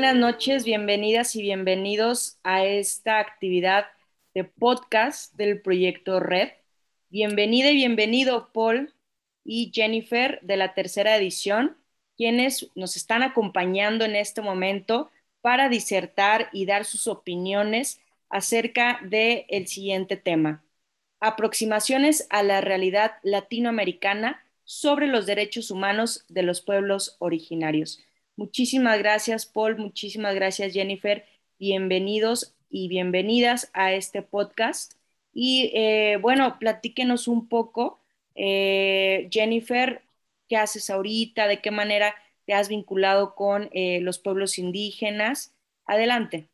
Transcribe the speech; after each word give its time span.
buenas 0.00 0.16
noches, 0.16 0.64
bienvenidas 0.64 1.36
y 1.36 1.42
bienvenidos 1.42 2.38
a 2.42 2.64
esta 2.64 3.18
actividad 3.18 3.84
de 4.32 4.44
podcast 4.44 5.34
del 5.34 5.60
proyecto 5.60 6.20
Red. 6.20 6.52
Bienvenida 7.10 7.70
y 7.70 7.74
bienvenido 7.74 8.50
Paul 8.54 8.94
y 9.44 9.70
Jennifer 9.74 10.38
de 10.40 10.56
la 10.56 10.72
tercera 10.72 11.14
edición, 11.18 11.76
quienes 12.16 12.70
nos 12.74 12.96
están 12.96 13.22
acompañando 13.22 14.06
en 14.06 14.16
este 14.16 14.40
momento 14.40 15.10
para 15.42 15.68
disertar 15.68 16.48
y 16.50 16.64
dar 16.64 16.86
sus 16.86 17.06
opiniones 17.06 18.00
acerca 18.30 19.00
del 19.02 19.44
el 19.48 19.66
siguiente 19.66 20.16
tema. 20.16 20.64
Aproximaciones 21.20 22.26
a 22.30 22.42
la 22.42 22.62
realidad 22.62 23.16
latinoamericana 23.22 24.42
sobre 24.64 25.08
los 25.08 25.26
derechos 25.26 25.70
humanos 25.70 26.24
de 26.30 26.42
los 26.42 26.62
pueblos 26.62 27.16
originarios. 27.18 28.02
Muchísimas 28.40 28.98
gracias, 28.98 29.44
Paul. 29.44 29.76
Muchísimas 29.76 30.34
gracias, 30.34 30.72
Jennifer. 30.72 31.26
Bienvenidos 31.58 32.54
y 32.70 32.88
bienvenidas 32.88 33.70
a 33.74 33.92
este 33.92 34.22
podcast. 34.22 34.94
Y 35.34 35.70
eh, 35.74 36.16
bueno, 36.22 36.58
platíquenos 36.58 37.28
un 37.28 37.50
poco, 37.50 38.00
eh, 38.34 39.28
Jennifer, 39.30 40.00
qué 40.48 40.56
haces 40.56 40.88
ahorita, 40.88 41.48
de 41.48 41.60
qué 41.60 41.70
manera 41.70 42.14
te 42.46 42.54
has 42.54 42.70
vinculado 42.70 43.34
con 43.34 43.68
eh, 43.72 44.00
los 44.00 44.18
pueblos 44.18 44.56
indígenas. 44.58 45.52
Adelante. 45.84 46.48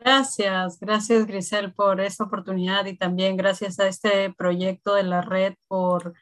Gracias, 0.00 0.80
gracias 0.80 1.26
Grisel 1.26 1.74
por 1.74 2.00
esta 2.00 2.24
oportunidad 2.24 2.86
y 2.86 2.96
también 2.96 3.36
gracias 3.36 3.78
a 3.80 3.86
este 3.86 4.32
proyecto 4.32 4.94
de 4.94 5.02
la 5.02 5.20
red 5.20 5.56
por, 5.68 6.14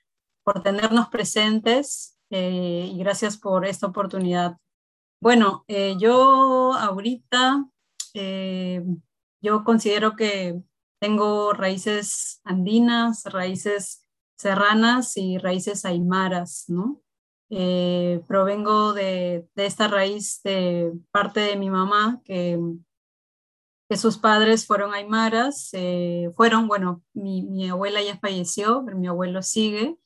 por 0.42 0.64
tenernos 0.64 1.10
presentes 1.10 2.13
eh, 2.30 2.90
y 2.92 2.98
gracias 2.98 3.36
por 3.36 3.66
esta 3.66 3.86
oportunidad. 3.86 4.56
Bueno, 5.20 5.64
eh, 5.68 5.96
yo 5.98 6.74
ahorita, 6.74 7.64
eh, 8.14 8.82
yo 9.40 9.64
considero 9.64 10.16
que 10.16 10.60
tengo 11.00 11.52
raíces 11.52 12.40
andinas, 12.44 13.24
raíces 13.26 14.06
serranas 14.36 15.16
y 15.16 15.38
raíces 15.38 15.84
aymaras, 15.84 16.64
¿no? 16.68 17.00
provengo 18.26 18.94
de, 18.94 19.46
de, 19.54 19.66
esta 19.66 19.86
raíz 19.86 20.40
de 20.42 20.92
parte 21.12 21.38
de 21.38 21.56
mi 21.56 21.70
mamá, 21.70 22.20
que, 22.24 22.58
que 23.88 23.96
sus 23.96 24.18
padres 24.18 24.66
fueron 24.66 24.92
aymaras, 24.92 25.70
fueron, 26.34 26.66
bueno, 26.66 27.04
mi, 27.12 27.42
mi 27.42 27.68
abuela 27.68 28.02
ya 28.02 28.18
falleció, 28.18 28.82
pero 28.84 28.98
mi 28.98 29.06
abuelo 29.06 29.40
sigue, 29.40 29.96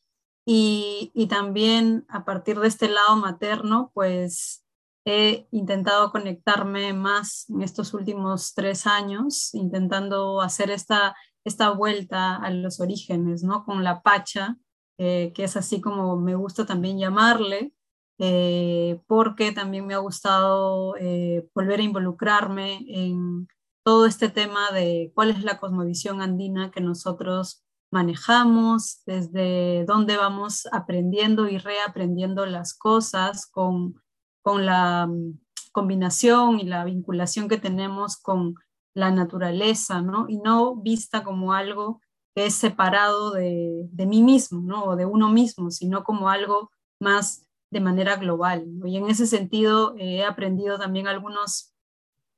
y, 0.50 1.26
también 1.28 2.06
a 2.08 2.24
partir 2.24 2.58
de 2.58 2.68
este 2.68 2.88
lado 2.88 3.16
materno, 3.16 3.90
pues 3.92 4.64
he 5.04 5.46
intentado 5.50 6.10
conectarme 6.10 6.94
más 6.94 7.50
en 7.50 7.60
estos 7.60 7.92
últimos 7.92 8.54
tres 8.54 8.86
años, 8.86 9.54
intentando 9.54 10.40
hacer 10.40 10.70
esta, 10.70 11.14
esta 11.44 11.68
vuelta 11.72 12.36
a 12.36 12.50
los 12.50 12.80
orígenes, 12.80 13.42
¿no? 13.42 13.66
Con 13.66 13.84
la 13.84 14.00
pacha, 14.00 14.56
eh, 14.96 15.32
que 15.34 15.44
es 15.44 15.54
así 15.58 15.82
como 15.82 16.16
me 16.16 16.34
gusta 16.34 16.64
también 16.64 16.98
llamarle, 16.98 17.74
eh, 18.18 19.02
porque 19.06 19.52
también 19.52 19.86
me 19.86 19.92
ha 19.92 19.98
gustado 19.98 20.96
eh, 20.96 21.46
volver 21.54 21.80
a 21.80 21.84
involucrarme 21.84 22.86
en 22.88 23.48
todo 23.84 24.06
este 24.06 24.30
tema 24.30 24.70
de 24.72 25.12
cuál 25.14 25.30
es 25.30 25.44
la 25.44 25.58
cosmovisión 25.58 26.22
andina 26.22 26.70
que 26.70 26.80
nosotros 26.80 27.67
manejamos, 27.90 29.02
desde 29.06 29.84
dónde 29.86 30.16
vamos 30.16 30.68
aprendiendo 30.72 31.48
y 31.48 31.58
reaprendiendo 31.58 32.46
las 32.46 32.74
cosas 32.74 33.46
con, 33.46 34.00
con 34.42 34.66
la 34.66 35.06
mm, 35.06 35.38
combinación 35.72 36.60
y 36.60 36.64
la 36.64 36.84
vinculación 36.84 37.48
que 37.48 37.58
tenemos 37.58 38.16
con 38.16 38.54
la 38.94 39.10
naturaleza, 39.10 40.02
¿no? 40.02 40.26
Y 40.28 40.38
no 40.38 40.76
vista 40.76 41.24
como 41.24 41.52
algo 41.52 42.00
que 42.34 42.46
es 42.46 42.54
separado 42.54 43.32
de, 43.32 43.88
de 43.90 44.06
mí 44.06 44.22
mismo, 44.22 44.60
¿no? 44.60 44.84
O 44.84 44.96
de 44.96 45.06
uno 45.06 45.30
mismo, 45.30 45.70
sino 45.70 46.04
como 46.04 46.28
algo 46.28 46.70
más 47.00 47.46
de 47.70 47.80
manera 47.80 48.16
global. 48.16 48.66
Y 48.84 48.96
en 48.96 49.08
ese 49.08 49.26
sentido 49.26 49.94
he 49.98 50.24
aprendido 50.24 50.78
también 50.78 51.06
algunos 51.06 51.74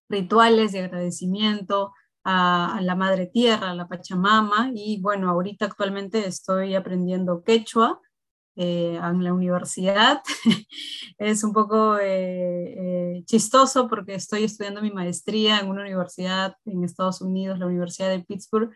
rituales 0.09 0.73
de 0.73 0.81
agradecimiento, 0.81 1.93
a, 2.25 2.79
la 2.83 2.95
madre 2.95 3.27
tierra, 3.27 3.71
a 3.71 3.75
la 3.75 3.89
Pachamama, 3.89 4.71
y 4.75 5.01
bueno, 5.01 5.31
ahorita 5.31 5.67
actualmente 5.67 6.27
estoy 6.27 6.75
aprendiendo 6.75 7.43
quechua 7.43 8.01
eh, 8.57 8.97
en 9.03 9.25
la 9.25 9.33
universidad. 9.33 10.21
es 11.19 11.45
un 11.45 11.53
poco 11.53 11.99
eh, 11.99 13.17
eh, 13.17 13.25
chistoso 13.25 13.89
porque 13.89 14.15
estoy 14.15 14.45
estudiando 14.45 14.83
mi 14.83 14.91
maestría 14.91 15.61
en 15.61 15.69
una 15.69 15.83
universidad 15.83 16.57
en 16.65 16.85
Estados 16.85 17.23
Unidos, 17.23 17.59
la 17.59 17.67
Universidad 17.67 18.11
de 18.11 18.25
Pittsburgh, 18.25 18.71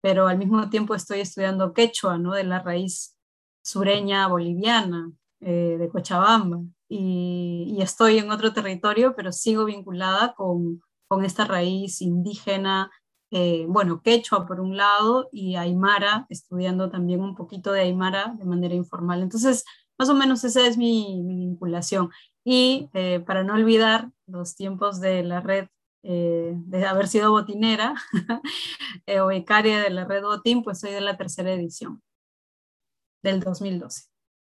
pero 0.00 0.28
al 0.28 0.38
mismo 0.38 0.70
tiempo 0.70 0.94
estoy 0.94 1.20
estudiando 1.20 1.72
quechua, 1.74 2.18
¿no? 2.18 2.32
De 2.34 2.44
la 2.44 2.60
raíz 2.60 3.16
sureña 3.62 4.26
boliviana, 4.28 5.12
de 5.40 5.88
Cochabamba. 5.92 6.60
Y, 6.88 7.74
y, 7.76 7.82
estoy 7.82 8.18
en 8.18 8.30
otro 8.30 8.52
territorio, 8.52 9.14
pero 9.16 9.32
sigo 9.32 9.64
vinculada 9.64 10.34
con, 10.34 10.80
con 11.08 11.24
esta 11.24 11.44
raíz 11.44 12.02
indígena, 12.02 12.90
eh, 13.30 13.66
bueno, 13.68 14.02
quechua 14.02 14.46
por 14.46 14.60
un 14.60 14.76
lado 14.76 15.28
y 15.32 15.56
aymara, 15.56 16.26
estudiando 16.28 16.90
también 16.90 17.20
un 17.20 17.34
poquito 17.34 17.72
de 17.72 17.80
aymara 17.80 18.34
de 18.38 18.44
manera 18.44 18.74
informal. 18.74 19.22
Entonces, 19.22 19.64
más 19.98 20.08
o 20.08 20.14
menos 20.14 20.44
esa 20.44 20.66
es 20.66 20.76
mi, 20.76 21.22
vinculación. 21.24 22.10
Y 22.44 22.88
eh, 22.94 23.20
para 23.26 23.42
no 23.42 23.54
olvidar 23.54 24.10
los 24.26 24.54
tiempos 24.54 25.00
de 25.00 25.24
la 25.24 25.40
red, 25.40 25.66
eh, 26.02 26.52
de 26.54 26.86
haber 26.86 27.08
sido 27.08 27.32
botinera 27.32 27.94
o 29.20 29.26
becaria 29.26 29.80
de 29.82 29.90
la 29.90 30.04
red 30.04 30.22
Botín, 30.22 30.62
pues 30.62 30.78
soy 30.78 30.92
de 30.92 31.00
la 31.00 31.16
tercera 31.16 31.52
edición 31.52 32.02
del 33.22 33.40
2012. 33.40 34.04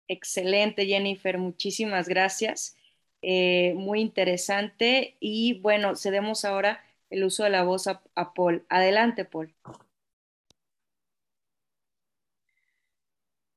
Excelente, 0.09 0.87
Jennifer, 0.87 1.39
muchísimas 1.39 2.09
gracias. 2.09 2.78
Eh, 3.23 3.75
muy 3.77 4.01
interesante. 4.01 5.17
Y 5.21 5.61
bueno, 5.61 5.97
cedemos 5.97 6.45
ahora 6.45 6.85
el 7.11 7.25
uso 7.25 7.45
de 7.45 7.51
la 7.51 7.65
voz 7.65 7.87
a, 7.87 8.03
Paul. 8.35 8.65
Adelante, 8.69 9.25
Paul. 9.25 9.55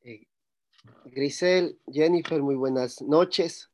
Eh, 0.03 0.27
Grisel, 1.05 1.79
Jennifer, 1.91 2.41
muy 2.41 2.55
buenas 2.55 3.01
noches. 3.01 3.69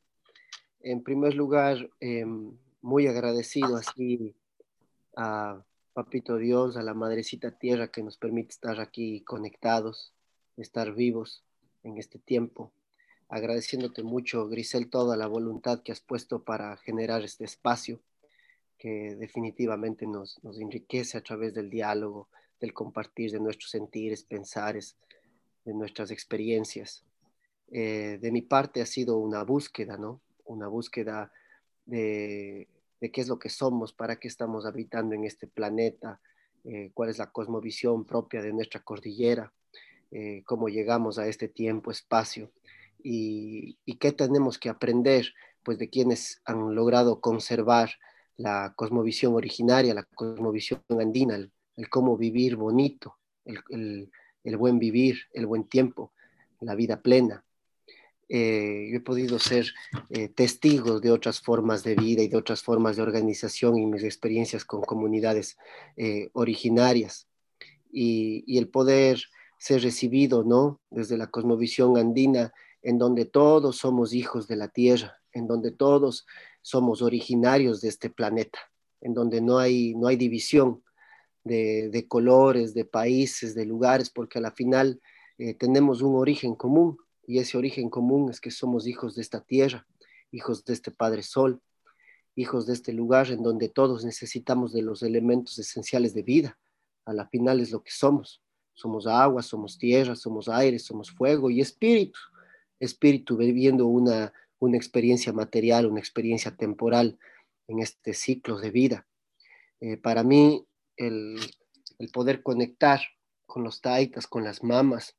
En 0.81 1.03
primer 1.03 1.35
lugar, 1.35 1.89
em, 1.99 2.57
muy 2.81 3.07
agradecido 3.07 3.75
así 3.77 4.35
a 5.15 5.63
Papito 5.93 6.37
Dios, 6.37 6.77
a 6.77 6.83
la 6.83 6.93
Madrecita 6.93 7.57
Tierra 7.57 7.87
que 7.89 8.03
nos 8.03 8.17
permite 8.17 8.51
estar 8.51 8.79
aquí 8.79 9.21
conectados, 9.21 10.13
estar 10.55 10.93
vivos 10.93 11.43
en 11.83 11.97
este 11.97 12.19
tiempo 12.19 12.71
agradeciéndote 13.29 14.03
mucho, 14.03 14.47
Grisel, 14.47 14.89
toda 14.89 15.17
la 15.17 15.27
voluntad 15.27 15.81
que 15.83 15.91
has 15.91 16.01
puesto 16.01 16.43
para 16.43 16.77
generar 16.77 17.23
este 17.23 17.43
espacio 17.43 17.99
que 18.77 19.15
definitivamente 19.15 20.05
nos, 20.05 20.39
enriquece 20.59 21.17
a 21.17 21.21
través 21.21 21.53
del 21.53 21.69
diálogo, 21.69 22.29
del 22.59 22.73
compartir 22.73 23.31
de 23.31 23.39
nuestros 23.39 23.71
sentires, 23.71 24.23
pensares, 24.23 24.95
de 25.65 25.73
nuestras 25.73 26.11
experiencias. 26.11 27.03
Eh, 27.71 28.17
de 28.21 28.31
mi 28.31 28.41
parte 28.41 28.81
ha 28.81 28.85
sido 28.85 29.17
una 29.17 29.43
búsqueda, 29.43 29.97
¿no? 29.97 30.21
Una 30.45 30.67
búsqueda 30.67 31.31
de, 31.85 32.67
qué 32.99 33.21
es 33.21 33.27
lo 33.27 33.39
que 33.39 33.49
somos, 33.49 33.93
para 33.93 34.17
qué 34.17 34.27
estamos 34.27 34.65
habitando 34.65 35.15
en 35.15 35.25
este 35.25 35.47
planeta, 35.47 36.21
eh, 36.63 36.91
cuál 36.93 37.09
es 37.09 37.17
la 37.17 37.31
cosmovisión 37.31 38.05
propia 38.05 38.41
de 38.41 38.53
nuestra 38.53 38.81
cordillera, 38.83 39.51
eh, 40.11 40.43
cómo 40.45 40.69
llegamos 40.69 41.17
a 41.19 41.27
este 41.27 41.47
tiempo, 41.47 41.91
espacio 41.91 42.51
y, 43.03 43.77
qué 43.99 44.11
tenemos 44.11 44.57
que 44.57 44.69
aprender 44.69 45.33
pues 45.63 45.77
de 45.77 45.89
quienes 45.89 46.41
han 46.45 46.75
logrado 46.75 47.19
conservar 47.19 47.91
la 48.37 48.73
cosmovisión 48.75 49.33
originaria, 49.33 49.93
la 49.93 50.03
cosmovisión 50.03 50.81
andina, 50.99 51.35
el, 51.35 51.51
cómo 51.89 52.17
vivir 52.17 52.55
bonito, 52.55 53.17
el, 53.45 54.09
el, 54.43 54.57
buen 54.57 54.79
vivir, 54.79 55.19
el 55.33 55.45
buen 55.45 55.65
tiempo, 55.65 56.13
la 56.61 56.75
vida 56.75 57.01
plena. 57.01 57.43
Eh, 58.29 58.89
yo 58.91 58.97
he 58.97 59.01
podido 59.01 59.39
ser 59.39 59.67
eh, 60.09 60.27
testigo 60.27 60.99
de 60.99 61.11
otras 61.11 61.39
formas 61.39 61.83
de 61.83 61.95
vida 61.95 62.21
y 62.21 62.27
de 62.27 62.37
otras 62.37 62.61
formas 62.61 62.97
de 62.97 63.01
organización 63.01 63.77
y 63.77 63.85
mis 63.85 64.03
experiencias 64.03 64.65
con 64.65 64.81
comunidades 64.81 65.57
eh, 65.95 66.29
originarias. 66.33 67.27
Y, 67.89 68.43
y, 68.45 68.57
el 68.57 68.67
poder 68.67 69.21
ser 69.59 69.81
recibido, 69.81 70.43
¿no? 70.43 70.81
Desde 70.89 71.17
la 71.17 71.27
cosmovisión 71.27 71.97
andina 71.97 72.53
en 72.87 72.97
donde 72.97 73.25
todos 73.25 73.75
somos 73.75 74.13
hijos 74.13 74.47
de 74.47 74.55
la 74.55 74.69
tierra, 74.69 75.19
en 75.33 75.45
donde 75.45 75.71
todos 75.71 76.25
somos 76.61 77.01
originarios 77.01 77.81
de 77.81 77.89
este 77.89 78.09
planeta, 78.09 78.59
en 79.01 79.13
donde 79.13 79.41
no 79.41 79.59
hay, 79.59 79.93
no 79.93 80.07
hay 80.07 80.15
división 80.15 80.81
de, 81.43 82.05
colores, 82.07 82.73
de 82.73 82.85
países, 82.85 83.53
de 83.55 83.65
lugares, 83.65 84.09
porque 84.09 84.37
a 84.37 84.41
la 84.41 84.51
final 84.51 85.01
eh, 85.37 85.53
tenemos 85.53 86.01
un 86.01 86.15
origen 86.15 86.55
común 86.55 86.97
y 87.25 87.39
ese 87.39 87.57
origen 87.57 87.89
común 87.89 88.29
es 88.29 88.39
que 88.39 88.51
somos 88.51 88.87
hijos 88.87 89.15
de 89.15 89.21
esta 89.21 89.41
tierra, 89.41 89.85
hijos 90.31 90.63
de 90.63 90.71
este 90.71 90.91
Padre 90.91 91.23
Sol, 91.23 91.61
hijos 92.35 92.67
de 92.67 92.73
este 92.73 92.93
lugar 92.93 93.29
en 93.31 93.43
donde 93.43 93.67
todos 93.67 94.05
necesitamos 94.05 94.71
de 94.71 94.83
los 94.83 95.03
elementos 95.03 95.59
esenciales 95.59 96.13
de 96.13 96.23
vida. 96.23 96.57
A 97.03 97.11
la 97.11 97.27
final 97.27 97.59
es 97.59 97.71
lo 97.71 97.83
que 97.83 97.91
somos. 97.91 98.41
Somos 98.73 99.07
agua, 99.07 99.41
somos 99.41 99.77
tierra, 99.77 100.15
somos 100.15 100.47
aire, 100.47 100.79
somos 100.79 101.11
fuego 101.11 101.49
y 101.49 101.59
espíritu. 101.59 102.17
Espíritu 102.79 103.37
viviendo 103.37 103.87
una, 103.87 104.33
una 104.59 104.77
experiencia 104.77 105.33
material, 105.33 105.85
una 105.85 105.99
experiencia 105.99 106.55
temporal 106.55 107.17
en 107.67 107.79
este 107.79 108.13
ciclo 108.13 108.59
de 108.59 108.71
vida. 108.71 109.07
Eh, 109.79 109.97
para 109.97 110.23
mí, 110.23 110.65
el, 110.95 111.39
el 111.99 112.09
poder 112.09 112.43
conectar 112.43 113.01
con 113.45 113.63
los 113.63 113.81
taitas, 113.81 114.27
con 114.27 114.43
las 114.43 114.63
mamas 114.63 115.15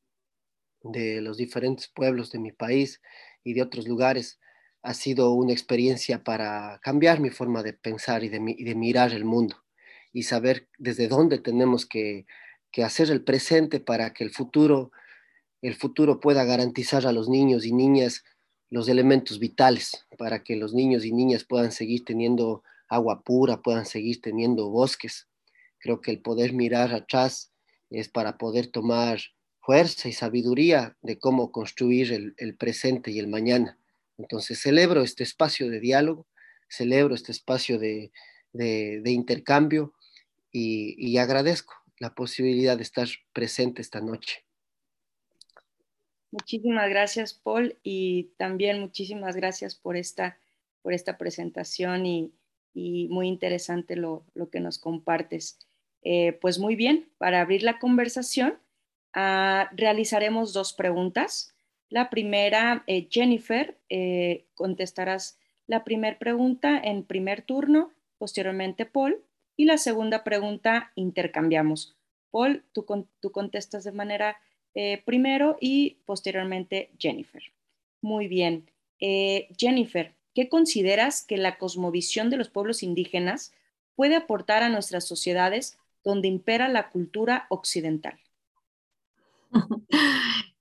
de 0.82 1.20
los 1.20 1.36
diferentes 1.36 1.88
pueblos 1.88 2.30
de 2.30 2.38
mi 2.38 2.52
país 2.52 3.00
y 3.44 3.54
de 3.54 3.62
otros 3.62 3.88
lugares, 3.88 4.38
ha 4.82 4.94
sido 4.94 5.32
una 5.32 5.52
experiencia 5.52 6.22
para 6.22 6.78
cambiar 6.82 7.20
mi 7.20 7.30
forma 7.30 7.62
de 7.62 7.72
pensar 7.72 8.22
y 8.22 8.28
de, 8.28 8.38
de 8.38 8.74
mirar 8.74 9.12
el 9.12 9.24
mundo 9.24 9.56
y 10.12 10.22
saber 10.22 10.68
desde 10.78 11.08
dónde 11.08 11.38
tenemos 11.38 11.84
que, 11.84 12.26
que, 12.70 12.84
hacer 12.84 13.10
el 13.10 13.24
presente 13.24 13.80
para 13.80 14.12
que 14.12 14.24
el 14.24 14.30
futuro, 14.30 14.92
el 15.62 15.74
futuro 15.74 16.20
pueda 16.20 16.44
garantizar 16.44 17.06
a 17.06 17.12
los 17.12 17.28
niños 17.28 17.64
y 17.64 17.72
niñas 17.72 18.24
los 18.70 18.88
elementos 18.88 19.38
vitales, 19.38 20.06
para 20.18 20.42
que 20.42 20.56
los 20.56 20.74
niños 20.74 21.04
y 21.04 21.12
niñas 21.12 21.44
puedan 21.44 21.72
seguir 21.72 22.04
teniendo 22.04 22.62
agua 22.88 23.22
pura, 23.22 23.62
puedan 23.62 23.86
seguir 23.86 24.20
teniendo 24.20 24.68
bosques. 24.68 25.28
Creo 25.78 26.00
que 26.00 26.10
el 26.10 26.20
poder 26.20 26.52
mirar 26.52 26.92
atrás 26.94 27.52
es 27.90 28.08
para 28.08 28.36
poder 28.36 28.66
tomar 28.66 29.20
fuerza 29.60 30.08
y 30.08 30.12
sabiduría 30.12 30.96
de 31.02 31.18
cómo 31.18 31.52
construir 31.52 32.34
el, 32.36 32.56
presente 32.56 33.10
y 33.10 33.18
el 33.18 33.28
mañana. 33.28 33.78
Entonces 34.16 34.60
celebro 34.60 35.02
este 35.02 35.22
espacio 35.22 35.70
de 35.70 35.80
diálogo, 35.80 36.26
celebro 36.68 37.14
este 37.14 37.32
espacio 37.32 37.78
de, 37.78 38.10
intercambio 39.04 39.94
y, 40.50 41.16
agradezco 41.18 41.74
la 41.98 42.14
posibilidad 42.14 42.76
de 42.76 42.82
estar 42.82 43.08
presente 43.32 43.82
esta 43.82 44.00
noche. 44.00 44.47
Muchísimas 46.30 46.90
gracias, 46.90 47.32
Paul, 47.32 47.78
y 47.82 48.30
también 48.36 48.80
muchísimas 48.80 49.34
gracias 49.34 49.74
por 49.74 49.96
esta, 49.96 50.38
por 50.82 50.92
esta 50.92 51.16
presentación 51.16 52.06
y, 52.06 52.32
muy 53.10 53.26
interesante 53.26 53.96
lo, 53.96 54.24
lo, 54.34 54.50
que 54.50 54.60
nos 54.60 54.78
compartes. 54.78 55.58
Eh, 56.02 56.34
pues 56.40 56.60
muy 56.60 56.76
bien, 56.76 57.10
para 57.18 57.40
abrir 57.40 57.64
la 57.64 57.80
conversación, 57.80 58.58
uh, 59.16 59.66
realizaremos 59.72 60.52
dos 60.52 60.74
preguntas. 60.74 61.54
La 61.88 62.08
primera, 62.08 62.84
eh, 62.86 63.08
Jennifer, 63.10 63.76
eh, 63.88 64.46
contestarás 64.54 65.40
la 65.66 65.82
primera 65.82 66.18
pregunta 66.18 66.78
en 66.78 67.02
primer 67.02 67.42
turno, 67.42 67.90
posteriormente 68.18 68.86
Paul, 68.86 69.24
y 69.56 69.64
la 69.64 69.78
segunda 69.78 70.22
pregunta 70.22 70.92
intercambiamos. 70.94 71.96
Paul, 72.30 72.64
tú, 72.72 72.86
tú 73.18 73.32
contestas 73.32 73.82
de 73.82 73.92
manera 73.92 74.38
eh, 74.80 75.02
primero 75.04 75.56
y 75.60 75.96
posteriormente 76.06 76.92
Jennifer. 77.00 77.42
Muy 78.00 78.28
bien. 78.28 78.70
Eh, 79.00 79.48
Jennifer, 79.58 80.14
¿qué 80.36 80.48
consideras 80.48 81.24
que 81.26 81.36
la 81.36 81.58
cosmovisión 81.58 82.30
de 82.30 82.36
los 82.36 82.48
pueblos 82.48 82.84
indígenas 82.84 83.52
puede 83.96 84.14
aportar 84.14 84.62
a 84.62 84.68
nuestras 84.68 85.04
sociedades 85.04 85.76
donde 86.04 86.28
impera 86.28 86.68
la 86.68 86.90
cultura 86.90 87.48
occidental? 87.50 88.20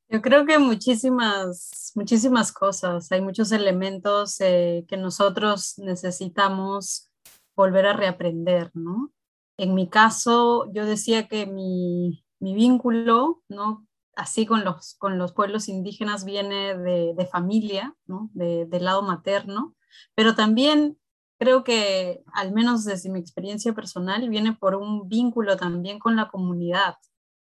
Yo 0.10 0.24
creo 0.24 0.48
que 0.48 0.58
muchísimas, 0.58 1.92
muchísimas 1.94 2.52
cosas. 2.52 3.12
Hay 3.12 3.22
muchos 3.22 3.52
elementos 3.52 4.42
eh, 4.42 4.84
que 4.88 4.98
nosotros 4.98 5.78
necesitamos 5.78 7.12
volver 7.56 7.86
a 7.86 7.94
reaprender, 7.94 8.72
¿no? 8.74 9.12
En 9.60 9.76
mi 9.76 9.88
caso, 9.88 10.72
yo 10.74 10.88
decía 10.88 11.28
que 11.28 11.46
mi, 11.46 12.24
mi 12.40 12.56
vínculo, 12.56 13.44
¿no? 13.48 13.87
Así 14.18 14.48
con 14.48 14.66
los, 14.66 14.96
con 14.96 15.20
los 15.20 15.32
pueblos 15.32 15.70
indígenas 15.70 16.26
viene 16.26 16.76
de, 16.76 17.14
de 17.16 17.26
familia, 17.28 17.96
¿no? 18.08 18.32
De, 18.34 18.66
del 18.66 18.86
lado 18.86 19.04
materno, 19.04 19.76
pero 20.16 20.34
también 20.34 20.98
creo 21.38 21.64
que, 21.64 22.24
al 22.34 22.52
menos 22.52 22.84
desde 22.84 23.12
mi 23.12 23.20
experiencia 23.20 23.74
personal, 23.74 24.28
viene 24.28 24.54
por 24.54 24.74
un 24.74 25.08
vínculo 25.08 25.56
también 25.56 26.00
con 26.00 26.16
la 26.16 26.30
comunidad, 26.30 26.96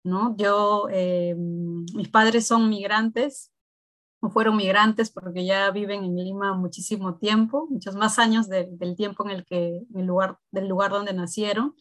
¿no? 0.03 0.35
Yo, 0.37 0.87
eh, 0.91 1.35
mis 1.35 2.09
padres 2.09 2.45
son 2.45 2.69
migrantes, 2.69 3.51
o 4.21 4.29
fueron 4.29 4.55
migrantes 4.55 5.09
porque 5.09 5.45
ya 5.45 5.71
viven 5.71 6.03
en 6.03 6.15
Lima 6.15 6.53
muchísimo 6.53 7.17
tiempo, 7.17 7.67
muchos 7.71 7.95
más 7.95 8.19
años 8.19 8.47
de, 8.47 8.67
del 8.71 8.95
tiempo 8.95 9.25
en 9.25 9.31
el 9.31 9.45
que, 9.45 9.77
en 9.77 9.99
el 9.99 10.05
lugar, 10.05 10.37
del 10.51 10.67
lugar 10.67 10.91
donde 10.91 11.13
nacieron, 11.13 11.75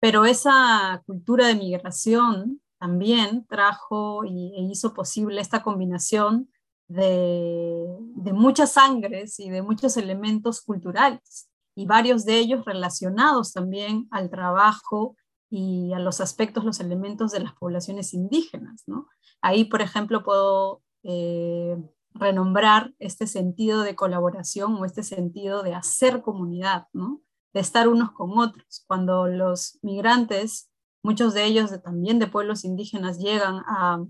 pero 0.00 0.24
esa 0.24 1.02
cultura 1.06 1.46
de 1.46 1.54
migración 1.54 2.60
también 2.78 3.46
trajo 3.46 4.24
y, 4.24 4.54
e 4.56 4.62
hizo 4.62 4.94
posible 4.94 5.40
esta 5.40 5.62
combinación 5.62 6.50
de, 6.88 7.86
muchas 8.32 8.72
sangres 8.72 9.38
y 9.40 9.50
de 9.50 9.62
muchos 9.62 9.96
elementos 9.96 10.62
culturales, 10.62 11.48
y 11.74 11.86
varios 11.86 12.24
de 12.24 12.38
ellos 12.38 12.64
relacionados 12.64 13.52
también 13.52 14.08
al 14.10 14.30
trabajo 14.30 15.16
y 15.50 15.92
a 15.92 15.98
los 15.98 16.20
aspectos, 16.20 16.64
los 16.64 16.80
elementos 16.80 17.32
de 17.32 17.40
las 17.40 17.54
poblaciones 17.54 18.14
indígenas. 18.14 18.84
¿no? 18.86 19.06
Ahí, 19.40 19.64
por 19.64 19.80
ejemplo, 19.80 20.24
puedo 20.24 20.82
eh, 21.04 21.76
renombrar 22.14 22.94
este 22.98 23.26
sentido 23.26 23.82
de 23.82 23.94
colaboración 23.94 24.74
o 24.74 24.84
este 24.84 25.02
sentido 25.02 25.62
de 25.62 25.74
hacer 25.74 26.22
comunidad, 26.22 26.86
¿no? 26.92 27.22
de 27.54 27.60
estar 27.60 27.88
unos 27.88 28.12
con 28.12 28.38
otros. 28.38 28.84
Cuando 28.86 29.26
los 29.26 29.78
migrantes, 29.82 30.67
muchos 31.02 31.34
de 31.34 31.44
ellos 31.44 31.70
también 31.82 32.18
de 32.18 32.26
pueblos 32.26 32.64
indígenas, 32.64 33.18
llegan 33.18 33.62
a, 33.66 34.04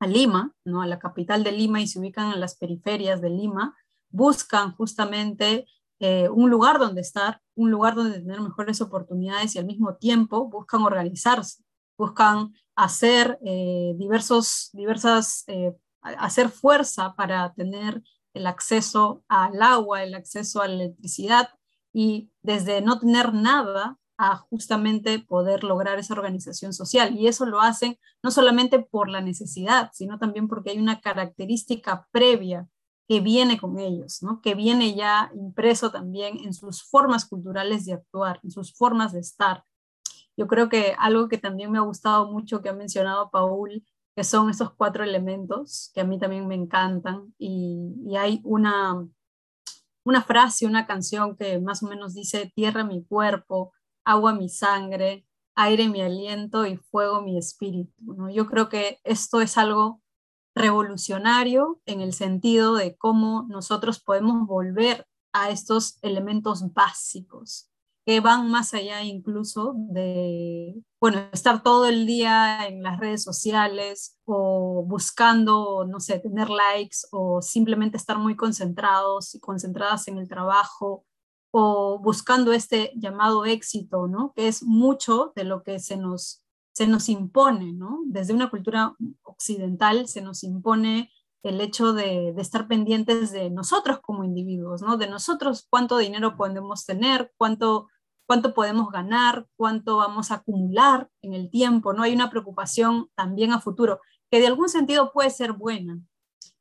a 0.00 0.06
Lima, 0.06 0.54
¿no? 0.64 0.82
a 0.82 0.86
la 0.86 0.98
capital 0.98 1.44
de 1.44 1.52
Lima 1.52 1.80
y 1.80 1.86
se 1.86 1.98
ubican 1.98 2.32
en 2.32 2.40
las 2.40 2.56
periferias 2.56 3.20
de 3.20 3.30
Lima, 3.30 3.76
buscan 4.10 4.72
justamente 4.76 5.66
eh, 5.98 6.28
un 6.28 6.50
lugar 6.50 6.78
donde 6.78 7.00
estar, 7.00 7.40
un 7.54 7.70
lugar 7.70 7.94
donde 7.94 8.20
tener 8.20 8.40
mejores 8.40 8.80
oportunidades 8.82 9.54
y 9.54 9.58
al 9.58 9.64
mismo 9.64 9.96
tiempo 9.96 10.48
buscan 10.48 10.82
organizarse, 10.82 11.64
buscan 11.96 12.52
hacer 12.74 13.38
eh, 13.44 13.94
diversos, 13.96 14.70
diversas, 14.74 15.44
eh, 15.46 15.74
hacer 16.02 16.50
fuerza 16.50 17.14
para 17.16 17.54
tener 17.54 18.02
el 18.34 18.46
acceso 18.46 19.24
al 19.28 19.62
agua, 19.62 20.02
el 20.02 20.14
acceso 20.14 20.60
a 20.60 20.68
la 20.68 20.74
electricidad 20.74 21.48
y 21.94 22.30
desde 22.42 22.82
no 22.82 22.98
tener 22.98 23.32
nada 23.32 23.98
a 24.18 24.36
justamente 24.36 25.18
poder 25.18 25.64
lograr 25.64 25.98
esa 25.98 26.14
organización 26.14 26.72
social. 26.72 27.16
Y 27.16 27.26
eso 27.26 27.46
lo 27.46 27.60
hacen 27.60 27.98
no 28.22 28.30
solamente 28.30 28.78
por 28.78 29.08
la 29.08 29.20
necesidad, 29.20 29.90
sino 29.92 30.18
también 30.18 30.48
porque 30.48 30.70
hay 30.70 30.78
una 30.78 31.00
característica 31.00 32.08
previa 32.10 32.68
que 33.08 33.20
viene 33.20 33.58
con 33.58 33.78
ellos, 33.78 34.22
¿no? 34.22 34.40
que 34.40 34.54
viene 34.54 34.94
ya 34.94 35.30
impreso 35.34 35.92
también 35.92 36.38
en 36.44 36.52
sus 36.52 36.82
formas 36.82 37.24
culturales 37.26 37.84
de 37.84 37.92
actuar, 37.92 38.40
en 38.42 38.50
sus 38.50 38.74
formas 38.74 39.12
de 39.12 39.20
estar. 39.20 39.64
Yo 40.36 40.46
creo 40.48 40.68
que 40.68 40.94
algo 40.98 41.28
que 41.28 41.38
también 41.38 41.70
me 41.70 41.78
ha 41.78 41.82
gustado 41.82 42.30
mucho 42.30 42.60
que 42.62 42.68
ha 42.68 42.74
mencionado 42.74 43.30
Paul, 43.30 43.84
que 44.14 44.24
son 44.24 44.50
esos 44.50 44.74
cuatro 44.74 45.04
elementos 45.04 45.90
que 45.94 46.00
a 46.00 46.04
mí 46.04 46.18
también 46.18 46.48
me 46.48 46.54
encantan, 46.54 47.34
y, 47.38 47.94
y 48.04 48.16
hay 48.16 48.40
una, 48.44 49.06
una 50.04 50.22
frase, 50.22 50.66
una 50.66 50.86
canción 50.86 51.36
que 51.36 51.60
más 51.60 51.82
o 51.82 51.86
menos 51.86 52.14
dice, 52.14 52.52
tierra 52.54 52.82
mi 52.82 53.04
cuerpo, 53.04 53.72
agua 54.06 54.32
mi 54.32 54.48
sangre, 54.48 55.26
aire 55.54 55.88
mi 55.88 56.00
aliento 56.00 56.64
y 56.64 56.76
fuego 56.76 57.20
mi 57.20 57.36
espíritu. 57.36 58.14
¿no? 58.14 58.30
Yo 58.30 58.46
creo 58.46 58.70
que 58.70 59.00
esto 59.04 59.42
es 59.42 59.58
algo 59.58 60.00
revolucionario 60.54 61.80
en 61.84 62.00
el 62.00 62.14
sentido 62.14 62.76
de 62.76 62.96
cómo 62.96 63.44
nosotros 63.50 64.00
podemos 64.00 64.46
volver 64.46 65.06
a 65.32 65.50
estos 65.50 65.98
elementos 66.00 66.72
básicos 66.72 67.70
que 68.06 68.20
van 68.20 68.48
más 68.48 68.72
allá 68.72 69.02
incluso 69.02 69.74
de, 69.76 70.80
bueno, 71.00 71.28
estar 71.32 71.64
todo 71.64 71.86
el 71.86 72.06
día 72.06 72.68
en 72.68 72.84
las 72.84 73.00
redes 73.00 73.24
sociales 73.24 74.16
o 74.24 74.84
buscando, 74.86 75.84
no 75.84 75.98
sé, 75.98 76.20
tener 76.20 76.48
likes 76.48 76.98
o 77.10 77.42
simplemente 77.42 77.96
estar 77.96 78.16
muy 78.16 78.36
concentrados 78.36 79.34
y 79.34 79.40
concentradas 79.40 80.06
en 80.06 80.18
el 80.18 80.28
trabajo 80.28 81.04
o 81.58 81.98
buscando 81.98 82.52
este 82.52 82.92
llamado 82.96 83.46
éxito, 83.46 84.08
¿no? 84.08 84.34
Que 84.34 84.46
es 84.46 84.62
mucho 84.62 85.32
de 85.34 85.44
lo 85.44 85.62
que 85.62 85.78
se 85.78 85.96
nos 85.96 86.42
se 86.74 86.86
nos 86.86 87.08
impone, 87.08 87.72
¿no? 87.72 88.02
Desde 88.04 88.34
una 88.34 88.50
cultura 88.50 88.94
occidental 89.22 90.08
se 90.08 90.20
nos 90.20 90.44
impone 90.44 91.10
el 91.42 91.62
hecho 91.62 91.94
de, 91.94 92.34
estar 92.36 92.68
pendientes 92.68 93.32
de 93.32 93.48
nosotros 93.48 94.00
como 94.02 94.24
individuos, 94.24 94.82
¿no? 94.82 94.98
De 94.98 95.08
nosotros 95.08 95.66
cuánto 95.70 95.96
dinero 95.96 96.36
podemos 96.36 96.84
tener, 96.84 97.32
cuánto, 97.38 97.88
cuánto 98.26 98.52
podemos 98.52 98.90
ganar, 98.90 99.46
cuánto 99.56 99.96
vamos 99.96 100.30
a 100.30 100.34
acumular 100.34 101.08
en 101.22 101.32
el 101.32 101.48
tiempo, 101.48 101.94
¿no? 101.94 102.02
Hay 102.02 102.12
una 102.12 102.28
preocupación 102.28 103.08
también 103.14 103.54
a 103.54 103.62
futuro, 103.62 104.02
que 104.30 104.40
de 104.40 104.48
algún 104.48 104.68
sentido 104.68 105.10
puede 105.14 105.30
ser 105.30 105.54
buena, 105.54 105.98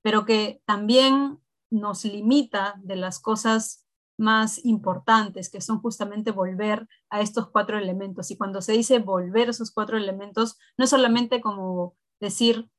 pero 0.02 0.24
que 0.24 0.62
también 0.66 1.40
nos 1.70 2.06
limita 2.06 2.76
de 2.82 2.96
las 2.96 3.20
cosas 3.20 3.85
más 4.18 4.64
importantes, 4.66 5.50
que 5.50 5.62
son 5.62 5.82
justamente 5.82 6.32
volver 6.32 6.88
a 7.10 7.22
estos 7.22 7.50
cuatro 7.50 7.78
elementos. 7.78 8.32
Y 8.32 8.38
cuando 8.38 8.62
se 8.62 8.74
dice 8.74 9.00
volver 9.00 9.48
a 9.48 9.52
esos 9.52 9.72
cuatro 9.72 9.98
elementos, 9.98 10.58
no 10.78 10.86
es 10.86 10.90
solamente 10.90 11.42
como 11.42 11.96
decir, 12.20 12.70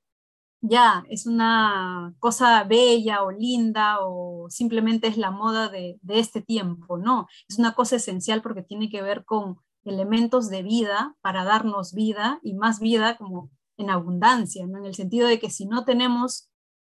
ya, 0.60 1.04
es 1.10 1.26
una 1.26 2.14
cosa 2.18 2.64
bella 2.64 3.22
o 3.22 3.30
linda 3.30 3.98
o 4.00 4.48
simplemente 4.50 5.06
es 5.08 5.16
la 5.16 5.30
moda 5.30 5.68
de, 5.68 5.98
de 6.02 6.18
este 6.18 6.40
tiempo, 6.42 6.98
no, 6.98 7.28
es 7.48 7.58
una 7.58 7.74
cosa 7.74 7.96
esencial 7.96 8.42
porque 8.42 8.62
tiene 8.62 8.88
que 8.90 9.02
ver 9.02 9.24
con 9.24 9.58
elementos 9.84 10.48
de 10.50 10.62
vida 10.62 11.14
para 11.20 11.44
darnos 11.44 11.92
vida 11.94 12.40
y 12.42 12.54
más 12.54 12.80
vida 12.80 13.16
como 13.16 13.50
en 13.76 13.90
abundancia, 13.90 14.66
¿no? 14.66 14.78
en 14.78 14.86
el 14.86 14.94
sentido 14.94 15.28
de 15.28 15.38
que 15.38 15.50
si 15.50 15.66
no 15.66 15.84
tenemos 15.84 16.50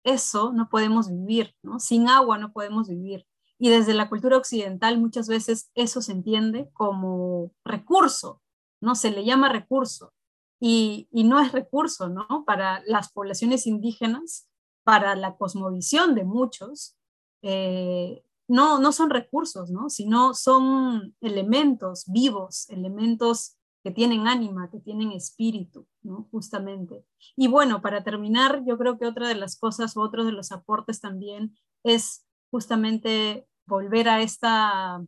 eso, 0.04 0.54
no 0.54 0.70
podemos 0.70 1.10
vivir, 1.10 1.56
¿no? 1.64 1.80
sin 1.80 2.08
agua 2.08 2.38
no 2.38 2.54
podemos 2.54 2.88
vivir. 2.88 3.26
Y 3.60 3.70
desde 3.70 3.94
la 3.94 4.10
cultura 4.10 4.38
occidental 4.38 5.00
muchas 5.00 5.28
veces 5.28 5.72
eso 5.74 6.02
se 6.02 6.12
entiende 6.12 6.70
como 6.74 7.52
recurso, 7.66 8.42
¿no? 8.82 8.96
Se 8.96 9.12
le 9.12 9.26
llama 9.26 9.50
recurso. 9.50 10.14
Y, 10.60 11.08
no 11.12 11.40
es 11.40 11.52
recurso, 11.52 12.10
¿no? 12.10 12.44
Para 12.46 12.82
las 12.86 13.12
poblaciones 13.12 13.68
indígenas, 13.68 14.50
para 14.84 15.16
la 15.16 15.36
cosmovisión 15.38 16.16
de 16.16 16.24
muchos, 16.24 16.98
eh, 17.44 18.24
no, 18.48 18.80
no 18.80 18.92
son 18.92 19.10
recursos, 19.10 19.70
¿no? 19.70 19.90
Sino 19.90 20.34
son 20.34 21.16
elementos 21.22 22.06
vivos, 22.08 22.70
elementos 22.70 23.58
que 23.84 23.92
tienen 23.92 24.28
ánima, 24.28 24.70
que 24.70 24.80
tienen 24.80 25.12
espíritu, 25.12 25.88
¿no? 26.02 26.28
Justamente. 26.32 27.06
Y 27.36 27.48
bueno, 27.48 27.82
para 27.82 28.04
terminar, 28.04 28.64
yo 28.66 28.78
creo 28.78 28.98
que 28.98 29.06
otra 29.06 29.28
de 29.28 29.36
las 29.36 29.58
cosas 29.58 29.96
otro 29.96 30.26
de 30.26 30.32
los 30.32 30.52
aportes 30.52 31.00
también 31.00 31.56
es 31.84 32.27
justamente 32.52 33.48
volver 33.66 34.10
a 34.10 34.22
esta 34.22 35.04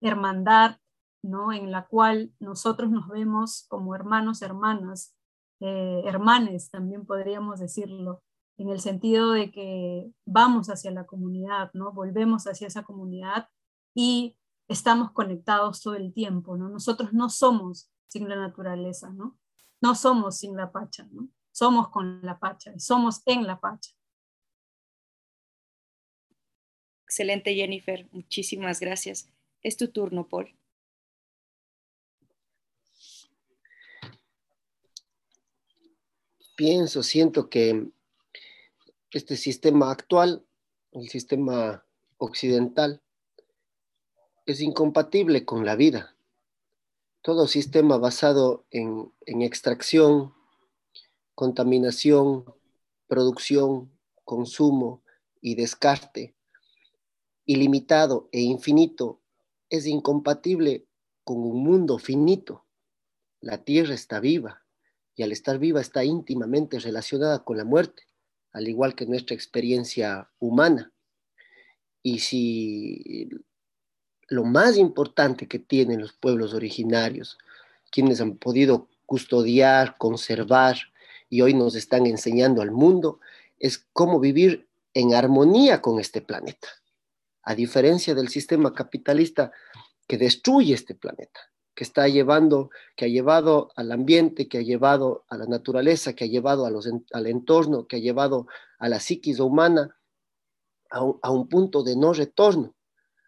hermandad, 0.00 0.78
¿no? 1.22 1.52
En 1.52 1.70
la 1.70 1.86
cual 1.86 2.32
nosotros 2.40 2.90
nos 2.90 3.08
vemos 3.08 3.66
como 3.68 3.94
hermanos, 3.94 4.42
hermanas, 4.42 5.14
eh, 5.60 6.02
hermanes, 6.04 6.70
también 6.70 7.04
podríamos 7.06 7.60
decirlo, 7.60 8.22
en 8.58 8.70
el 8.70 8.80
sentido 8.80 9.32
de 9.32 9.50
que 9.52 10.10
vamos 10.26 10.68
hacia 10.68 10.90
la 10.90 11.06
comunidad, 11.06 11.70
¿no? 11.74 11.92
Volvemos 11.92 12.46
hacia 12.46 12.66
esa 12.66 12.82
comunidad 12.82 13.48
y 13.94 14.36
estamos 14.68 15.12
conectados 15.12 15.80
todo 15.80 15.94
el 15.94 16.12
tiempo, 16.12 16.56
¿no? 16.56 16.68
Nosotros 16.68 17.12
no 17.12 17.30
somos 17.30 17.90
sin 18.08 18.28
la 18.28 18.36
naturaleza, 18.36 19.10
¿no? 19.10 19.38
No 19.80 19.94
somos 19.94 20.38
sin 20.38 20.56
la 20.56 20.72
Pacha, 20.72 21.06
¿no? 21.12 21.28
Somos 21.52 21.88
con 21.88 22.20
la 22.22 22.38
Pacha, 22.38 22.72
somos 22.78 23.22
en 23.26 23.46
la 23.46 23.60
Pacha. 23.60 23.92
Excelente, 27.08 27.54
Jennifer. 27.54 28.06
Muchísimas 28.12 28.80
gracias. 28.80 29.30
Es 29.62 29.78
tu 29.78 29.88
turno, 29.88 30.28
Paul. 30.28 30.54
Pienso, 36.54 37.02
siento 37.02 37.48
que 37.48 37.88
este 39.10 39.38
sistema 39.38 39.90
actual, 39.90 40.44
el 40.92 41.08
sistema 41.08 41.82
occidental, 42.18 43.00
es 44.44 44.60
incompatible 44.60 45.46
con 45.46 45.64
la 45.64 45.76
vida. 45.76 46.14
Todo 47.22 47.46
sistema 47.46 47.96
basado 47.96 48.66
en, 48.70 49.10
extracción, 49.40 50.34
contaminación, 51.34 52.44
producción, 53.06 53.90
consumo 54.26 55.02
y 55.40 55.54
descarte 55.54 56.34
ilimitado 57.48 58.28
e 58.30 58.42
infinito 58.42 59.22
es 59.70 59.86
incompatible 59.86 60.86
con 61.24 61.38
un 61.38 61.64
mundo 61.64 61.98
finito. 61.98 62.66
La 63.40 63.64
tierra 63.64 63.94
está 63.94 64.20
viva 64.20 64.64
y 65.16 65.22
al 65.22 65.32
estar 65.32 65.58
viva 65.58 65.80
está 65.80 66.04
íntimamente 66.04 66.78
relacionada 66.78 67.44
con 67.44 67.56
la 67.56 67.64
muerte, 67.64 68.02
al 68.52 68.68
igual 68.68 68.94
que 68.94 69.06
nuestra 69.06 69.34
experiencia 69.34 70.30
humana. 70.38 70.92
Y 72.02 72.18
si 72.18 73.30
lo 74.28 74.44
más 74.44 74.76
importante 74.76 75.48
que 75.48 75.58
tienen 75.58 76.02
los 76.02 76.12
pueblos 76.12 76.52
originarios, 76.52 77.38
quienes 77.90 78.20
han 78.20 78.36
podido 78.36 78.90
custodiar, 79.06 79.96
conservar 79.96 80.76
y 81.30 81.40
hoy 81.40 81.54
nos 81.54 81.76
están 81.76 82.04
enseñando 82.04 82.60
al 82.60 82.72
mundo, 82.72 83.20
es 83.58 83.78
cómo 83.94 84.20
vivir 84.20 84.68
en 84.92 85.14
armonía 85.14 85.80
con 85.80 85.98
este 85.98 86.20
planeta 86.20 86.68
a 87.42 87.54
diferencia 87.54 88.14
del 88.14 88.28
sistema 88.28 88.72
capitalista 88.72 89.52
que 90.06 90.18
destruye 90.18 90.74
este 90.74 90.94
planeta, 90.94 91.40
que 91.74 91.84
está 91.84 92.08
llevando, 92.08 92.70
que 92.96 93.04
ha 93.04 93.08
llevado 93.08 93.70
al 93.76 93.92
ambiente, 93.92 94.48
que 94.48 94.58
ha 94.58 94.62
llevado 94.62 95.24
a 95.28 95.36
la 95.36 95.46
naturaleza, 95.46 96.14
que 96.14 96.24
ha 96.24 96.26
llevado 96.28 96.66
a 96.66 96.70
los, 96.70 96.88
al 97.12 97.26
entorno, 97.26 97.86
que 97.86 97.96
ha 97.96 98.00
llevado 98.00 98.46
a 98.78 98.88
la 98.88 99.00
psiquis 99.00 99.38
humana 99.38 99.96
a 100.90 101.02
un, 101.02 101.18
a 101.22 101.30
un 101.30 101.48
punto 101.48 101.82
de 101.82 101.96
no 101.96 102.12
retorno. 102.12 102.74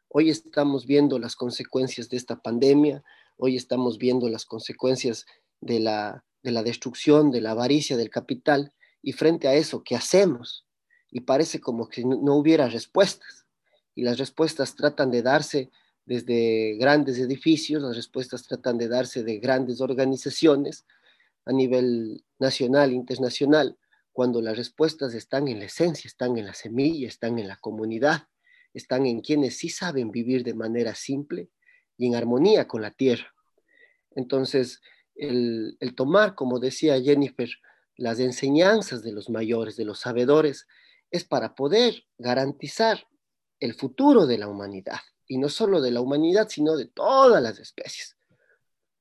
Hoy 0.08 0.30
estamos 0.30 0.86
viendo 0.86 1.18
las 1.18 1.36
consecuencias 1.36 2.08
de 2.08 2.16
esta 2.16 2.40
pandemia, 2.40 3.04
hoy 3.36 3.56
estamos 3.56 3.98
viendo 3.98 4.28
las 4.28 4.44
consecuencias 4.44 5.26
de 5.60 5.78
la, 5.78 6.24
de 6.42 6.50
la 6.50 6.62
destrucción, 6.62 7.30
de 7.30 7.40
la 7.42 7.52
avaricia 7.52 7.96
del 7.96 8.10
capital, 8.10 8.72
y 9.02 9.12
frente 9.12 9.48
a 9.48 9.54
eso, 9.54 9.82
¿qué 9.84 9.96
hacemos? 9.96 10.66
Y 11.10 11.20
parece 11.20 11.60
como 11.60 11.88
que 11.88 12.04
no 12.04 12.34
hubiera 12.36 12.68
respuestas 12.68 13.39
y 13.94 14.02
las 14.02 14.18
respuestas 14.18 14.76
tratan 14.76 15.10
de 15.10 15.22
darse 15.22 15.70
desde 16.04 16.76
grandes 16.76 17.18
edificios, 17.18 17.82
las 17.82 17.96
respuestas 17.96 18.42
tratan 18.42 18.78
de 18.78 18.88
darse 18.88 19.22
de 19.22 19.38
grandes 19.38 19.80
organizaciones 19.80 20.86
a 21.44 21.52
nivel 21.52 22.24
nacional, 22.38 22.92
internacional, 22.92 23.76
cuando 24.12 24.42
las 24.42 24.56
respuestas 24.56 25.14
están 25.14 25.48
en 25.48 25.60
la 25.60 25.66
esencia, 25.66 26.08
están 26.08 26.36
en 26.36 26.46
la 26.46 26.54
semilla, 26.54 27.08
están 27.08 27.38
en 27.38 27.48
la 27.48 27.56
comunidad, 27.56 28.28
están 28.74 29.06
en 29.06 29.20
quienes 29.20 29.56
sí 29.56 29.68
saben 29.68 30.10
vivir 30.10 30.42
de 30.42 30.54
manera 30.54 30.94
simple 30.94 31.48
y 31.96 32.06
en 32.06 32.16
armonía 32.16 32.66
con 32.66 32.82
la 32.82 32.90
tierra. 32.90 33.32
Entonces, 34.14 34.80
el, 35.14 35.76
el 35.80 35.94
tomar, 35.94 36.34
como 36.34 36.58
decía 36.58 37.00
Jennifer, 37.00 37.50
las 37.96 38.18
enseñanzas 38.18 39.02
de 39.02 39.12
los 39.12 39.28
mayores, 39.28 39.76
de 39.76 39.84
los 39.84 40.00
sabedores, 40.00 40.66
es 41.10 41.24
para 41.24 41.54
poder 41.54 42.04
garantizar 42.18 43.06
el 43.60 43.74
futuro 43.74 44.26
de 44.26 44.38
la 44.38 44.48
humanidad, 44.48 45.00
y 45.26 45.38
no 45.38 45.48
solo 45.48 45.80
de 45.80 45.92
la 45.92 46.00
humanidad, 46.00 46.48
sino 46.48 46.76
de 46.76 46.86
todas 46.86 47.42
las 47.42 47.58
especies, 47.58 48.16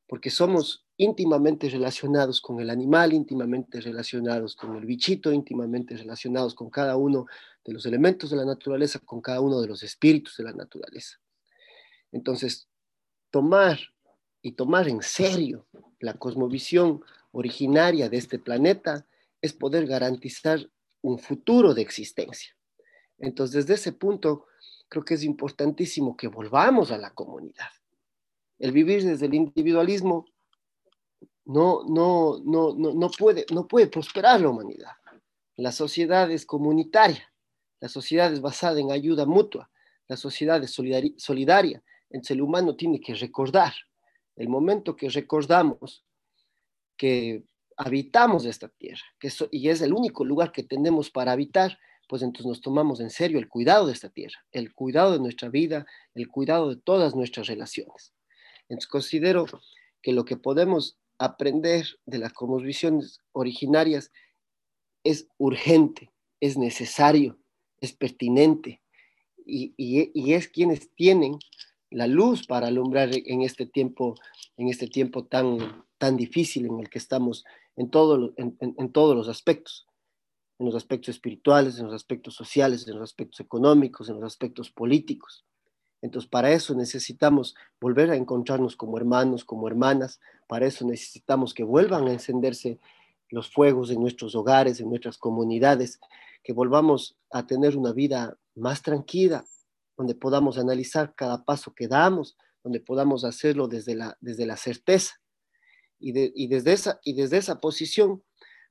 porque 0.05 0.29
somos 0.29 0.85
íntimamente 0.97 1.69
relacionados 1.69 2.41
con 2.41 2.59
el 2.59 2.69
animal, 2.69 3.13
íntimamente 3.13 3.79
relacionados 3.79 4.55
con 4.55 4.75
el 4.75 4.85
bichito, 4.85 5.31
íntimamente 5.31 5.95
relacionados 5.95 6.53
con 6.53 6.69
cada 6.69 6.97
uno 6.97 7.25
de 7.63 7.73
los 7.73 7.85
elementos 7.85 8.29
de 8.29 8.35
la 8.35 8.45
naturaleza, 8.45 8.99
con 8.99 9.21
cada 9.21 9.39
uno 9.39 9.61
de 9.61 9.67
los 9.67 9.81
espíritus 9.81 10.35
de 10.37 10.43
la 10.43 10.51
naturaleza. 10.51 11.19
Entonces, 12.11 12.67
tomar 13.31 13.79
y 14.41 14.53
tomar 14.53 14.89
en 14.89 15.01
serio 15.01 15.67
la 15.99 16.15
cosmovisión 16.15 17.01
originaria 17.31 18.09
de 18.09 18.17
este 18.17 18.39
planeta 18.39 19.05
es 19.41 19.53
poder 19.53 19.87
garantizar 19.87 20.69
un 21.01 21.17
futuro 21.17 21.73
de 21.73 21.81
existencia. 21.81 22.55
Entonces, 23.17 23.65
desde 23.65 23.75
ese 23.75 23.91
punto, 23.93 24.47
creo 24.89 25.05
que 25.05 25.13
es 25.13 25.23
importantísimo 25.23 26.17
que 26.17 26.27
volvamos 26.27 26.91
a 26.91 26.97
la 26.97 27.11
comunidad. 27.11 27.69
El 28.57 28.71
vivir 28.71 29.03
desde 29.03 29.27
el 29.27 29.35
individualismo 29.35 30.25
no, 31.45 31.83
no, 31.87 32.41
no, 32.43 32.73
no, 32.75 32.93
no, 32.93 33.11
puede, 33.11 33.45
no 33.53 33.67
puede 33.67 33.87
prosperar 33.87 34.41
la 34.41 34.49
humanidad. 34.49 34.91
La 35.55 35.71
sociedad 35.71 36.29
es 36.31 36.45
comunitaria, 36.45 37.31
la 37.79 37.87
sociedad 37.87 38.31
es 38.33 38.41
basada 38.41 38.79
en 38.79 38.91
ayuda 38.91 39.25
mutua, 39.25 39.69
la 40.07 40.17
sociedad 40.17 40.61
es 40.63 40.71
solidaria. 40.71 41.83
El 42.09 42.23
ser 42.23 42.41
humano 42.41 42.75
tiene 42.75 42.99
que 42.99 43.13
recordar, 43.13 43.73
el 44.35 44.49
momento 44.49 44.95
que 44.95 45.09
recordamos 45.09 46.03
que 46.97 47.43
habitamos 47.77 48.45
esta 48.45 48.67
tierra, 48.67 49.03
que 49.19 49.31
y 49.51 49.69
es 49.69 49.81
el 49.81 49.93
único 49.93 50.25
lugar 50.25 50.51
que 50.51 50.63
tenemos 50.63 51.09
para 51.09 51.31
habitar, 51.31 51.77
pues 52.09 52.23
entonces 52.23 52.47
nos 52.47 52.61
tomamos 52.61 52.99
en 53.01 53.11
serio 53.11 53.37
el 53.37 53.47
cuidado 53.47 53.85
de 53.85 53.93
esta 53.93 54.09
tierra, 54.09 54.43
el 54.51 54.73
cuidado 54.73 55.13
de 55.13 55.19
nuestra 55.19 55.47
vida, 55.47 55.85
el 56.15 56.27
cuidado 56.27 56.69
de 56.69 56.75
todas 56.75 57.15
nuestras 57.15 57.45
relaciones. 57.45 58.13
Entonces 58.67 58.89
considero 58.89 59.45
que 60.01 60.11
lo 60.11 60.25
que 60.25 60.35
podemos 60.35 60.97
aprender 61.19 61.85
de 62.07 62.17
las 62.17 62.33
cosmovisiones 62.33 63.19
originarias 63.31 64.11
es 65.03 65.27
urgente, 65.37 66.11
es 66.39 66.57
necesario, 66.57 67.37
es 67.79 67.93
pertinente 67.93 68.81
y, 69.45 70.33
es 70.33 70.47
quienes 70.47 70.91
tienen 70.95 71.37
la 71.91 72.07
luz 72.07 72.47
para 72.47 72.67
alumbrar 72.67 73.11
en 73.13 73.43
este 73.43 73.67
tiempo, 73.67 74.15
en 74.57 74.67
este 74.67 74.87
tiempo 74.87 75.25
tan, 75.25 75.85
tan 75.99 76.17
difícil 76.17 76.65
en 76.65 76.79
el 76.79 76.89
que 76.89 76.97
estamos 76.97 77.45
en, 77.75 77.91
todo, 77.91 78.33
en, 78.37 78.57
en 78.59 78.91
todos 78.91 79.15
los 79.15 79.27
aspectos 79.27 79.88
en 80.59 80.65
los 80.65 80.75
aspectos 80.75 81.15
espirituales, 81.15 81.79
en 81.79 81.85
los 81.85 81.95
aspectos 81.95 82.35
sociales, 82.35 82.87
en 82.87 82.95
los 82.95 83.03
aspectos 83.03 83.39
económicos, 83.39 84.09
en 84.09 84.15
los 84.15 84.25
aspectos 84.25 84.69
políticos. 84.69 85.45
Entonces, 86.01 86.29
para 86.29 86.51
eso 86.51 86.75
necesitamos 86.75 87.55
volver 87.79 88.11
a 88.11 88.15
encontrarnos 88.15 88.75
como 88.75 88.97
hermanos, 88.97 89.45
como 89.45 89.67
hermanas, 89.67 90.19
para 90.47 90.65
eso 90.67 90.85
necesitamos 90.85 91.53
que 91.53 91.63
vuelvan 91.63 92.07
a 92.07 92.11
encenderse 92.13 92.79
los 93.29 93.51
fuegos 93.51 93.89
en 93.91 94.01
nuestros 94.01 94.35
hogares, 94.35 94.79
en 94.79 94.89
nuestras 94.89 95.17
comunidades, 95.17 95.99
que 96.43 96.53
volvamos 96.53 97.17
a 97.31 97.45
tener 97.47 97.77
una 97.77 97.93
vida 97.93 98.37
más 98.55 98.81
tranquila, 98.81 99.45
donde 99.97 100.15
podamos 100.15 100.57
analizar 100.57 101.13
cada 101.15 101.43
paso 101.43 101.73
que 101.73 101.87
damos, 101.87 102.37
donde 102.63 102.79
podamos 102.79 103.23
hacerlo 103.23 103.67
desde 103.67 103.95
la, 103.95 104.17
desde 104.19 104.45
la 104.45 104.57
certeza. 104.57 105.15
Y, 105.99 106.13
y, 106.41 106.47
desde 106.47 106.73
esa, 106.73 106.99
y 107.03 107.13
desde 107.13 107.37
esa 107.37 107.59
posición, 107.59 108.23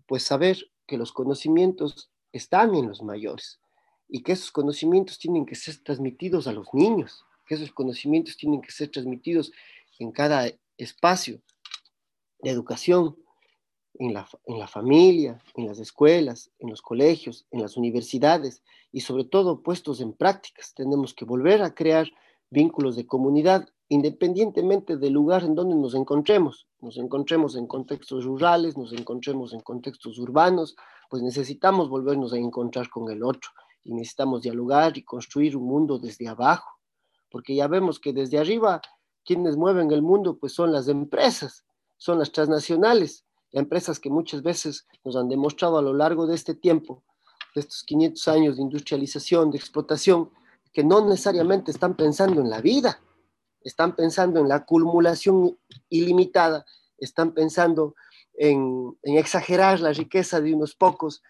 pues 0.07 0.23
saber 0.23 0.59
que 0.89 0.97
los 0.97 1.13
conocimientos 1.13 2.11
están 2.33 2.75
en 2.75 2.89
los 2.89 3.03
mayores 3.03 3.61
y 4.09 4.23
que 4.23 4.33
esos 4.33 4.51
conocimientos 4.51 5.19
tienen 5.19 5.45
que 5.45 5.55
ser 5.55 5.77
transmitidos 5.85 6.47
a 6.49 6.53
los 6.53 6.67
niños, 6.73 7.25
que 7.47 7.55
esos 7.55 7.71
conocimientos 7.73 8.37
tienen 8.37 8.63
que 8.63 8.73
ser 8.73 8.91
transmitidos 8.91 9.53
en 9.99 10.11
cada 10.11 10.51
espacio 10.79 11.41
de 12.41 12.51
educación, 12.51 13.17
en 13.99 14.15
la, 14.15 14.27
en 14.47 14.59
la 14.59 14.67
familia, 14.67 15.43
en 15.57 15.67
las 15.67 15.79
escuelas, 15.79 16.51
en 16.59 16.71
los 16.71 16.81
colegios, 16.81 17.47
en 17.51 17.61
las 17.61 17.77
universidades 17.77 18.63
y 18.91 19.01
sobre 19.01 19.25
todo 19.25 19.63
puestos 19.63 20.01
en 20.01 20.15
prácticas. 20.15 20.73
Tenemos 20.75 21.13
que 21.13 21.27
volver 21.27 21.63
a 21.63 21.75
crear 21.75 22.09
vínculos 22.49 22.97
de 22.97 23.07
comunidad 23.07 23.69
independientemente 23.89 24.97
del 24.97 25.15
lugar 25.15 25.45
en 25.45 25.55
donde 25.55 25.75
nos 25.75 25.95
encontremos. 25.95 26.67
Nos 26.81 26.97
encontremos 26.99 27.57
en 27.57 27.67
contextos 27.67 28.25
rurales, 28.25 28.77
nos 28.77 28.93
encontremos 28.93 29.53
en 29.53 29.61
contextos 29.61 30.19
urbanos, 30.19 30.77
pues 31.09 31.23
necesitamos 31.23 31.89
volvernos 31.89 32.33
a 32.33 32.39
encontrar 32.39 32.91
con 32.91 33.11
el 33.11 33.23
otro. 33.23 33.51
Y 33.85 33.95
necesitamos 33.95 34.43
dialogar 34.43 34.99
y 34.99 35.03
construir 35.03 35.57
un 35.57 35.65
mundo 35.65 35.99
desde 35.99 36.29
abajo, 36.29 36.79
porque 37.31 37.55
ya 37.55 37.67
vemos 37.69 37.99
que 37.99 38.13
desde 38.13 38.39
arriba 38.39 38.83
quienes 39.25 39.57
mueven 39.57 39.91
el 39.91 40.03
mundo 40.03 40.39
pues 40.39 40.53
son 40.53 40.73
las 40.73 40.89
empresas, 40.89 41.65
son 41.97 42.19
las 42.19 42.33
transnacionales, 42.33 43.25
empresas 43.53 43.99
que 43.99 44.11
muchas 44.11 44.43
veces 44.43 44.87
nos 45.05 45.17
han 45.17 45.29
demostrado 45.29 45.79
a 45.79 45.83
lo 45.83 45.95
largo 45.95 46.27
de 46.27 46.35
este 46.35 46.55
tiempo, 46.55 47.03
de 47.55 47.63
estos 47.63 47.83
500 47.85 48.29
años 48.29 48.57
de 48.57 48.63
industrialización, 48.63 49.51
de 49.51 49.59
explotación, 49.59 50.31
que 50.73 50.85
no 50.85 51.07
necesariamente 51.07 51.71
están 51.71 51.97
pensando 51.97 52.41
en 52.41 52.51
la 52.51 52.61
vida, 52.61 53.01
están 53.63 53.97
pensando 53.97 54.41
en 54.41 54.49
la 54.49 54.57
acumulación 54.57 55.59
ilimitada, 55.89 56.65
están 56.99 57.33
pensando 57.33 57.95
en, 58.35 58.97
exagerar 59.03 59.81
la 59.81 59.93
riqueza 59.93 60.41
de 60.41 60.55
unos 60.55 60.75
pocos 60.75 61.23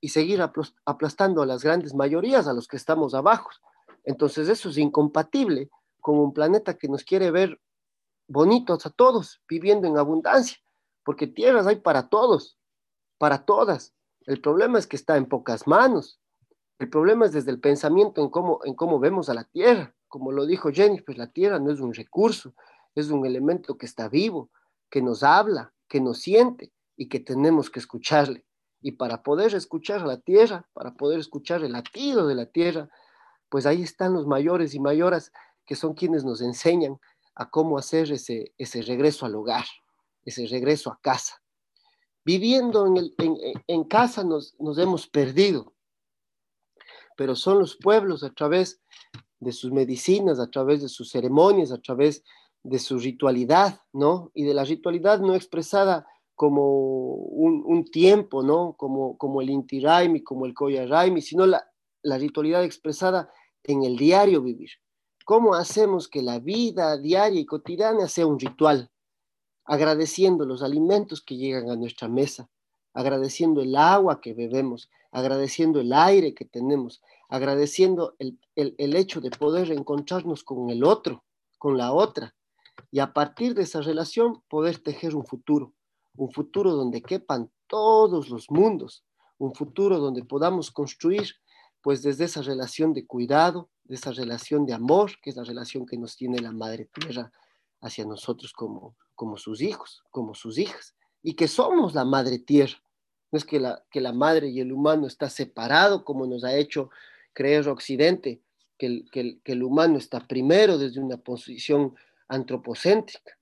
y 0.00 0.08
seguir 0.08 0.42
aplastando 0.84 1.42
a 1.42 1.46
las 1.46 1.62
grandes 1.62 1.94
mayorías, 1.94 2.46
a 2.46 2.52
los 2.52 2.68
que 2.68 2.76
estamos 2.76 3.14
abajo. 3.14 3.50
Entonces 4.04 4.48
eso 4.48 4.68
es 4.68 4.78
incompatible 4.78 5.70
con 6.00 6.18
un 6.18 6.34
planeta 6.34 6.76
que 6.76 6.88
nos 6.88 7.04
quiere 7.04 7.30
ver 7.30 7.60
bonitos 8.28 8.84
a 8.86 8.90
todos, 8.90 9.42
viviendo 9.48 9.86
en 9.86 9.96
abundancia, 9.96 10.58
porque 11.04 11.26
tierras 11.26 11.66
hay 11.66 11.76
para 11.76 12.08
todos, 12.08 12.58
para 13.18 13.44
todas. 13.44 13.94
El 14.26 14.40
problema 14.40 14.78
es 14.78 14.86
que 14.86 14.96
está 14.96 15.16
en 15.16 15.26
pocas 15.26 15.66
manos. 15.66 16.20
El 16.78 16.90
problema 16.90 17.26
es 17.26 17.32
desde 17.32 17.50
el 17.50 17.60
pensamiento 17.60 18.22
en 18.22 18.30
cómo, 18.30 18.60
en 18.64 18.74
cómo 18.74 18.98
vemos 18.98 19.28
a 19.28 19.34
la 19.34 19.44
tierra. 19.44 19.94
Como 20.14 20.30
lo 20.30 20.46
dijo 20.46 20.70
Jenny, 20.70 21.00
pues 21.00 21.18
la 21.18 21.26
tierra 21.26 21.58
no 21.58 21.72
es 21.72 21.80
un 21.80 21.92
recurso, 21.92 22.54
es 22.94 23.10
un 23.10 23.26
elemento 23.26 23.76
que 23.76 23.84
está 23.84 24.08
vivo, 24.08 24.48
que 24.88 25.02
nos 25.02 25.24
habla, 25.24 25.74
que 25.88 26.00
nos 26.00 26.20
siente 26.20 26.72
y 26.96 27.08
que 27.08 27.18
tenemos 27.18 27.68
que 27.68 27.80
escucharle. 27.80 28.46
Y 28.80 28.92
para 28.92 29.24
poder 29.24 29.56
escuchar 29.56 30.02
a 30.02 30.06
la 30.06 30.20
tierra, 30.20 30.68
para 30.72 30.94
poder 30.94 31.18
escuchar 31.18 31.64
el 31.64 31.72
latido 31.72 32.28
de 32.28 32.36
la 32.36 32.46
tierra, 32.46 32.88
pues 33.48 33.66
ahí 33.66 33.82
están 33.82 34.12
los 34.12 34.24
mayores 34.24 34.72
y 34.76 34.78
mayoras 34.78 35.32
que 35.66 35.74
son 35.74 35.94
quienes 35.94 36.24
nos 36.24 36.40
enseñan 36.42 37.00
a 37.34 37.50
cómo 37.50 37.76
hacer 37.76 38.12
ese, 38.12 38.54
ese 38.56 38.82
regreso 38.82 39.26
al 39.26 39.34
hogar, 39.34 39.64
ese 40.24 40.46
regreso 40.46 40.92
a 40.92 41.00
casa. 41.02 41.42
Viviendo 42.24 42.86
en, 42.86 43.12
en, 43.18 43.36
en 43.66 43.82
casa 43.82 44.22
nos, 44.22 44.54
nos 44.60 44.78
hemos 44.78 45.08
perdido, 45.08 45.74
pero 47.16 47.34
son 47.34 47.58
los 47.58 47.76
pueblos 47.76 48.22
a 48.22 48.30
través 48.30 48.80
de 49.44 49.52
sus 49.52 49.70
medicinas, 49.70 50.40
a 50.40 50.50
través 50.50 50.82
de 50.82 50.88
sus 50.88 51.10
ceremonias, 51.10 51.70
a 51.70 51.78
través 51.78 52.24
de 52.62 52.78
su 52.78 52.98
ritualidad, 52.98 53.80
¿no? 53.92 54.30
Y 54.34 54.44
de 54.44 54.54
la 54.54 54.64
ritualidad 54.64 55.20
no 55.20 55.34
expresada 55.34 56.06
como 56.34 57.14
un, 57.14 57.84
tiempo, 57.84 58.42
¿no? 58.42 58.74
Como, 58.76 59.16
como 59.18 59.40
el 59.40 59.50
Inti 59.50 59.80
Raimi, 59.80 60.24
como 60.24 60.46
el 60.46 60.54
Koya 60.54 60.86
Raimi, 60.86 61.20
sino 61.22 61.46
la, 61.46 61.64
la 62.02 62.18
ritualidad 62.18 62.64
expresada 62.64 63.30
en 63.62 63.84
el 63.84 63.96
diario 63.96 64.42
vivir. 64.42 64.70
¿Cómo 65.24 65.54
hacemos 65.54 66.08
que 66.08 66.22
la 66.22 66.38
vida 66.38 66.98
diaria 66.98 67.40
y 67.40 67.46
cotidiana 67.46 68.08
sea 68.08 68.26
un 68.26 68.38
ritual? 68.38 68.90
Agradeciendo 69.64 70.44
los 70.44 70.62
alimentos 70.62 71.22
que 71.22 71.36
llegan 71.36 71.70
a 71.70 71.76
nuestra 71.76 72.08
mesa, 72.08 72.50
agradeciendo 72.92 73.62
el 73.62 73.76
agua 73.76 74.20
que 74.20 74.34
bebemos, 74.34 74.90
agradeciendo 75.12 75.80
el 75.80 75.92
aire 75.92 76.34
que 76.34 76.44
tenemos, 76.44 77.00
agradeciendo 77.34 78.14
el, 78.18 78.38
el 78.54 78.96
hecho 78.96 79.20
de 79.20 79.30
poder 79.30 79.70
encontrarnos 79.72 80.44
con 80.44 80.70
el 80.70 80.84
otro, 80.84 81.24
con 81.58 81.76
la 81.76 81.92
otra, 81.92 82.34
y 82.90 83.00
a 83.00 83.12
partir 83.12 83.54
de 83.54 83.62
esa 83.62 83.80
relación 83.80 84.42
poder 84.48 84.78
tejer 84.78 85.16
un 85.16 85.26
futuro, 85.26 85.72
un 86.16 86.30
futuro 86.30 86.72
donde 86.72 87.02
quepan 87.02 87.50
todos 87.66 88.28
los 88.28 88.50
mundos, 88.50 89.04
un 89.38 89.54
futuro 89.54 89.98
donde 89.98 90.24
podamos 90.24 90.70
construir 90.70 91.34
pues 91.82 92.02
desde 92.02 92.24
esa 92.24 92.40
relación 92.40 92.94
de 92.94 93.06
cuidado, 93.06 93.68
de 93.84 93.96
esa 93.96 94.12
relación 94.12 94.64
de 94.64 94.72
amor, 94.72 95.12
que 95.20 95.30
es 95.30 95.36
la 95.36 95.44
relación 95.44 95.84
que 95.84 95.98
nos 95.98 96.16
tiene 96.16 96.38
la 96.38 96.52
Madre 96.52 96.88
Tierra 96.92 97.30
hacia 97.82 98.06
nosotros 98.06 98.52
como, 98.54 98.96
como 99.14 99.36
sus 99.36 99.60
hijos, 99.60 100.02
como 100.10 100.34
sus 100.34 100.56
hijas, 100.56 100.94
y 101.22 101.34
que 101.34 101.46
somos 101.46 101.94
la 101.94 102.06
Madre 102.06 102.38
Tierra. 102.38 102.78
No 103.30 103.36
es 103.36 103.44
que 103.44 103.60
la, 103.60 103.84
que 103.90 104.00
la 104.00 104.12
Madre 104.12 104.48
y 104.48 104.60
el 104.60 104.72
humano 104.72 105.06
está 105.06 105.28
separado, 105.28 106.04
como 106.04 106.26
nos 106.26 106.44
ha 106.44 106.56
hecho 106.56 106.88
creer 107.34 107.68
Occidente, 107.68 108.40
que 108.78 108.86
el, 108.86 109.10
que 109.12 109.38
que 109.44 109.52
el 109.52 109.62
humano 109.62 109.98
está 109.98 110.26
primero 110.26 110.78
desde 110.78 111.00
una 111.00 111.18
posición 111.18 111.94
antropocéntrica, 112.28 113.38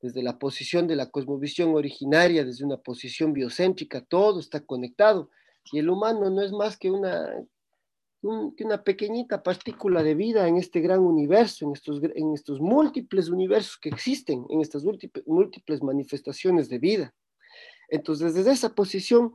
desde 0.00 0.22
la 0.22 0.38
posición 0.38 0.86
de 0.88 0.96
la 0.96 1.10
cosmovisión 1.10 1.74
originaria, 1.74 2.44
desde 2.44 2.64
una 2.64 2.76
posición 2.76 3.32
biocéntrica, 3.32 4.00
todo 4.00 4.40
está 4.40 4.60
conectado. 4.60 5.30
Y 5.70 5.78
el 5.78 5.88
humano 5.88 6.28
no 6.28 6.42
es 6.42 6.50
más 6.50 6.76
que 6.76 6.90
una, 6.90 7.30
una 8.22 8.82
pequeñita 8.82 9.44
partícula 9.44 10.02
de 10.02 10.16
vida 10.16 10.48
en 10.48 10.56
este 10.56 10.80
gran 10.80 11.00
universo, 11.00 11.66
en 11.66 11.72
estos, 11.72 12.02
en 12.02 12.32
estos 12.34 12.60
múltiples 12.60 13.28
universos 13.28 13.78
que 13.78 13.90
existen, 13.90 14.44
en 14.50 14.60
estas 14.60 14.84
múltiples 14.84 15.82
manifestaciones 15.82 16.68
de 16.68 16.78
vida. 16.78 17.14
Entonces, 17.88 18.34
desde 18.34 18.52
esa 18.52 18.74
posición, 18.74 19.32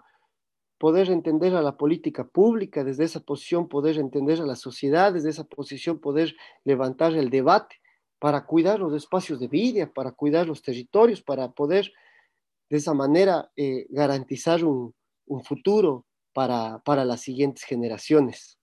poder 0.77 1.09
entender 1.09 1.55
a 1.55 1.61
la 1.61 1.77
política 1.77 2.27
pública, 2.27 2.83
desde 2.83 3.03
esa 3.03 3.19
posición, 3.19 3.67
poder 3.67 3.97
entender 3.97 4.39
a 4.41 4.45
la 4.45 4.55
sociedad, 4.55 5.13
desde 5.13 5.29
esa 5.29 5.43
posición, 5.43 5.99
poder 5.99 6.35
levantar 6.63 7.13
el 7.13 7.29
debate 7.29 7.77
para 8.19 8.45
cuidar 8.45 8.79
los 8.79 8.93
espacios 8.93 9.39
de 9.39 9.47
vida, 9.47 9.91
para 9.91 10.11
cuidar 10.11 10.47
los 10.47 10.61
territorios, 10.61 11.21
para 11.21 11.51
poder 11.51 11.91
de 12.69 12.77
esa 12.77 12.93
manera 12.93 13.51
eh, 13.55 13.85
garantizar 13.89 14.63
un, 14.63 14.93
un 15.25 15.43
futuro 15.43 16.05
para, 16.33 16.79
para 16.79 17.05
las 17.05 17.21
siguientes 17.21 17.63
generaciones. 17.63 18.57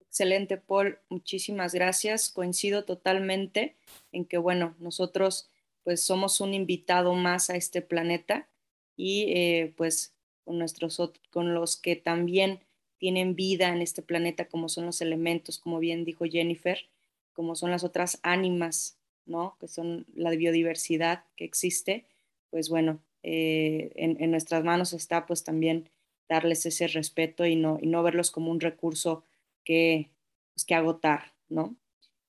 Excelente, 0.00 0.56
Paul. 0.56 0.98
Muchísimas 1.10 1.74
gracias. 1.74 2.30
Coincido 2.30 2.84
totalmente 2.84 3.76
en 4.12 4.24
que, 4.24 4.38
bueno, 4.38 4.74
nosotros 4.78 5.50
pues 5.84 6.02
somos 6.02 6.40
un 6.40 6.54
invitado 6.54 7.14
más 7.14 7.50
a 7.50 7.56
este 7.56 7.82
planeta 7.82 8.48
y 8.96 9.26
eh, 9.28 9.74
pues 9.76 10.14
con, 10.44 10.58
nuestros, 10.58 11.00
con 11.30 11.54
los 11.54 11.76
que 11.76 11.96
también 11.96 12.60
tienen 12.98 13.36
vida 13.36 13.68
en 13.68 13.82
este 13.82 14.02
planeta, 14.02 14.48
como 14.48 14.68
son 14.68 14.86
los 14.86 15.00
elementos, 15.02 15.58
como 15.58 15.78
bien 15.78 16.04
dijo 16.04 16.24
Jennifer, 16.24 16.78
como 17.34 17.54
son 17.54 17.70
las 17.70 17.84
otras 17.84 18.18
ánimas, 18.22 18.98
¿no? 19.26 19.56
Que 19.60 19.68
son 19.68 20.06
la 20.14 20.30
biodiversidad 20.30 21.24
que 21.36 21.44
existe, 21.44 22.06
pues 22.50 22.70
bueno, 22.70 23.00
eh, 23.22 23.92
en, 23.96 24.16
en, 24.22 24.30
nuestras 24.30 24.64
manos 24.64 24.92
está 24.92 25.26
pues 25.26 25.44
también 25.44 25.90
darles 26.28 26.64
ese 26.64 26.86
respeto 26.86 27.44
y 27.44 27.56
no, 27.56 27.78
y 27.80 27.86
no 27.88 28.02
verlos 28.02 28.30
como 28.30 28.50
un 28.50 28.60
recurso 28.60 29.24
que, 29.64 30.10
pues, 30.54 30.64
que 30.64 30.74
agotar, 30.74 31.34
¿no? 31.48 31.76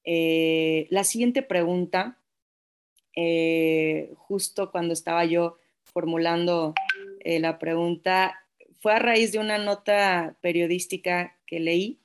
Eh, 0.04 0.88
la 0.90 1.04
siguiente 1.04 1.44
pregunta, 1.44 2.18
justo 4.16 4.72
cuando 4.72 4.94
estaba 4.94 5.26
yo 5.26 5.58
formulando 5.98 6.76
eh, 7.22 7.40
la 7.40 7.58
pregunta, 7.58 8.40
fue 8.82 8.94
a 8.94 9.00
raíz 9.00 9.32
de 9.32 9.40
una 9.40 9.58
nota 9.58 10.38
periodística 10.42 11.36
que 11.48 11.60
leí 11.60 11.98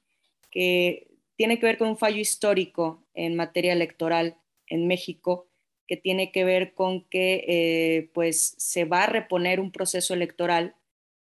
que 0.50 1.08
tiene 1.36 1.58
que 1.58 1.66
ver 1.66 1.76
con 1.76 1.88
un 1.88 1.98
fallo 1.98 2.16
histórico 2.18 3.04
en 3.12 3.36
materia 3.36 3.74
electoral 3.74 4.38
en 4.66 4.86
México, 4.86 5.46
que 5.86 5.98
tiene 5.98 6.32
que 6.32 6.44
ver 6.44 6.72
con 6.72 7.04
que 7.04 8.08
pues 8.14 8.54
se 8.56 8.86
va 8.86 9.04
a 9.04 9.08
reponer 9.08 9.60
un 9.60 9.72
proceso 9.72 10.14
electoral 10.14 10.74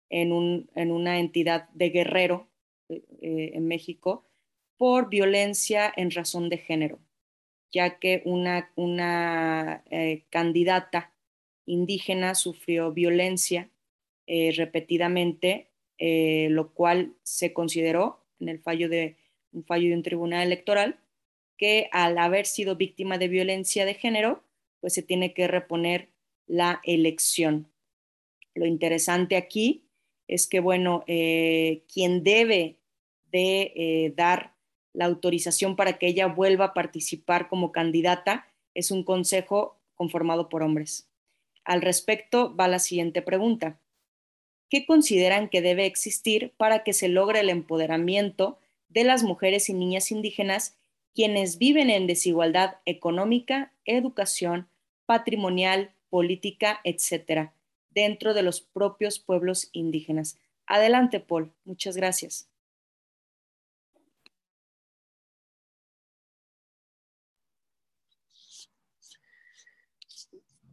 en, 0.08 0.30
un, 0.30 0.70
en 0.76 0.92
una 0.92 1.18
entidad 1.18 1.68
de 1.70 1.90
guerrero 1.90 2.46
en 2.88 3.66
México 3.66 4.22
por 4.76 5.08
violencia 5.08 5.92
en 5.96 6.12
razón 6.12 6.48
de 6.48 6.58
género, 6.58 7.00
ya 7.72 7.98
que 7.98 8.22
una, 8.24 8.70
una 8.76 9.82
eh, 9.90 10.22
candidata 10.30 11.12
indígena 11.66 12.34
sufrió 12.34 12.92
violencia 12.92 13.70
eh, 14.26 14.52
repetidamente, 14.56 15.70
eh, 15.98 16.48
lo 16.50 16.72
cual 16.72 17.14
se 17.22 17.52
consideró 17.52 18.24
en 18.38 18.48
el 18.48 18.60
fallo 18.60 18.88
de 18.88 19.16
un 19.52 19.64
fallo 19.64 19.88
de 19.88 19.96
un 19.96 20.02
tribunal 20.02 20.46
electoral 20.46 21.00
que 21.56 21.88
al 21.92 22.16
haber 22.18 22.46
sido 22.46 22.76
víctima 22.76 23.18
de 23.18 23.28
violencia 23.28 23.84
de 23.84 23.94
género, 23.94 24.44
pues 24.80 24.94
se 24.94 25.02
tiene 25.02 25.34
que 25.34 25.48
reponer 25.48 26.08
la 26.46 26.80
elección. 26.84 27.70
Lo 28.54 28.66
interesante 28.66 29.36
aquí 29.36 29.84
es 30.28 30.46
que, 30.46 30.60
bueno, 30.60 31.04
eh, 31.06 31.82
quien 31.92 32.22
debe 32.22 32.78
de 33.32 34.12
dar 34.16 34.54
la 34.92 35.06
autorización 35.06 35.76
para 35.76 35.98
que 35.98 36.06
ella 36.06 36.26
vuelva 36.26 36.66
a 36.66 36.74
participar 36.74 37.48
como 37.48 37.72
candidata 37.72 38.46
es 38.74 38.90
un 38.90 39.04
consejo 39.04 39.80
conformado 39.94 40.48
por 40.48 40.62
hombres. 40.62 41.09
Al 41.64 41.82
respecto 41.82 42.54
va 42.54 42.68
la 42.68 42.78
siguiente 42.78 43.22
pregunta. 43.22 43.80
¿Qué 44.68 44.86
consideran 44.86 45.48
que 45.48 45.62
debe 45.62 45.86
existir 45.86 46.52
para 46.56 46.84
que 46.84 46.92
se 46.92 47.08
logre 47.08 47.40
el 47.40 47.50
empoderamiento 47.50 48.58
de 48.88 49.04
las 49.04 49.22
mujeres 49.22 49.68
y 49.68 49.74
niñas 49.74 50.10
indígenas 50.10 50.76
quienes 51.14 51.58
viven 51.58 51.90
en 51.90 52.06
desigualdad 52.06 52.76
económica, 52.84 53.72
educación, 53.84 54.68
patrimonial, 55.06 55.92
política, 56.08 56.80
etcétera, 56.84 57.52
dentro 57.90 58.32
de 58.34 58.42
los 58.42 58.60
propios 58.60 59.18
pueblos 59.18 59.70
indígenas. 59.72 60.38
Adelante, 60.66 61.18
Paul. 61.18 61.52
Muchas 61.64 61.96
gracias. 61.96 62.48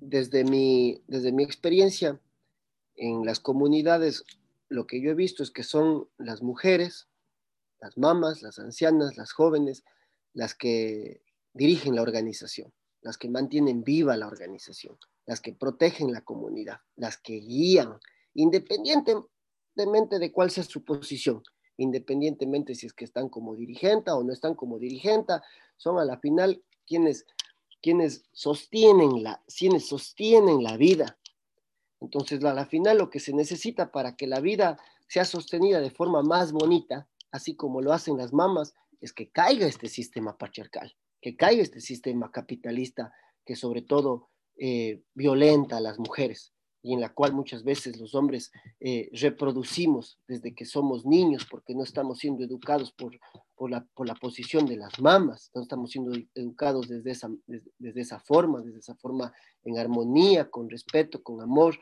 Desde 0.09 0.45
mi, 0.45 1.03
desde 1.07 1.33
mi 1.33 1.43
experiencia 1.43 2.17
en 2.95 3.25
las 3.25 3.41
comunidades, 3.41 4.23
lo 4.69 4.87
que 4.87 5.01
yo 5.01 5.11
he 5.11 5.15
visto 5.15 5.43
es 5.43 5.51
que 5.51 5.63
son 5.63 6.07
las 6.17 6.41
mujeres, 6.41 7.09
las 7.81 7.97
mamás, 7.97 8.41
las 8.41 8.57
ancianas, 8.57 9.17
las 9.17 9.33
jóvenes, 9.33 9.83
las 10.33 10.55
que 10.55 11.21
dirigen 11.53 11.93
la 11.93 12.03
organización, 12.03 12.71
las 13.01 13.17
que 13.17 13.27
mantienen 13.27 13.83
viva 13.83 14.15
la 14.15 14.27
organización, 14.27 14.97
las 15.25 15.41
que 15.41 15.51
protegen 15.51 16.13
la 16.13 16.21
comunidad, 16.21 16.79
las 16.95 17.17
que 17.17 17.33
guían, 17.33 17.99
independientemente 18.33 20.19
de 20.19 20.31
cuál 20.31 20.51
sea 20.51 20.63
su 20.63 20.85
posición, 20.85 21.43
independientemente 21.75 22.75
si 22.75 22.85
es 22.85 22.93
que 22.93 23.03
están 23.03 23.27
como 23.27 23.57
dirigente 23.57 24.11
o 24.11 24.23
no 24.23 24.31
están 24.31 24.55
como 24.55 24.79
dirigente, 24.79 25.33
son 25.75 25.99
a 25.99 26.05
la 26.05 26.17
final 26.17 26.63
quienes, 26.85 27.25
quienes, 27.87 28.25
sostienen, 28.33 29.23
la, 29.23 29.41
quienes 29.57 29.87
sostienen 29.87 30.61
la 30.61 30.75
vida. 30.75 31.17
Entonces, 32.01 32.43
a 32.43 32.53
la 32.53 32.65
final 32.65 32.97
lo 32.97 33.09
que 33.09 33.21
se 33.21 33.31
necesita 33.31 33.93
para 33.93 34.17
que 34.17 34.27
la 34.27 34.41
vida 34.41 34.77
sea 35.07 35.23
sostenida 35.23 35.79
de 35.79 35.89
forma 35.89 36.21
más 36.21 36.51
bonita, 36.51 37.07
así 37.31 37.55
como 37.55 37.81
lo 37.81 37.93
hacen 37.93 38.17
las 38.17 38.33
mamás, 38.33 38.73
es 38.99 39.13
que 39.13 39.29
caiga 39.29 39.65
este 39.67 39.87
sistema 39.87 40.37
patriarcal, 40.37 40.97
que 41.21 41.37
caiga 41.37 41.63
este 41.63 41.79
sistema 41.79 42.29
capitalista 42.29 43.13
que 43.45 43.55
sobre 43.55 43.83
todo 43.83 44.31
eh, 44.57 45.01
violenta 45.13 45.77
a 45.77 45.81
las 45.81 45.97
mujeres 45.97 46.53
y 46.83 46.93
en 46.93 46.99
la 46.99 47.13
cual 47.13 47.31
muchas 47.31 47.63
veces 47.63 47.97
los 47.97 48.15
hombres 48.15 48.51
eh, 48.81 49.09
reproducimos 49.13 50.19
desde 50.27 50.53
que 50.53 50.65
somos 50.65 51.05
niños 51.05 51.47
porque 51.49 51.73
no 51.73 51.83
estamos 51.83 52.19
siendo 52.19 52.43
educados 52.43 52.91
por, 52.91 53.17
por, 53.57 53.71
la, 53.71 53.85
por 53.95 54.07
la 54.07 54.15
posición 54.15 54.65
de 54.65 54.77
las 54.77 54.99
mamas, 55.01 55.51
no 55.53 55.63
estamos 55.63 55.91
siendo 55.91 56.11
educados 56.35 56.87
desde 56.87 57.11
esa, 57.11 57.29
desde 57.47 58.01
esa 58.01 58.19
forma, 58.19 58.61
desde 58.61 58.79
esa 58.79 58.95
forma 58.95 59.33
en 59.63 59.77
armonía, 59.79 60.49
con 60.49 60.69
respeto, 60.69 61.23
con 61.23 61.41
amor, 61.41 61.77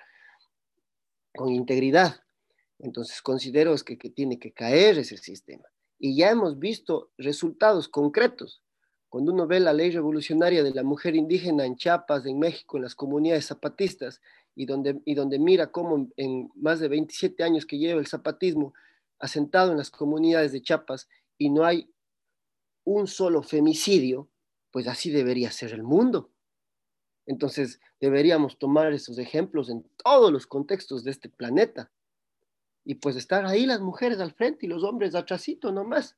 con 1.35 1.49
integridad. 1.49 2.15
Entonces 2.79 3.21
considero 3.21 3.73
es 3.73 3.83
que, 3.83 3.97
que 3.97 4.09
tiene 4.09 4.39
que 4.39 4.53
caer 4.53 4.97
ese 4.97 5.17
sistema. 5.17 5.65
Y 5.99 6.15
ya 6.15 6.31
hemos 6.31 6.57
visto 6.59 7.11
resultados 7.17 7.89
concretos 7.89 8.61
cuando 9.09 9.33
uno 9.33 9.45
ve 9.47 9.59
la 9.59 9.73
ley 9.73 9.91
revolucionaria 9.91 10.63
de 10.63 10.73
la 10.73 10.83
mujer 10.83 11.15
indígena 11.15 11.65
en 11.65 11.75
Chiapas, 11.75 12.25
en 12.25 12.39
México, 12.39 12.77
en 12.77 12.83
las 12.83 12.95
comunidades 12.95 13.45
zapatistas, 13.45 14.21
y 14.55 14.65
donde, 14.65 15.01
y 15.05 15.15
donde 15.15 15.37
mira 15.39 15.71
cómo 15.71 16.09
en 16.15 16.49
más 16.55 16.79
de 16.79 16.87
27 16.87 17.43
años 17.43 17.65
que 17.65 17.77
lleva 17.77 17.99
el 17.99 18.07
zapatismo 18.07 18.73
asentado 19.19 19.71
en 19.71 19.77
las 19.77 19.91
comunidades 19.91 20.51
de 20.53 20.61
Chiapas 20.61 21.07
y 21.37 21.49
no 21.49 21.65
hay 21.65 21.91
un 22.83 23.07
solo 23.07 23.43
femicidio, 23.43 24.29
pues 24.71 24.87
así 24.87 25.09
debería 25.09 25.51
ser 25.51 25.73
el 25.73 25.83
mundo. 25.83 26.31
Entonces 27.25 27.79
deberíamos 27.99 28.57
tomar 28.59 28.93
esos 28.93 29.17
ejemplos 29.17 29.69
en 29.69 29.83
todos 29.97 30.31
los 30.31 30.45
contextos 30.45 31.03
de 31.03 31.11
este 31.11 31.29
planeta. 31.29 31.91
Y 32.83 32.95
pues 32.95 33.15
estar 33.15 33.45
ahí 33.45 33.65
las 33.65 33.81
mujeres 33.81 34.19
al 34.19 34.33
frente 34.33 34.65
y 34.65 34.69
los 34.69 34.83
hombres 34.83 35.15
atrásito 35.15 35.71
nomás, 35.71 36.15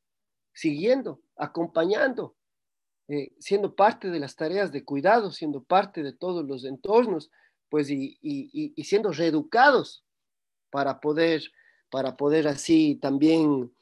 siguiendo, 0.53 1.21
acompañando, 1.37 2.35
eh, 3.07 3.31
siendo 3.39 3.73
parte 3.73 4.09
de 4.09 4.19
las 4.19 4.35
tareas 4.35 4.71
de 4.73 4.83
cuidado, 4.83 5.31
siendo 5.31 5.63
parte 5.63 6.03
de 6.03 6.11
todos 6.11 6.45
los 6.45 6.65
entornos, 6.65 7.31
pues 7.69 7.89
y, 7.89 8.17
y, 8.21 8.83
siendo 8.83 9.11
reeducados 9.11 10.03
para 10.69 10.99
poder, 10.99 11.43
para 11.89 12.17
poder 12.17 12.47
así 12.47 12.95
también 12.95 13.73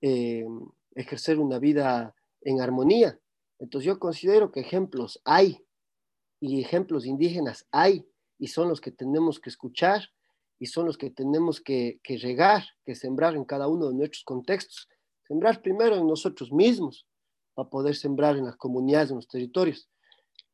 eh, 0.00 0.46
ejercer 0.94 1.38
una 1.38 1.58
vida 1.58 2.14
en 2.42 2.60
armonía. 2.60 3.18
Entonces 3.58 3.86
yo 3.86 3.98
considero 3.98 4.50
que 4.50 4.60
ejemplos 4.60 5.20
hay 5.24 5.64
y 6.40 6.60
ejemplos 6.60 7.06
indígenas 7.06 7.66
hay 7.70 8.06
y 8.38 8.48
son 8.48 8.68
los 8.68 8.80
que 8.80 8.90
tenemos 8.90 9.38
que 9.38 9.50
escuchar 9.50 10.02
y 10.58 10.66
son 10.66 10.86
los 10.86 10.98
que 10.98 11.10
tenemos 11.10 11.60
que, 11.60 12.00
que 12.02 12.18
regar, 12.18 12.64
que 12.84 12.94
sembrar 12.94 13.34
en 13.34 13.44
cada 13.44 13.68
uno 13.68 13.88
de 13.88 13.94
nuestros 13.94 14.24
contextos. 14.24 14.88
Sembrar 15.26 15.62
primero 15.62 15.96
en 15.96 16.06
nosotros 16.06 16.50
mismos, 16.52 17.06
para 17.54 17.68
poder 17.68 17.96
sembrar 17.96 18.36
en 18.36 18.44
las 18.44 18.56
comunidades, 18.56 19.10
en 19.10 19.16
los 19.16 19.28
territorios. 19.28 19.88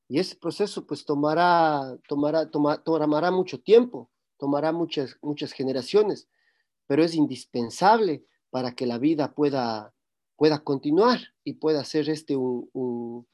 Y 0.08 0.18
ese 0.18 0.36
proceso 0.36 0.86
pues 0.86 1.04
tomará, 1.04 1.98
tomará, 2.08 2.48
tomará 2.48 3.30
mucho 3.30 3.60
tiempo, 3.60 4.10
tomará 4.38 4.72
muchas, 4.72 5.16
muchas 5.22 5.52
generaciones, 5.52 6.28
pero 6.86 7.02
es 7.02 7.14
indispensable 7.14 8.24
para 8.50 8.74
que 8.74 8.86
la 8.86 8.98
vida 8.98 9.34
pueda, 9.34 9.92
pueda 10.36 10.62
continuar 10.62 11.20
y 11.44 11.54
pueda 11.54 11.84
ser 11.84 12.08
este 12.08 12.36
un, 12.36 12.68
un, 12.72 13.26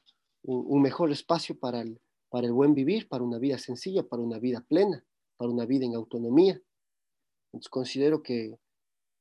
un 0.43 0.81
mejor 0.81 1.11
espacio 1.11 1.57
para 1.57 1.81
el, 1.81 1.99
para 2.29 2.47
el 2.47 2.53
buen 2.53 2.73
vivir, 2.73 3.07
para 3.07 3.23
una 3.23 3.37
vida 3.37 3.57
sencilla, 3.57 4.03
para 4.03 4.21
una 4.21 4.39
vida 4.39 4.61
plena, 4.61 5.05
para 5.37 5.51
una 5.51 5.65
vida 5.65 5.85
en 5.85 5.95
autonomía. 5.95 6.59
Entonces 7.51 7.69
considero 7.69 8.23
que, 8.23 8.57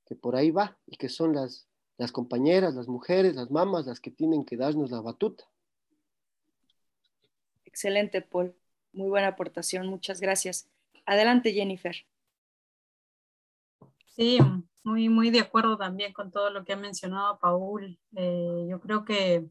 que 0.06 0.16
por 0.16 0.36
ahí 0.36 0.50
va 0.50 0.78
y 0.86 0.96
que 0.96 1.08
son 1.08 1.34
las, 1.34 1.68
las 1.98 2.12
compañeras, 2.12 2.74
las 2.74 2.88
mujeres, 2.88 3.34
las 3.34 3.50
mamás, 3.50 3.86
las 3.86 4.00
que 4.00 4.10
tienen 4.10 4.44
que 4.44 4.56
darnos 4.56 4.90
la 4.90 5.00
batuta. 5.00 5.44
Excelente, 7.64 8.22
Paul. 8.22 8.54
Muy 8.92 9.08
buena 9.08 9.28
aportación, 9.28 9.86
muchas 9.86 10.20
gracias. 10.20 10.68
Adelante, 11.06 11.52
Jennifer. 11.52 11.96
Sí, 14.06 14.38
muy, 14.84 15.08
muy 15.08 15.30
de 15.30 15.40
acuerdo 15.40 15.76
también 15.76 16.12
con 16.12 16.30
todo 16.30 16.50
lo 16.50 16.64
que 16.64 16.72
ha 16.72 16.76
mencionado 16.76 17.38
Paul. 17.38 17.98
Eh, 18.16 18.66
yo 18.68 18.80
creo 18.80 19.04
que, 19.04 19.48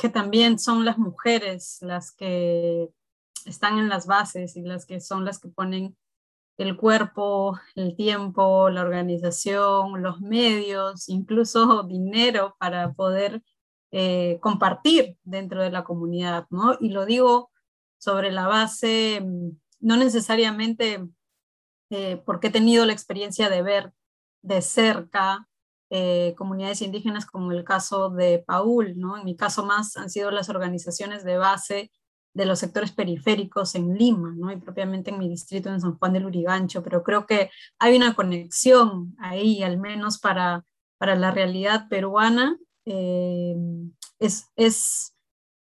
que 0.00 0.08
también 0.08 0.58
son 0.58 0.84
las 0.84 0.98
mujeres 0.98 1.78
las 1.80 2.12
que 2.12 2.90
están 3.44 3.78
en 3.78 3.88
las 3.88 4.06
bases 4.06 4.56
y 4.56 4.62
las 4.62 4.86
que 4.86 5.00
son 5.00 5.24
las 5.24 5.38
que 5.38 5.48
ponen 5.48 5.96
el 6.58 6.76
cuerpo, 6.76 7.58
el 7.74 7.94
tiempo, 7.96 8.70
la 8.70 8.82
organización, 8.82 10.02
los 10.02 10.20
medios, 10.20 11.08
incluso 11.08 11.82
dinero 11.82 12.56
para 12.58 12.92
poder 12.92 13.42
eh, 13.92 14.38
compartir 14.40 15.16
dentro 15.22 15.62
de 15.62 15.70
la 15.70 15.84
comunidad, 15.84 16.46
¿no? 16.50 16.76
Y 16.80 16.90
lo 16.90 17.06
digo 17.06 17.50
sobre 17.98 18.32
la 18.32 18.46
base, 18.46 19.20
mm, 19.22 19.50
no 19.80 19.96
necesariamente 19.96 21.06
eh, 21.90 22.22
porque 22.24 22.48
he 22.48 22.50
tenido 22.50 22.84
la 22.86 22.92
experiencia 22.92 23.48
de 23.48 23.62
ver 23.62 23.92
de 24.42 24.62
cerca 24.62 25.48
eh, 25.90 26.34
comunidades 26.36 26.82
indígenas 26.82 27.26
como 27.26 27.52
el 27.52 27.64
caso 27.64 28.10
de 28.10 28.42
Paul, 28.46 28.98
¿no? 28.98 29.16
En 29.16 29.24
mi 29.24 29.36
caso 29.36 29.64
más 29.64 29.96
han 29.96 30.10
sido 30.10 30.30
las 30.30 30.48
organizaciones 30.48 31.24
de 31.24 31.38
base 31.38 31.90
de 32.36 32.44
los 32.44 32.58
sectores 32.58 32.92
periféricos 32.92 33.74
en 33.76 33.94
Lima, 33.96 34.34
¿no? 34.36 34.52
y 34.52 34.58
propiamente 34.58 35.10
en 35.10 35.18
mi 35.18 35.26
distrito 35.26 35.70
en 35.70 35.80
San 35.80 35.96
Juan 35.96 36.12
del 36.12 36.26
Urigancho, 36.26 36.82
pero 36.82 37.02
creo 37.02 37.24
que 37.24 37.50
hay 37.78 37.96
una 37.96 38.14
conexión 38.14 39.16
ahí, 39.18 39.62
al 39.62 39.78
menos 39.78 40.18
para, 40.18 40.62
para 40.98 41.16
la 41.16 41.30
realidad 41.30 41.88
peruana, 41.88 42.58
eh, 42.84 43.56
es, 44.18 44.50
es 44.54 45.14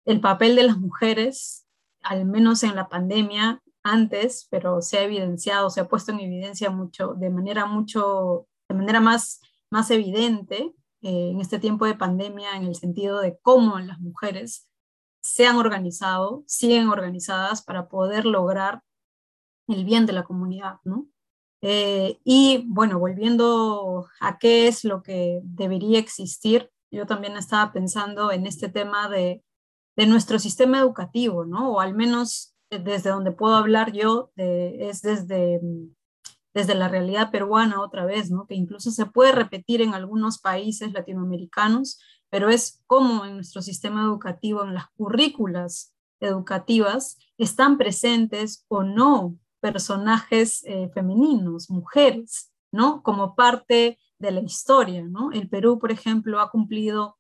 el 0.06 0.22
papel 0.22 0.56
de 0.56 0.64
las 0.64 0.78
mujeres, 0.78 1.66
al 2.04 2.26
menos 2.26 2.62
en 2.62 2.76
la 2.76 2.88
pandemia 2.88 3.64
antes, 3.84 4.48
pero 4.50 4.82
se 4.82 4.98
ha 4.98 5.04
evidenciado, 5.04 5.70
se 5.70 5.82
ha 5.82 5.88
puesto 5.88 6.12
en 6.12 6.20
evidencia 6.20 6.70
mucho, 6.70 7.14
de 7.16 7.30
manera 7.30 7.66
mucho, 7.66 8.48
de 8.68 8.76
manera 8.76 9.00
más, 9.00 9.42
más 9.70 9.90
evidente, 9.92 10.74
eh, 11.02 11.30
en 11.32 11.40
este 11.40 11.60
tiempo 11.60 11.86
de 11.86 11.96
pandemia 11.96 12.58
en 12.58 12.64
el 12.64 12.76
sentido 12.76 13.22
de 13.22 13.38
cómo 13.42 13.80
las 13.80 14.00
mujeres 14.00 14.70
se 15.22 15.48
han 15.48 15.56
organizado, 15.58 16.44
siguen 16.46 16.90
organizadas 16.90 17.62
para 17.62 17.88
poder 17.88 18.26
lograr 18.26 18.84
el 19.68 19.86
bien 19.86 20.06
de 20.06 20.14
la 20.14 20.24
comunidad, 20.24 20.80
¿no? 20.84 21.08
Eh, 21.62 22.20
y 22.24 22.66
bueno, 22.68 23.00
volviendo 23.00 24.08
a 24.20 24.38
qué 24.40 24.68
es 24.68 24.84
lo 24.84 25.04
que 25.04 25.42
debería 25.44 26.00
existir, 26.00 26.72
yo 26.92 27.06
también 27.06 27.38
estaba 27.38 27.72
pensando 27.72 28.32
en 28.32 28.46
este 28.48 28.70
tema 28.70 29.10
de, 29.10 29.44
de 29.96 30.06
nuestro 30.06 30.40
sistema 30.40 30.80
educativo, 30.80 31.46
¿no? 31.46 31.74
O 31.74 31.80
al 31.80 31.94
menos 31.94 32.56
desde 32.70 33.10
donde 33.10 33.32
puedo 33.32 33.56
hablar 33.56 33.92
yo, 33.92 34.32
es 34.36 35.02
desde, 35.02 35.60
desde 36.54 36.76
la 36.76 36.88
realidad 36.88 37.32
peruana 37.32 37.82
otra 37.82 38.06
vez, 38.06 38.32
¿no? 38.32 38.46
Que 38.48 38.56
incluso 38.56 38.92
se 38.92 39.06
puede 39.06 39.32
repetir 39.32 39.82
en 39.82 39.94
algunos 39.94 40.40
países 40.40 40.92
latinoamericanos, 40.94 42.00
pero 42.30 42.50
es 42.50 42.84
como 42.86 43.26
en 43.26 43.36
nuestro 43.36 43.62
sistema 43.62 44.04
educativo, 44.04 44.64
en 44.64 44.74
las 44.74 44.88
currículas 44.96 45.94
educativas, 46.20 47.18
están 47.38 47.78
presentes 47.78 48.66
o 48.68 48.84
no 48.84 49.38
personajes 49.62 50.64
eh, 50.66 50.90
femeninos, 50.94 51.70
mujeres, 51.70 52.52
¿no? 52.72 53.02
Como 53.04 53.36
parte 53.36 53.98
de 54.20 54.32
la 54.32 54.42
historia, 54.42 55.04
¿no? 55.04 55.32
El 55.32 55.50
Perú, 55.50 55.80
por 55.80 55.92
ejemplo, 55.92 56.40
ha 56.40 56.52
cumplido 56.52 57.18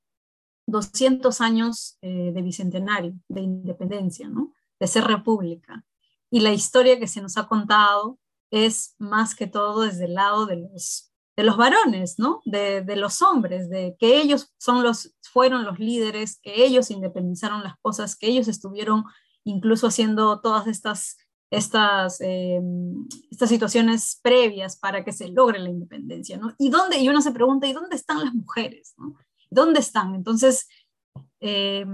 200 0.67 1.41
años 1.41 1.97
eh, 2.01 2.31
de 2.33 2.41
bicentenario, 2.41 3.13
de 3.27 3.41
independencia, 3.41 4.29
¿no? 4.29 4.53
De 4.79 4.87
ser 4.87 5.05
república. 5.05 5.85
Y 6.31 6.41
la 6.41 6.53
historia 6.53 6.99
que 6.99 7.07
se 7.07 7.21
nos 7.21 7.37
ha 7.37 7.47
contado 7.47 8.19
es 8.51 8.95
más 8.97 9.35
que 9.35 9.47
todo 9.47 9.81
desde 9.81 10.05
el 10.05 10.15
lado 10.15 10.45
de 10.45 10.57
los, 10.57 11.11
de 11.35 11.43
los 11.43 11.57
varones, 11.57 12.17
¿no? 12.17 12.41
De, 12.45 12.81
de 12.81 12.95
los 12.95 13.21
hombres, 13.21 13.69
de 13.69 13.95
que 13.99 14.19
ellos 14.19 14.53
son 14.57 14.83
los, 14.83 15.15
fueron 15.21 15.65
los 15.65 15.79
líderes, 15.79 16.39
que 16.41 16.63
ellos 16.65 16.91
independizaron 16.91 17.63
las 17.63 17.75
cosas, 17.81 18.15
que 18.15 18.27
ellos 18.27 18.47
estuvieron 18.47 19.05
incluso 19.43 19.87
haciendo 19.87 20.41
todas 20.41 20.67
estas 20.67 21.17
estas, 21.51 22.21
eh, 22.21 22.61
estas 23.31 23.49
situaciones 23.49 24.19
previas 24.21 24.77
para 24.77 25.03
que 25.03 25.11
se 25.11 25.29
logre 25.29 25.59
la 25.59 25.69
independencia, 25.69 26.37
¿no? 26.37 26.53
¿Y 26.57 26.69
dónde? 26.69 26.99
Y 26.99 27.09
uno 27.09 27.21
se 27.21 27.31
pregunta, 27.31 27.67
¿y 27.67 27.73
dónde 27.73 27.95
están 27.95 28.23
las 28.23 28.33
mujeres? 28.33 28.95
¿Dónde 29.49 29.79
están? 29.79 30.13
Entonces, 30.13 30.67
eh, 31.41 31.85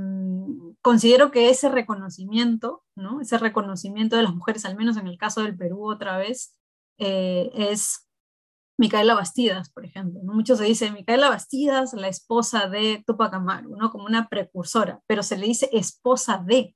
considero 0.82 1.32
que 1.32 1.50
ese 1.50 1.70
reconocimiento, 1.70 2.84
¿no? 2.96 3.22
Ese 3.22 3.38
reconocimiento 3.38 4.16
de 4.16 4.24
las 4.24 4.34
mujeres, 4.34 4.66
al 4.66 4.76
menos 4.76 4.98
en 4.98 5.08
el 5.08 5.18
caso 5.18 5.44
del 5.44 5.58
Perú 5.58 5.90
otra 5.90 6.18
vez, 6.18 6.56
eh, 6.98 7.52
es 7.54 8.08
Micaela 8.78 9.14
Bastidas, 9.16 9.70
por 9.70 9.86
ejemplo. 9.86 10.22
¿no? 10.24 10.34
Muchos 10.34 10.60
se 10.60 10.66
dice 10.66 10.92
Micaela 10.92 11.30
Bastidas, 11.30 11.94
la 11.94 12.08
esposa 12.08 12.68
de 12.68 13.04
Tupac 13.06 13.34
Amaru, 13.34 13.76
¿no? 13.78 13.92
Como 13.92 14.06
una 14.06 14.28
precursora, 14.28 15.02
pero 15.08 15.24
se 15.24 15.38
le 15.38 15.48
dice 15.48 15.70
esposa 15.72 16.44
de, 16.46 16.76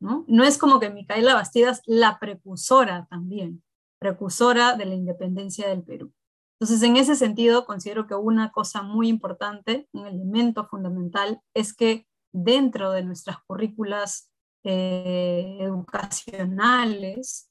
¿no? 0.00 0.24
es 0.44 0.58
como 0.58 0.80
que 0.80 0.90
Micaela 0.90 1.34
Bastidas, 1.34 1.82
la 1.86 2.18
precursora 2.18 3.06
también, 3.10 3.62
precursora 3.98 4.76
de 4.76 4.86
la 4.86 4.94
independencia 4.94 5.68
del 5.68 5.82
Perú. 5.82 6.12
Entonces, 6.58 6.82
en 6.88 6.96
ese 6.96 7.16
sentido, 7.16 7.66
considero 7.66 8.06
que 8.06 8.14
una 8.14 8.50
cosa 8.50 8.82
muy 8.82 9.08
importante, 9.08 9.88
un 9.92 10.06
elemento 10.06 10.66
fundamental, 10.66 11.40
es 11.54 11.74
que 11.74 12.06
dentro 12.32 12.92
de 12.92 13.04
nuestras 13.04 13.38
currículas 13.46 14.30
eh, 14.64 15.58
educacionales 15.60 17.50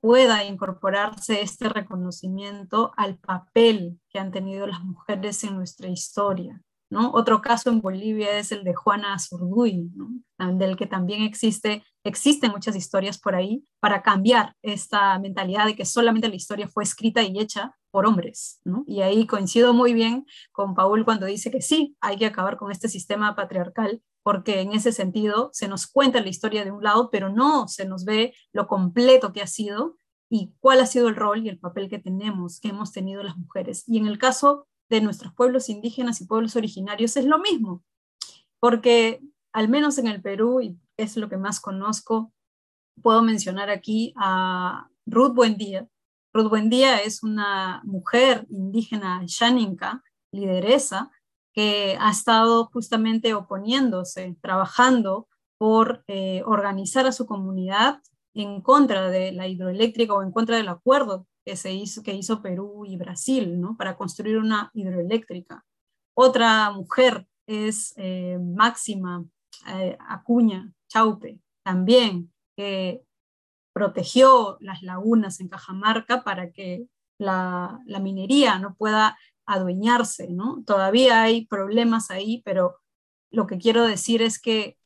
pueda 0.00 0.44
incorporarse 0.44 1.42
este 1.42 1.68
reconocimiento 1.68 2.92
al 2.96 3.18
papel 3.18 4.00
que 4.08 4.18
han 4.18 4.30
tenido 4.30 4.66
las 4.66 4.80
mujeres 4.82 5.42
en 5.44 5.56
nuestra 5.56 5.88
historia, 5.88 6.60
otro 6.96 7.40
caso 7.40 7.70
en 7.70 7.80
Bolivia 7.80 8.38
es 8.38 8.52
el 8.52 8.64
de 8.64 8.74
Juana 8.74 9.14
Azurduy, 9.14 9.90
del 10.38 10.76
que 10.76 10.86
también 10.86 11.22
existe, 11.22 11.82
existen 12.04 12.52
muchas 12.52 12.76
historias 12.76 13.18
por 13.18 13.34
ahí 13.34 13.64
para 13.80 14.02
cambiar 14.02 14.54
esta 14.62 15.18
mentalidad 15.18 15.66
de 15.66 15.74
que 15.74 15.84
solamente 15.84 16.28
la 16.28 16.36
historia 16.36 16.68
fue 16.68 16.84
escrita 16.84 17.22
y 17.22 17.38
hecha 17.38 17.74
por 17.94 18.06
hombres. 18.06 18.60
Y 18.88 19.02
ahí 19.02 19.24
coincido 19.24 19.72
muy 19.72 19.94
bien 19.94 20.26
con 20.50 20.74
Paul 20.74 21.04
cuando 21.04 21.26
dice 21.26 21.52
que 21.52 21.62
sí, 21.62 21.96
hay 22.00 22.16
que 22.16 22.26
acabar 22.26 22.56
con 22.56 22.72
este 22.72 22.88
sistema 22.88 23.36
patriarcal 23.36 24.02
porque 24.24 24.62
en 24.62 24.72
ese 24.72 24.90
sentido 24.90 25.50
se 25.52 25.68
nos 25.68 25.86
cuenta 25.86 26.20
la 26.20 26.28
historia 26.28 26.64
de 26.64 26.72
un 26.72 26.82
lado, 26.82 27.08
pero 27.12 27.28
no 27.28 27.68
se 27.68 27.84
nos 27.84 28.04
ve 28.04 28.34
lo 28.52 28.66
completo 28.66 29.32
que 29.32 29.42
ha 29.42 29.46
sido 29.46 29.96
y 30.28 30.52
cuál 30.58 30.80
ha 30.80 30.86
sido 30.86 31.06
el 31.06 31.14
rol 31.14 31.46
y 31.46 31.48
el 31.48 31.60
papel 31.60 31.88
que 31.88 32.00
tenemos, 32.00 32.58
que 32.58 32.70
hemos 32.70 32.90
tenido 32.90 33.22
las 33.22 33.36
mujeres. 33.36 33.84
Y 33.86 33.98
en 33.98 34.08
el 34.08 34.18
caso 34.18 34.66
de 34.88 35.00
nuestros 35.00 35.32
pueblos 35.32 35.68
indígenas 35.68 36.20
y 36.20 36.26
pueblos 36.26 36.56
originarios 36.56 37.16
es 37.16 37.26
lo 37.26 37.38
mismo, 37.38 37.84
porque 38.58 39.20
al 39.52 39.68
menos 39.68 39.98
en 39.98 40.08
el 40.08 40.20
Perú, 40.20 40.60
y 40.60 40.76
es 40.96 41.16
lo 41.16 41.28
que 41.28 41.36
más 41.36 41.60
conozco, 41.60 42.32
puedo 43.00 43.22
mencionar 43.22 43.70
aquí 43.70 44.14
a 44.16 44.88
Ruth 45.06 45.32
Buendía. 45.32 45.86
Ruth 46.34 46.50
Buendía 46.50 46.98
es 46.98 47.22
una 47.22 47.80
mujer 47.84 48.44
indígena 48.50 49.22
xaninca, 49.28 50.02
lideresa, 50.32 51.12
que 51.52 51.96
ha 52.00 52.10
estado 52.10 52.66
justamente 52.72 53.34
oponiéndose, 53.34 54.36
trabajando 54.42 55.28
por 55.58 56.02
eh, 56.08 56.42
organizar 56.44 57.06
a 57.06 57.12
su 57.12 57.26
comunidad 57.26 58.02
en 58.34 58.60
contra 58.62 59.10
de 59.10 59.30
la 59.30 59.46
hidroeléctrica 59.46 60.12
o 60.12 60.24
en 60.24 60.32
contra 60.32 60.56
del 60.56 60.66
acuerdo 60.66 61.28
que, 61.44 61.54
se 61.54 61.72
hizo, 61.72 62.02
que 62.02 62.14
hizo 62.14 62.42
Perú 62.42 62.84
y 62.84 62.96
Brasil, 62.96 63.60
¿no? 63.60 63.76
Para 63.76 63.96
construir 63.96 64.38
una 64.38 64.72
hidroeléctrica. 64.74 65.64
Otra 66.16 66.72
mujer 66.72 67.28
es 67.46 67.94
eh, 67.96 68.40
Máxima 68.40 69.24
eh, 69.68 69.96
Acuña 70.00 70.72
Chaupe, 70.88 71.38
también, 71.64 72.32
que 72.56 73.04
protegió 73.74 74.56
las 74.60 74.82
lagunas 74.82 75.40
en 75.40 75.48
Cajamarca 75.48 76.24
para 76.24 76.50
que 76.52 76.86
la, 77.18 77.80
minería 78.00 78.58
no 78.58 78.74
pueda 78.74 79.18
adueñarse, 79.44 80.28
¿no? 80.30 80.62
Todavía 80.64 81.22
hay 81.22 81.46
problemas 81.46 82.10
ahí, 82.10 82.40
pero 82.46 82.76
lo 83.30 83.46
que 83.46 83.58
quiero 83.58 83.86
decir 83.86 84.22
es 84.22 84.40
que 84.40 84.78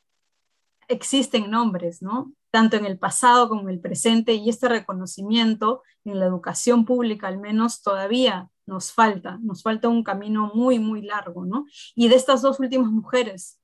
existen 0.88 1.50
nombres, 1.50 2.02
¿no? 2.02 2.32
tanto 2.50 2.76
en 2.76 2.86
el 2.86 2.98
pasado 2.98 3.48
como 3.48 3.62
en 3.62 3.68
el 3.68 3.80
presente, 3.80 4.34
y 4.34 4.48
este 4.48 4.68
reconocimiento 4.68 5.82
en 6.04 6.18
la 6.18 6.26
educación 6.26 6.84
pública 6.84 7.28
al 7.28 7.38
menos 7.38 7.82
todavía 7.82 8.48
nos 8.66 8.92
falta, 8.92 9.38
nos 9.42 9.62
falta 9.62 9.88
un 9.88 10.02
camino 10.02 10.50
muy, 10.54 10.78
muy 10.78 11.02
largo, 11.02 11.44
¿no? 11.44 11.66
Y 11.94 12.08
de 12.08 12.16
estas 12.16 12.42
dos 12.42 12.58
últimas 12.60 12.90
mujeres, 12.90 13.58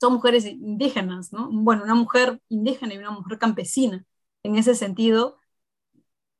son 0.00 0.14
mujeres 0.14 0.46
indígenas, 0.46 1.32
¿no? 1.32 1.48
Bueno, 1.50 1.84
una 1.84 1.94
mujer 1.94 2.40
indígena 2.48 2.94
y 2.94 2.98
una 2.98 3.12
mujer 3.12 3.38
campesina. 3.38 4.04
En 4.42 4.56
ese 4.56 4.74
sentido, 4.74 5.36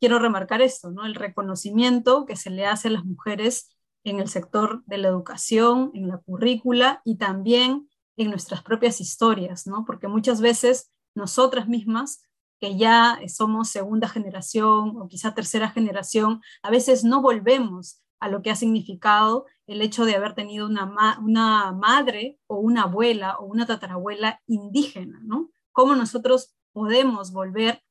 quiero 0.01 0.19
remarcar 0.19 0.63
esto, 0.63 0.91
¿no? 0.91 1.07
El 1.07 1.15
reconocimiento 1.15 2.27
que 2.27 2.37
se 2.37 2.51
le 2.51 2.67
hace 2.67 2.89
a 2.89 2.91
las 2.93 3.05
mujeres 3.05 3.77
en 4.05 4.19
el 4.19 4.29
sector 4.29 4.83
de 4.87 4.99
la 4.99 5.09
educación, 5.09 5.93
en 5.95 6.09
la 6.09 6.19
currícula 6.19 7.03
y 7.05 7.19
también 7.19 7.89
en 8.17 8.31
nuestras 8.31 8.63
propias 8.63 9.01
historias, 9.01 9.67
¿no? 9.67 9.85
Porque 9.85 10.09
muchas 10.09 10.41
veces 10.41 10.91
nosotras 11.15 11.69
mismas, 11.69 12.25
que 12.61 12.77
ya 12.77 13.21
somos 13.29 13.69
segunda 13.69 14.09
generación 14.09 14.97
o 15.01 15.09
quizá 15.09 15.35
tercera 15.35 15.71
generación, 15.71 16.41
a 16.63 16.71
veces 16.71 17.05
no 17.05 17.23
volvemos 17.23 18.03
a 18.21 18.29
lo 18.29 18.43
que 18.43 18.51
ha 18.51 18.57
significado 18.57 19.47
el 19.67 19.83
hecho 19.83 20.05
de 20.05 20.15
haber 20.15 20.35
tenido 20.35 20.67
una, 20.67 21.19
una 21.21 21.73
madre 21.73 22.39
o 22.47 22.59
una 22.59 22.83
abuela 22.83 23.37
o 23.39 23.47
una 23.47 23.67
tatarabuela 23.67 24.41
indígena, 24.47 25.21
¿no? 25.23 25.51
¿Cómo 25.73 25.95
nosotros 25.95 26.55
podemos 26.73 27.33
volver 27.33 27.83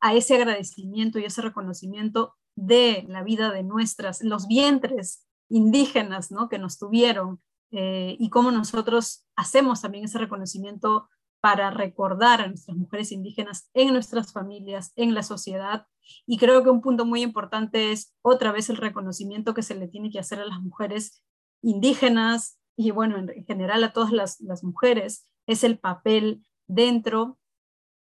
a 0.00 0.14
ese 0.14 0.36
agradecimiento 0.36 1.18
y 1.18 1.24
ese 1.24 1.42
reconocimiento 1.42 2.34
de 2.56 3.04
la 3.08 3.22
vida 3.22 3.52
de 3.52 3.62
nuestras, 3.62 4.22
los 4.22 4.48
vientres 4.48 5.26
indígenas, 5.48 6.30
¿no? 6.30 6.48
Que 6.48 6.58
nos 6.58 6.78
tuvieron 6.78 7.40
eh, 7.70 8.16
y 8.18 8.30
cómo 8.30 8.50
nosotros 8.50 9.26
hacemos 9.36 9.80
también 9.80 10.04
ese 10.04 10.18
reconocimiento 10.18 11.08
para 11.40 11.70
recordar 11.70 12.40
a 12.40 12.48
nuestras 12.48 12.76
mujeres 12.76 13.12
indígenas 13.12 13.70
en 13.74 13.92
nuestras 13.92 14.32
familias, 14.32 14.92
en 14.96 15.14
la 15.14 15.22
sociedad. 15.22 15.86
Y 16.26 16.38
creo 16.38 16.62
que 16.62 16.70
un 16.70 16.80
punto 16.80 17.04
muy 17.04 17.22
importante 17.22 17.92
es 17.92 18.14
otra 18.22 18.50
vez 18.50 18.70
el 18.70 18.76
reconocimiento 18.76 19.54
que 19.54 19.62
se 19.62 19.74
le 19.74 19.88
tiene 19.88 20.10
que 20.10 20.18
hacer 20.18 20.40
a 20.40 20.46
las 20.46 20.60
mujeres 20.60 21.22
indígenas 21.62 22.58
y 22.76 22.92
bueno, 22.92 23.18
en 23.18 23.44
general 23.44 23.82
a 23.84 23.92
todas 23.92 24.12
las, 24.12 24.40
las 24.40 24.62
mujeres, 24.62 25.28
es 25.46 25.64
el 25.64 25.78
papel 25.78 26.44
dentro 26.68 27.37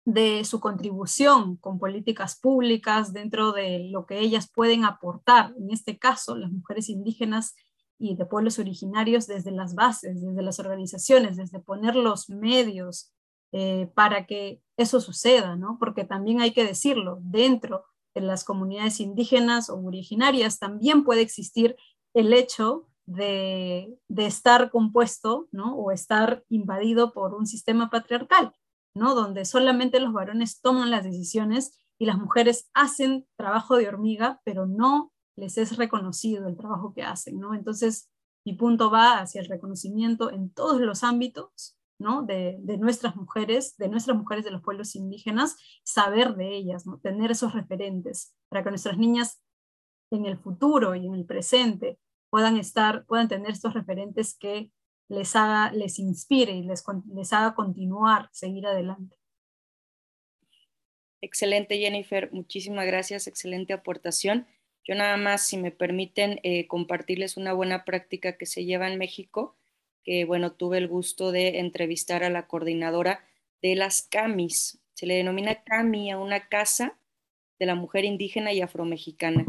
de 0.09 0.43
su 0.45 0.59
contribución 0.59 1.57
con 1.57 1.79
políticas 1.79 2.41
públicas, 2.41 3.13
dentro 3.13 3.53
de 3.53 3.91
lo 3.91 4.07
que 4.07 4.21
ellas 4.21 4.51
pueden 4.51 4.87
aportar, 4.87 5.53
en 5.59 5.71
este 5.71 5.99
caso 5.99 6.35
las 6.35 6.51
mujeres 6.51 6.89
indígenas 6.89 7.55
y 7.99 8.17
de 8.17 8.25
pueblos 8.25 8.59
originarios 8.59 9.27
desde 9.27 9.51
las 9.51 9.75
bases, 9.75 10.23
desde 10.23 10.41
las 10.41 10.61
organizaciones, 10.61 11.37
desde 11.37 11.61
poner 11.61 11.95
los 11.95 12.31
medios 12.31 13.13
eh, 13.53 13.91
para 13.95 14.25
que 14.25 14.63
eso 14.79 14.99
suceda, 15.03 15.57
¿no? 15.57 15.77
Porque 15.79 16.05
también 16.05 16.41
hay 16.41 16.53
que 16.53 16.65
decirlo, 16.65 17.19
dentro 17.21 17.85
de 18.15 18.23
las 18.23 18.45
comunidades 18.45 19.01
indígenas 19.01 19.69
o 19.69 19.77
originarias 19.77 20.59
también 20.59 21.05
puede 21.05 21.21
existir 21.21 21.77
el 22.15 22.33
hecho 22.33 22.89
de, 23.05 23.95
estar 24.17 24.71
compuesto, 24.71 25.49
¿no? 25.53 25.77
O 25.77 25.91
estar 25.91 26.45
invadido 26.49 27.13
por 27.13 27.35
un 27.35 27.47
sistema 27.47 27.91
patriarcal, 27.91 28.55
¿no? 28.95 29.15
Donde 29.15 29.45
solamente 29.45 30.01
los 30.01 30.13
varones 30.13 30.61
toman 30.61 30.91
las 30.91 31.05
decisiones 31.05 31.79
y 31.99 32.07
las 32.07 32.19
mujeres 32.19 32.71
hacen 32.75 33.27
trabajo 33.37 33.77
de 33.77 33.89
hormiga, 33.89 34.41
pero 34.45 34.67
no 34.67 35.13
les 35.37 35.59
es 35.59 35.77
reconocido 35.77 36.49
el 36.49 36.57
trabajo 36.57 36.93
que 36.95 37.03
hacen, 37.03 37.39
¿no? 37.39 37.55
Entonces, 37.55 38.11
mi 38.45 38.55
punto 38.55 38.91
va 38.91 39.21
hacia 39.21 39.41
el 39.41 39.49
reconocimiento 39.49 40.31
en 40.31 40.51
todos 40.51 40.81
los 40.81 41.05
ámbitos, 41.05 41.77
¿no? 41.99 42.23
De, 42.23 42.59
nuestras 42.79 43.17
mujeres, 43.17 43.77
de 43.77 43.89
nuestras 43.89 44.17
mujeres 44.17 44.45
de 44.45 44.51
los 44.51 44.63
pueblos 44.63 44.95
indígenas, 44.97 45.57
saber 45.85 46.35
de 46.35 46.57
ellas, 46.57 46.87
¿no? 46.87 46.99
Tener 46.99 47.31
esos 47.31 47.53
referentes 47.53 48.35
para 48.49 48.65
que 48.65 48.71
nuestras 48.71 48.99
niñas 48.99 49.43
en 50.11 50.25
el 50.25 50.39
futuro 50.39 50.95
y 50.95 51.07
en 51.07 51.15
el 51.15 51.27
presente 51.27 51.99
puedan 52.31 52.57
estar, 52.57 53.05
puedan 53.07 53.29
tener 53.29 53.51
estos 53.51 53.75
referentes 53.75 54.37
que 54.39 54.73
les 55.09 55.35
haga, 55.37 55.73
les 55.73 55.99
inspire 55.99 56.53
y 56.53 56.63
les, 56.63 56.85
les 57.13 57.33
haga 57.33 57.55
continuar, 57.55 58.29
seguir 58.33 58.67
adelante. 58.67 59.17
Excelente, 61.21 61.79
Jennifer. 61.79 62.31
Muchísimas 62.33 62.87
gracias. 62.87 63.27
Excelente 63.27 63.73
aportación. 63.73 64.47
Yo 64.85 64.95
nada 64.95 65.17
más, 65.17 65.47
si 65.47 65.57
me 65.57 65.71
permiten, 65.71 66.41
eh, 66.43 66.67
compartirles 66.67 67.37
una 67.37 67.53
buena 67.53 67.85
práctica 67.85 68.37
que 68.37 68.47
se 68.47 68.65
lleva 68.65 68.89
en 68.89 68.99
México, 68.99 69.57
que 70.05 70.25
bueno, 70.25 70.53
tuve 70.53 70.79
el 70.79 70.89
gusto 70.89 71.33
de 71.33 71.59
entrevistar 71.59 72.23
a 72.25 72.31
la 72.31 72.47
coordinadora 72.47 73.25
de 73.61 73.75
las 73.75 74.03
CAMIS. 74.03 74.81
Se 74.95 75.07
le 75.07 75.15
denomina 75.15 75.63
CAMI 75.65 76.13
a 76.13 76.19
una 76.19 76.49
casa 76.49 76.99
de 77.59 77.67
la 77.67 77.75
mujer 77.75 78.05
indígena 78.05 78.53
y 78.53 78.61
afromexicana 78.61 79.45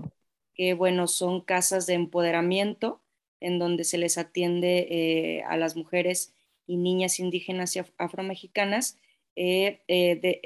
que, 0.60 0.74
bueno, 0.74 1.08
son 1.08 1.40
casas 1.40 1.86
de 1.86 1.94
empoderamiento 1.94 3.02
en 3.42 3.60
donde 3.60 3.84
se 3.84 3.98
les 3.98 4.18
atiende 4.18 4.88
eh, 4.90 5.44
a 5.44 5.58
las 5.58 5.76
mujeres 5.76 6.34
y 6.68 6.78
niñas 6.78 7.20
indígenas 7.20 7.76
y 7.76 7.82
afromexicanas 7.98 8.98
eh, 9.36 9.80
eh, 9.88 10.42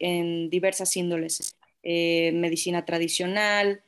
en 0.00 0.50
diversas 0.50 0.96
índoles, 0.96 1.56
medicina 1.82 2.84
tradicional, 2.84 3.82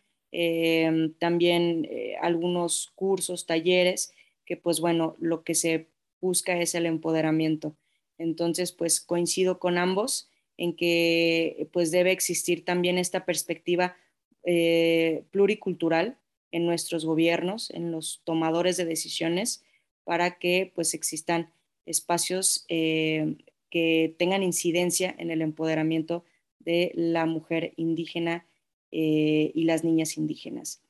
también 1.19 1.89
algunos 2.21 2.93
cursos, 2.95 3.47
talleres, 3.47 4.13
que 4.47 4.57
pues 4.57 4.81
bueno, 4.81 5.17
lo 5.19 5.45
que 5.45 5.55
se 5.55 5.89
busca 6.21 6.59
es 6.59 6.75
el 6.75 6.87
empoderamiento. 6.87 7.77
Entonces, 8.19 8.73
pues 8.73 9.01
coincido 9.01 9.59
con 9.59 9.77
ambos 9.77 10.31
en 10.57 10.77
que 10.77 11.69
pues 11.73 11.91
debe 11.91 12.13
existir 12.13 12.65
también 12.65 12.99
esta 12.99 13.25
perspectiva 13.25 13.97
eh, 14.45 15.23
pluricultural 15.31 16.19
en 16.53 16.67
nuestros 16.67 17.05
gobiernos, 17.05 17.71
en 17.71 17.91
los 17.91 18.21
tomadores 18.25 18.77
de 18.77 18.85
decisiones, 18.85 19.65
para 20.05 20.39
que 20.39 20.71
pues 20.75 20.95
existan 20.95 21.51
espacios 21.87 22.65
eh, 22.69 23.37
que 23.71 24.15
tengan 24.19 24.43
incidencia 24.43 25.15
en 25.19 25.31
el 25.31 25.43
empoderamiento 25.43 26.25
de 26.61 26.93
la 26.95 27.27
mujer 27.27 27.73
indígena 27.77 28.47
eh, 28.93 29.51
y 29.55 29.65
las 29.65 29.83
niñas 29.83 30.17
indígenas. 30.17 30.81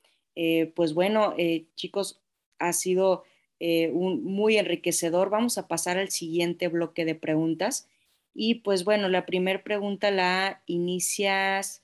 pues 0.75 0.93
bueno, 0.95 1.35
chicos, 1.77 2.21
ha 2.59 2.73
sido 2.73 3.25
un, 3.61 4.25
muy 4.25 4.57
enriquecedor. 4.57 5.31
Vamos 5.31 5.59
a 5.59 5.69
pasar 5.69 5.99
al 5.99 6.11
siguiente 6.11 6.69
bloque 6.69 7.05
de 7.05 7.15
preguntas. 7.15 7.89
Y 8.35 8.57
pues 8.57 8.85
bueno, 8.85 9.09
la 9.09 9.25
primera 9.27 9.63
pregunta 9.63 10.11
la 10.11 10.63
inicias 10.67 11.83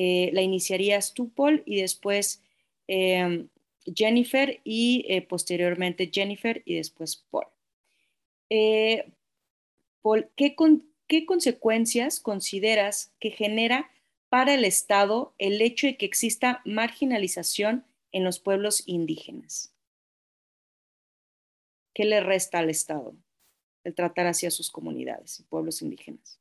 eh, 0.00 0.30
la 0.32 0.42
iniciarías 0.42 1.12
tú, 1.12 1.30
Paul, 1.30 1.64
y 1.66 1.80
después 1.80 2.40
em, 2.88 3.48
Jennifer 3.94 4.60
y 4.64 5.04
eh, 5.08 5.22
posteriormente 5.22 6.10
Jennifer 6.12 6.62
y 6.64 6.76
después 6.76 7.24
Paul. 7.30 7.46
Eh, 8.50 9.12
Paul, 10.02 10.28
¿qué, 10.36 10.56
¿qué 11.06 11.26
consecuencias 11.26 12.20
consideras 12.20 13.12
que 13.20 13.30
genera 13.30 13.90
para 14.28 14.54
el 14.54 14.64
Estado 14.64 15.34
el 15.38 15.60
hecho 15.62 15.86
de 15.86 15.96
que 15.96 16.06
exista 16.06 16.60
marginalización 16.64 17.84
en 18.12 18.24
los 18.24 18.40
pueblos 18.40 18.82
indígenas? 18.86 19.72
¿Qué 21.94 22.04
le 22.04 22.20
resta 22.20 22.58
al 22.58 22.70
Estado 22.70 23.14
el 23.84 23.94
tratar 23.94 24.26
hacia 24.26 24.50
sus 24.50 24.70
comunidades 24.70 25.40
y 25.40 25.44
pueblos 25.44 25.82
indígenas? 25.82 26.38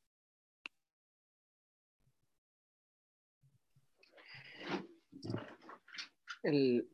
El, 6.43 6.88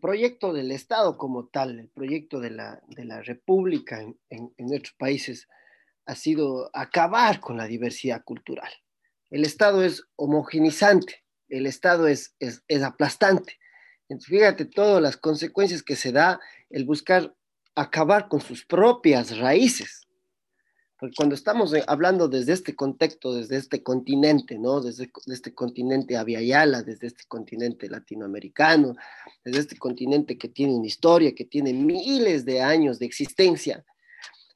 proyecto 0.00 0.52
del 0.52 0.70
Estado 0.70 1.16
como 1.16 1.46
tal, 1.46 1.78
el 1.78 1.88
proyecto 1.88 2.40
de 2.40 2.50
la, 2.50 2.80
República 3.22 4.00
en, 4.30 4.52
nuestros 4.58 4.94
países 4.94 5.48
ha 6.06 6.14
sido 6.14 6.70
acabar 6.74 7.40
con 7.40 7.56
la 7.56 7.66
diversidad 7.66 8.22
cultural. 8.24 8.70
El 9.30 9.44
Estado 9.44 9.82
es 9.82 10.04
homogenizante, 10.16 11.24
el 11.48 11.66
Estado 11.66 12.06
es, 12.06 12.34
es, 12.38 12.62
es 12.68 12.82
aplastante. 12.82 13.58
Entonces, 14.08 14.28
fíjate 14.28 14.64
todas 14.66 15.02
las 15.02 15.16
consecuencias 15.16 15.82
que 15.82 15.96
se 15.96 16.12
da 16.12 16.40
el 16.70 16.84
buscar 16.84 17.34
acabar 17.74 18.28
con 18.28 18.40
sus 18.40 18.64
propias 18.64 19.38
raíces 19.38 20.04
cuando 21.16 21.34
estamos 21.34 21.72
eh, 21.74 21.84
hablando 21.86 22.28
desde 22.28 22.52
este 22.52 22.74
contexto, 22.74 23.34
desde 23.34 23.56
este 23.56 23.82
continente, 23.82 24.58
¿no? 24.58 24.80
Desde, 24.80 25.10
este 25.26 25.54
continente 25.54 26.16
aviala, 26.16 26.82
desde 26.82 27.06
este 27.08 27.24
continente 27.26 27.88
latinoamericano, 27.88 28.94
desde 29.44 29.60
este 29.60 29.76
continente 29.76 30.38
que 30.38 30.48
tiene 30.48 30.74
una 30.74 30.86
historia, 30.86 31.34
que 31.34 31.44
tiene 31.44 31.72
miles 31.72 32.44
de 32.44 32.60
años 32.60 32.98
de 32.98 33.06
existencia, 33.06 33.84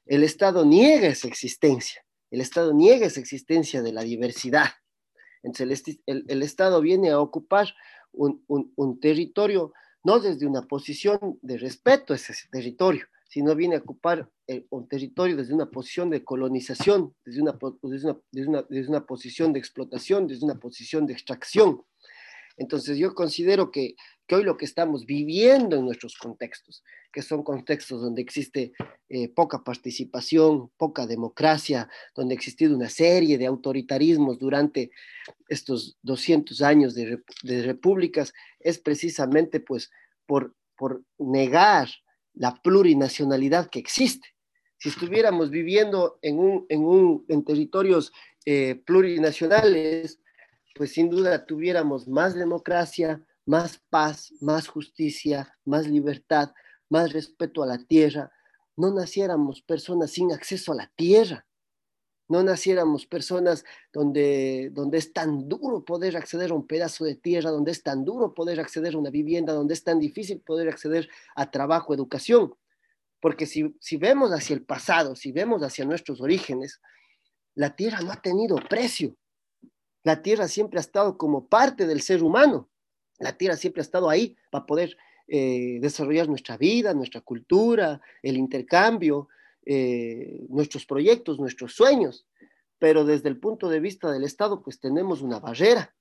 el 0.05 0.23
Estado 0.23 0.65
niega 0.65 1.07
esa 1.07 1.27
existencia, 1.27 2.03
el 2.31 2.41
Estado 2.41 2.73
niega 2.73 3.07
esa 3.07 3.19
existencia 3.19 3.81
de 3.81 3.93
la 3.93 4.01
diversidad. 4.01 4.69
Entonces 5.43 5.99
el, 6.05 6.41
Estado 6.41 6.81
viene 6.81 7.09
a 7.09 7.19
ocupar 7.19 7.73
un, 8.11 8.43
un 8.47 8.99
territorio 8.99 9.71
no 10.03 10.19
desde 10.19 10.45
una 10.45 10.63
posición 10.63 11.39
de 11.41 11.57
respeto 11.57 12.13
a 12.13 12.15
ese 12.15 12.33
territorio, 12.51 13.05
sino 13.29 13.55
viene 13.55 13.75
a 13.75 13.79
ocupar 13.79 14.27
un 14.71 14.87
territorio 14.87 15.37
desde 15.37 15.53
una 15.53 15.69
posición 15.69 16.09
de 16.09 16.23
colonización, 16.23 17.13
desde 17.23 17.43
una, 17.43 17.57
desde, 17.83 18.09
una, 18.09 18.65
desde, 18.67 18.89
una, 18.89 19.05
posición 19.05 19.53
de 19.53 19.59
explotación, 19.59 20.27
desde 20.27 20.45
una 20.45 20.59
posición 20.59 21.05
de 21.05 21.13
extracción. 21.13 21.83
Entonces 22.57 22.97
yo 22.97 23.13
considero 23.13 23.69
que, 23.69 23.95
que, 24.25 24.35
hoy 24.35 24.43
lo 24.43 24.57
que 24.57 24.65
estamos 24.65 25.05
viviendo 25.05 25.77
en 25.77 25.85
nuestros 25.85 26.17
contextos, 26.17 26.83
que 27.13 27.21
son 27.21 27.43
contextos 27.43 28.01
donde 28.01 28.23
existe 28.23 28.73
eh, 29.07 29.29
poca 29.29 29.63
participación, 29.63 30.71
poca 30.75 31.05
democracia, 31.05 31.87
donde 32.15 32.33
ha 32.33 32.37
existido 32.37 32.75
una 32.75 32.89
serie 32.89 33.37
de 33.37 33.45
autoritarismos 33.45 34.39
durante 34.39 34.89
estos 35.47 35.99
200 36.01 36.63
años 36.63 36.95
de, 36.95 37.21
de 37.43 37.61
repúblicas, 37.61 38.33
es 38.59 38.79
precisamente 38.79 39.59
pues 39.59 39.91
por, 40.25 40.55
por 40.75 41.03
negar 41.19 41.89
la 42.39 42.55
plurinacionalidad 42.55 43.69
que 43.69 43.79
existe. 43.79 44.29
Si 44.77 44.87
estuviéramos 44.87 45.49
viviendo 45.49 46.19
en, 46.21 46.39
un, 46.39 46.65
en, 46.69 46.85
un, 46.85 47.25
en 47.27 47.43
territorios 47.43 48.13
eh, 48.45 48.81
plurinacionales, 48.85 50.19
pues 50.73 50.93
sin 50.93 51.09
duda 51.09 51.45
tuviéramos 51.45 52.07
más 52.07 52.33
democracia, 52.33 53.21
más 53.45 53.81
paz, 53.89 54.31
más 54.39 54.69
justicia, 54.69 55.53
más 55.65 55.85
libertad, 55.85 56.53
más 56.87 57.11
respeto 57.11 57.61
a 57.61 57.67
la 57.67 57.77
tierra. 57.77 58.31
No 58.77 58.93
naciéramos 58.93 59.61
personas 59.61 60.11
sin 60.11 60.31
acceso 60.31 60.71
a 60.71 60.75
la 60.75 60.91
tierra 60.95 61.45
no 62.29 62.43
naciéramos 62.43 63.07
personas 63.07 63.65
donde, 63.91 64.69
donde 64.71 64.99
es 64.99 65.11
tan 65.11 65.49
duro 65.49 65.83
poder 65.83 66.15
acceder 66.15 66.51
a 66.51 66.53
un 66.53 66.67
pedazo 66.67 67.03
de 67.03 67.15
tierra, 67.15 67.49
donde 67.49 67.71
es 67.71 67.83
tan 67.83 68.05
duro 68.05 68.33
poder 68.33 68.59
acceder 68.59 68.93
a 68.93 68.99
una 68.99 69.09
vivienda, 69.09 69.51
donde 69.51 69.73
es 69.73 69.83
tan 69.83 69.99
difícil 69.99 70.39
poder 70.39 70.69
acceder 70.69 71.09
a 71.35 71.49
trabajo, 71.49 71.93
educación. 71.93 72.53
Porque 73.19 73.47
si, 73.47 73.75
si 73.79 73.97
vemos 73.97 74.31
hacia 74.31 74.53
el 74.53 74.61
pasado, 74.61 75.15
si 75.15 75.31
vemos 75.31 75.63
hacia 75.63 75.85
nuestros 75.85 76.21
orígenes, 76.21 76.79
la 77.55 77.75
tierra 77.75 77.99
no 78.01 78.11
ha 78.11 78.21
tenido 78.21 78.57
precio. 78.57 79.15
La 80.03 80.21
tierra 80.21 80.47
siempre 80.47 80.79
ha 80.79 80.81
estado 80.81 81.17
como 81.17 81.47
parte 81.47 81.87
del 81.87 82.01
ser 82.01 82.23
humano. 82.23 82.69
La 83.17 83.37
tierra 83.37 83.57
siempre 83.57 83.81
ha 83.81 83.83
estado 83.83 84.07
ahí 84.07 84.37
para 84.51 84.67
poder 84.67 84.95
eh, 85.27 85.79
desarrollar 85.81 86.29
nuestra 86.29 86.57
vida, 86.57 86.93
nuestra 86.93 87.21
cultura, 87.21 87.99
el 88.21 88.37
intercambio, 88.37 89.29
eh, 89.71 90.47
nuestros 90.49 90.87
proyectos, 90.87 91.39
nuestros 91.39 91.75
sueños, 91.75 92.25
pero 92.79 93.05
desde 93.05 93.29
el 93.29 93.39
punto 93.39 93.69
de 93.69 93.79
vista 93.79 94.11
del 94.11 94.23
Estado, 94.23 94.63
pues 94.63 94.79
tenemos 94.79 95.21
una 95.21 95.39
barrera. 95.39 95.93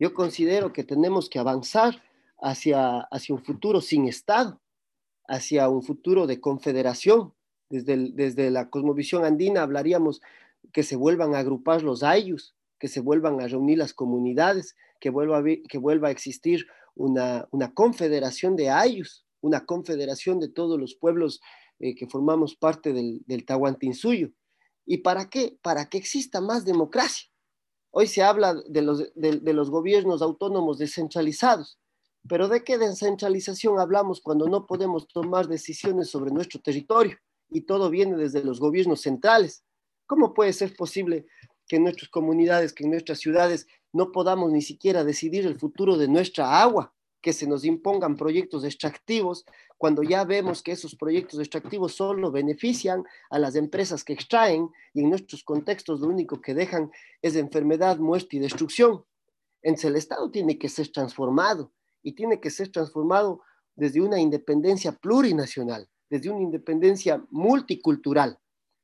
Yo 0.00 0.14
considero 0.14 0.72
que 0.72 0.82
tenemos 0.82 1.30
que 1.30 1.38
avanzar 1.38 2.02
hacia, 2.40 3.02
hacia 3.02 3.36
un 3.36 3.44
futuro 3.44 3.80
sin 3.80 4.08
Estado, 4.08 4.60
hacia 5.28 5.68
un 5.68 5.84
futuro 5.84 6.26
de 6.26 6.40
confederación. 6.40 7.34
Desde, 7.70 8.10
desde 8.14 8.50
la 8.50 8.68
cosmovisión 8.68 9.24
andina 9.24 9.62
hablaríamos 9.62 10.20
que 10.72 10.82
se 10.82 10.96
vuelvan 10.96 11.36
a 11.36 11.38
agrupar 11.38 11.84
los 11.84 12.02
ayus, 12.02 12.56
que 12.80 12.88
se 12.88 12.98
vuelvan 12.98 13.40
a 13.40 13.46
reunir 13.46 13.78
las 13.78 13.94
comunidades, 13.94 14.74
que 14.98 15.10
vuelva 15.10 15.38
a, 15.38 15.44
que 15.44 15.78
vuelva 15.78 16.08
a 16.08 16.10
existir 16.10 16.66
una, 16.96 17.46
una 17.52 17.72
confederación 17.74 18.56
de 18.56 18.70
ayus, 18.70 19.24
una 19.40 19.66
confederación 19.66 20.40
de 20.40 20.48
todos 20.48 20.80
los 20.80 20.96
pueblos 20.96 21.40
eh, 21.80 21.94
que 21.94 22.06
formamos 22.06 22.56
parte 22.56 22.92
del, 22.92 23.22
del 23.26 23.44
Tahuantinsuyo. 23.44 24.30
¿Y 24.84 24.98
para 24.98 25.28
qué? 25.28 25.58
Para 25.62 25.88
que 25.88 25.98
exista 25.98 26.40
más 26.40 26.64
democracia. 26.64 27.28
Hoy 27.90 28.06
se 28.06 28.22
habla 28.22 28.54
de 28.68 28.82
los, 28.82 29.12
de 29.14 29.52
los 29.52 29.70
gobiernos 29.70 30.20
autónomos 30.20 30.78
descentralizados, 30.78 31.78
pero 32.28 32.48
¿de 32.48 32.62
qué 32.62 32.76
descentralización 32.78 33.78
hablamos 33.80 34.20
cuando 34.20 34.46
no 34.46 34.66
podemos 34.66 35.08
tomar 35.08 35.48
decisiones 35.48 36.10
sobre 36.10 36.30
nuestro 36.30 36.60
territorio 36.60 37.16
y 37.48 37.62
todo 37.62 37.88
viene 37.88 38.16
desde 38.16 38.44
los 38.44 38.60
gobiernos 38.60 39.00
centrales? 39.00 39.64
¿Cómo 40.06 40.34
puede 40.34 40.52
ser 40.52 40.76
posible 40.76 41.26
que 41.66 41.76
en 41.76 41.84
nuestras 41.84 42.10
comunidades, 42.10 42.72
que 42.72 42.84
en 42.84 42.90
nuestras 42.90 43.20
ciudades 43.20 43.66
no 43.92 44.12
podamos 44.12 44.52
ni 44.52 44.62
siquiera 44.62 45.04
decidir 45.04 45.46
el 45.46 45.58
futuro 45.58 45.96
de 45.96 46.08
nuestra 46.08 46.60
agua? 46.60 46.94
que 47.20 47.32
se 47.32 47.46
nos 47.46 47.64
impongan 47.64 48.16
proyectos 48.16 48.64
extractivos 48.64 49.44
cuando 49.78 50.02
ya 50.02 50.24
vemos 50.24 50.62
que 50.62 50.72
esos 50.72 50.96
proyectos 50.96 51.38
extractivos 51.38 51.94
solo 51.94 52.32
benefician 52.32 53.04
a 53.30 53.38
las 53.38 53.54
empresas 53.54 54.02
que 54.02 54.12
extraen 54.12 54.68
y 54.92 55.00
en 55.00 55.10
nuestros 55.10 55.44
contextos 55.44 56.00
lo 56.00 56.08
único 56.08 56.40
que 56.40 56.52
dejan 56.52 56.90
es 57.22 57.36
enfermedad, 57.36 57.98
muerte 57.98 58.36
y 58.36 58.40
destrucción. 58.40 59.04
Entonces 59.62 59.90
el 59.90 59.96
Estado 59.96 60.30
tiene 60.30 60.58
que 60.58 60.68
ser 60.68 60.88
transformado 60.88 61.72
y 62.02 62.12
tiene 62.12 62.40
que 62.40 62.50
ser 62.50 62.70
transformado 62.70 63.40
desde 63.76 64.00
una 64.00 64.20
independencia 64.20 64.92
plurinacional, 64.92 65.88
desde 66.10 66.30
una 66.30 66.42
independencia 66.42 67.24
multicultural, 67.30 68.38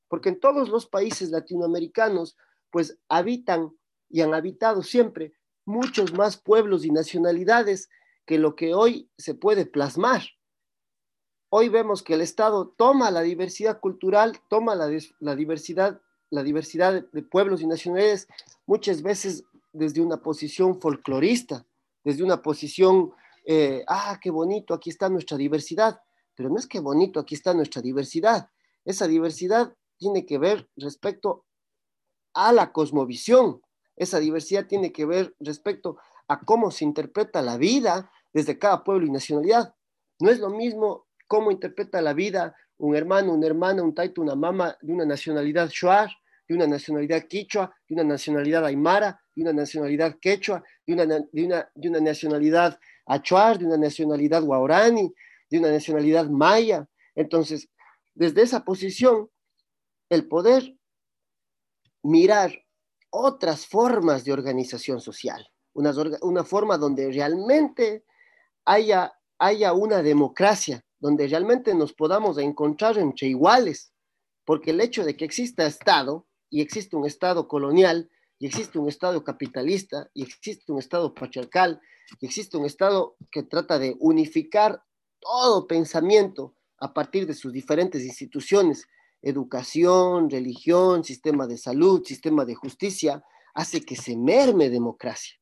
porque 0.09 0.28
en 0.28 0.38
todos 0.38 0.68
los 0.68 0.86
países 0.86 1.30
latinoamericanos 1.30 2.36
pues 2.70 2.97
habitan 3.09 3.76
y 4.09 4.20
han 4.20 4.32
habitado 4.32 4.82
siempre 4.82 5.34
muchos 5.64 6.12
más 6.12 6.36
pueblos 6.36 6.84
y 6.84 6.90
nacionalidades 6.90 7.88
que 8.26 8.38
lo 8.38 8.55
que 8.55 8.74
hoy 8.74 9.11
se 9.18 9.34
puede 9.34 9.66
plasmar. 9.66 10.22
Hoy 11.57 11.68
vemos 11.68 12.02
que 12.02 12.14
el 12.14 12.20
Estado 12.20 12.74
toma 12.76 13.12
la 13.12 13.22
diversidad 13.22 13.78
cultural, 13.78 14.40
toma 14.48 14.74
la, 14.74 14.88
diversidad, 15.36 16.00
la 16.28 16.42
diversidad 16.42 17.07
de 17.12 17.22
pueblos 17.22 17.62
y 17.62 17.68
nacionalidades 17.68 18.26
muchas 18.66 19.02
veces 19.02 19.44
desde 19.72 20.00
una 20.00 20.20
posición 20.20 20.80
folclorista, 20.80 21.64
desde 22.02 22.24
una 22.24 22.42
posición, 22.42 23.12
eh, 23.46 23.84
ah, 23.86 24.18
qué 24.20 24.30
bonito, 24.30 24.74
aquí 24.74 24.90
está 24.90 25.09
nuestra 25.09 25.36
diversidad, 25.36 26.00
pero 26.34 26.48
no 26.48 26.59
es 26.59 26.66
que 26.66 26.80
bonito, 26.80 27.20
aquí 27.20 27.36
está 27.36 27.55
nuestra 27.55 27.80
diversidad. 27.80 28.50
Esa 28.84 29.07
diversidad 29.07 29.76
tiene 29.96 30.26
que 30.26 30.38
ver 30.38 30.68
respecto 30.74 31.44
a 32.32 32.52
la 32.52 32.72
cosmovisión, 32.72 33.62
esa 33.94 34.18
diversidad 34.18 34.66
tiene 34.66 34.90
que 34.90 35.07
ver 35.07 35.36
respecto 35.38 35.98
a 36.26 36.40
cómo 36.40 36.72
se 36.72 36.84
interpreta 36.84 37.42
la 37.42 37.59
vida 37.59 38.11
desde 38.32 38.59
cada 38.59 38.82
pueblo 38.82 39.07
y 39.07 39.12
nacionalidad. 39.12 39.76
No 40.18 40.30
es 40.30 40.40
lo 40.40 40.50
mismo 40.50 41.03
cómo 41.27 41.51
interpreta 41.51 42.01
la 42.01 42.12
vida 42.12 42.55
un 42.79 42.97
hermano, 42.97 43.33
una 43.33 43.47
hermana, 43.47 43.83
un 43.83 43.95
taito, 43.95 44.20
una 44.20 44.35
mama 44.35 44.77
de 44.83 44.93
una 44.93 45.05
nacionalidad 45.05 45.70
shuar, 45.70 46.11
de 46.49 46.55
una 46.55 46.66
nacionalidad 46.66 47.27
quichua, 47.29 47.75
de 47.89 47.95
una 47.95 48.05
nacionalidad 48.05 48.64
aymara, 48.64 49.20
de 49.35 49.43
una 49.43 49.53
nacionalidad 49.53 50.18
quechua, 50.20 50.62
de 50.87 50.95
una 50.95 52.01
nacionalidad 52.01 52.79
achuar, 53.07 53.59
de 53.59 53.66
una 53.66 53.77
nacionalidad 53.77 54.43
guaurani, 54.43 55.12
de 55.51 55.59
una 55.59 55.70
nacionalidad 55.70 56.29
maya. 56.29 56.87
Entonces, 57.14 57.68
desde 58.14 58.43
esa 58.43 58.64
posición, 58.64 59.31
el 60.11 60.29
poder 60.29 60.77
mirar 62.03 62.53
otras 63.11 63.66
formas 63.66 64.25
de 64.25 64.33
organización 64.33 65.01
social, 65.01 65.49
una, 65.72 65.93
una 66.22 66.45
forma 66.45 66.77
donde 66.77 67.11
realmente 67.11 68.05
haya, 68.64 69.12
haya 69.39 69.72
una 69.72 70.03
democracia, 70.03 70.85
donde 71.05 71.28
realmente 71.28 71.74
nos 71.74 71.92
podamos 71.92 72.38
encontrar 72.38 72.96
entre 72.96 73.28
iguales, 73.28 73.92
porque 74.46 74.70
el 74.70 74.80
hecho 74.80 75.05
de 75.05 75.18
que 75.18 75.26
exista 75.26 75.66
Estado, 75.66 76.26
y 76.48 76.62
existe 76.62 76.96
un 76.96 77.05
Estado 77.05 77.46
colonial, 77.46 78.09
y 78.38 78.46
existe 78.46 78.78
un 78.78 78.88
Estado 78.88 79.22
capitalista, 79.22 80.09
y 80.14 80.22
existe 80.22 80.72
un 80.72 80.78
Estado 80.78 81.12
patriarcal, 81.12 81.78
y 82.22 82.24
existe 82.24 82.57
un 82.57 82.64
Estado 82.64 83.16
que 83.30 83.42
trata 83.42 83.78
de 83.78 83.94
unificar 84.00 84.82
todo 85.20 85.66
pensamiento 85.66 86.55
a 86.78 86.94
partir 86.94 87.26
de 87.26 87.34
sus 87.34 87.52
diferentes 87.52 88.02
instituciones, 88.02 88.88
educación, 89.20 90.30
religión, 90.30 91.05
sistema 91.05 91.46
de 91.46 91.59
salud, 91.59 92.02
sistema 92.02 92.46
de 92.46 92.55
justicia, 92.55 93.22
hace 93.52 93.82
que 93.82 93.96
se 93.96 94.16
merme 94.16 94.70
democracia. 94.70 95.34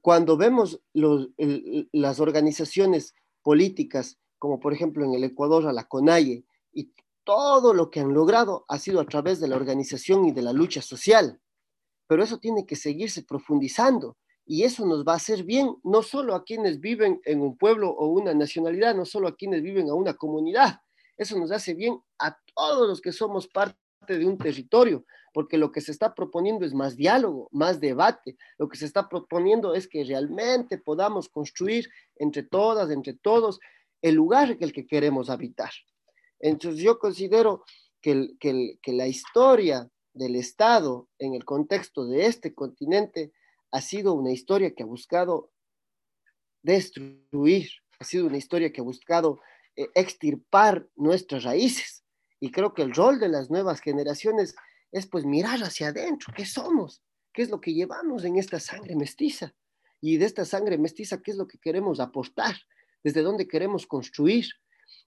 Cuando 0.00 0.36
vemos 0.36 0.80
las 0.92 2.18
organizaciones 2.18 3.14
políticas, 3.46 4.18
como 4.40 4.58
por 4.58 4.72
ejemplo 4.72 5.04
en 5.04 5.14
el 5.14 5.22
Ecuador 5.22 5.68
a 5.68 5.72
la 5.72 5.84
CONAIE, 5.84 6.44
y 6.72 6.92
todo 7.22 7.72
lo 7.74 7.90
que 7.90 8.00
han 8.00 8.12
logrado 8.12 8.64
ha 8.66 8.76
sido 8.80 8.98
a 9.00 9.06
través 9.06 9.38
de 9.38 9.46
la 9.46 9.54
organización 9.54 10.24
y 10.24 10.32
de 10.32 10.42
la 10.42 10.52
lucha 10.52 10.82
social. 10.82 11.40
Pero 12.08 12.24
eso 12.24 12.38
tiene 12.38 12.66
que 12.66 12.74
seguirse 12.74 13.22
profundizando 13.22 14.16
y 14.44 14.64
eso 14.64 14.84
nos 14.84 15.04
va 15.04 15.12
a 15.12 15.22
hacer 15.22 15.44
bien 15.44 15.76
no 15.84 16.02
solo 16.02 16.34
a 16.34 16.42
quienes 16.42 16.80
viven 16.80 17.20
en 17.24 17.40
un 17.40 17.56
pueblo 17.56 17.90
o 17.90 18.08
una 18.08 18.34
nacionalidad, 18.34 18.96
no 18.96 19.04
solo 19.04 19.28
a 19.28 19.36
quienes 19.36 19.62
viven 19.62 19.90
a 19.90 19.94
una 19.94 20.14
comunidad, 20.14 20.80
eso 21.16 21.38
nos 21.38 21.52
hace 21.52 21.74
bien 21.74 22.00
a 22.18 22.36
todos 22.52 22.88
los 22.88 23.00
que 23.00 23.12
somos 23.12 23.46
parte 23.46 23.78
de 24.08 24.26
un 24.26 24.38
territorio, 24.38 25.04
porque 25.36 25.58
lo 25.58 25.70
que 25.70 25.82
se 25.82 25.92
está 25.92 26.14
proponiendo 26.14 26.64
es 26.64 26.72
más 26.72 26.96
diálogo, 26.96 27.50
más 27.52 27.78
debate. 27.78 28.38
Lo 28.56 28.70
que 28.70 28.78
se 28.78 28.86
está 28.86 29.06
proponiendo 29.06 29.74
es 29.74 29.86
que 29.86 30.02
realmente 30.02 30.78
podamos 30.78 31.28
construir 31.28 31.90
entre 32.14 32.42
todas, 32.42 32.90
entre 32.90 33.12
todos, 33.12 33.60
el 34.00 34.14
lugar 34.14 34.52
en 34.52 34.62
el 34.62 34.72
que 34.72 34.86
queremos 34.86 35.28
habitar. 35.28 35.72
Entonces 36.40 36.80
yo 36.82 36.98
considero 36.98 37.66
que, 38.00 38.30
que 38.40 38.92
la 38.94 39.08
historia 39.08 39.90
del 40.14 40.36
Estado 40.36 41.06
en 41.18 41.34
el 41.34 41.44
contexto 41.44 42.06
de 42.06 42.24
este 42.24 42.54
continente 42.54 43.30
ha 43.72 43.82
sido 43.82 44.14
una 44.14 44.32
historia 44.32 44.74
que 44.74 44.84
ha 44.84 44.86
buscado 44.86 45.50
destruir, 46.62 47.68
ha 47.98 48.04
sido 48.04 48.26
una 48.26 48.38
historia 48.38 48.72
que 48.72 48.80
ha 48.80 48.84
buscado 48.84 49.38
eh, 49.76 49.90
extirpar 49.94 50.88
nuestras 50.96 51.44
raíces. 51.44 52.04
Y 52.40 52.50
creo 52.50 52.72
que 52.72 52.80
el 52.80 52.94
rol 52.94 53.20
de 53.20 53.28
las 53.28 53.50
nuevas 53.50 53.80
generaciones 53.82 54.56
es 54.92 55.06
pues 55.06 55.24
mirar 55.24 55.60
hacia 55.60 55.88
adentro, 55.88 56.32
¿qué 56.34 56.46
somos? 56.46 57.02
¿Qué 57.32 57.42
es 57.42 57.50
lo 57.50 57.60
que 57.60 57.74
llevamos 57.74 58.24
en 58.24 58.36
esta 58.36 58.60
sangre 58.60 58.96
mestiza? 58.96 59.54
Y 60.00 60.16
de 60.16 60.26
esta 60.26 60.44
sangre 60.44 60.78
mestiza, 60.78 61.20
¿qué 61.22 61.32
es 61.32 61.36
lo 61.36 61.46
que 61.46 61.58
queremos 61.58 62.00
aportar? 62.00 62.56
¿Desde 63.02 63.22
dónde 63.22 63.48
queremos 63.48 63.86
construir? 63.86 64.46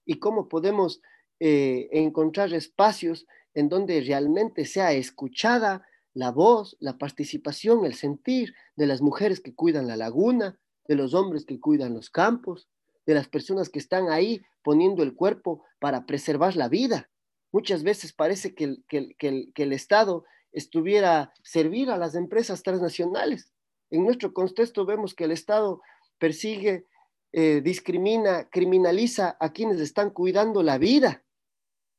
¿Y 0.04 0.18
cómo 0.18 0.48
podemos 0.48 1.00
eh, 1.38 1.88
encontrar 1.92 2.52
espacios 2.52 3.26
en 3.54 3.68
donde 3.68 4.00
realmente 4.00 4.64
sea 4.64 4.92
escuchada 4.92 5.86
la 6.12 6.30
voz, 6.30 6.76
la 6.80 6.98
participación, 6.98 7.84
el 7.84 7.94
sentir 7.94 8.54
de 8.76 8.86
las 8.86 9.00
mujeres 9.00 9.40
que 9.40 9.54
cuidan 9.54 9.86
la 9.86 9.96
laguna, 9.96 10.58
de 10.86 10.96
los 10.96 11.14
hombres 11.14 11.44
que 11.44 11.60
cuidan 11.60 11.94
los 11.94 12.10
campos, 12.10 12.68
de 13.06 13.14
las 13.14 13.28
personas 13.28 13.68
que 13.68 13.78
están 13.78 14.10
ahí 14.10 14.42
poniendo 14.62 15.02
el 15.02 15.14
cuerpo 15.14 15.64
para 15.78 16.06
preservar 16.06 16.56
la 16.56 16.68
vida? 16.68 17.10
Muchas 17.52 17.82
veces 17.82 18.12
parece 18.12 18.54
que 18.54 18.78
el, 18.88 19.72
Estado 19.72 20.24
estuviera 20.52 21.32
servir 21.42 21.90
a 21.90 21.98
las 21.98 22.14
empresas 22.14 22.62
transnacionales. 22.62 23.52
En 23.90 24.04
nuestro 24.04 24.32
contexto 24.32 24.86
vemos 24.86 25.14
que 25.14 25.24
el 25.24 25.32
Estado 25.32 25.80
persigue, 26.18 26.86
eh, 27.32 27.60
discrimina, 27.62 28.48
criminaliza 28.50 29.36
a 29.40 29.52
quienes 29.52 29.80
están 29.80 30.10
cuidando 30.10 30.62
la 30.62 30.78
vida 30.78 31.24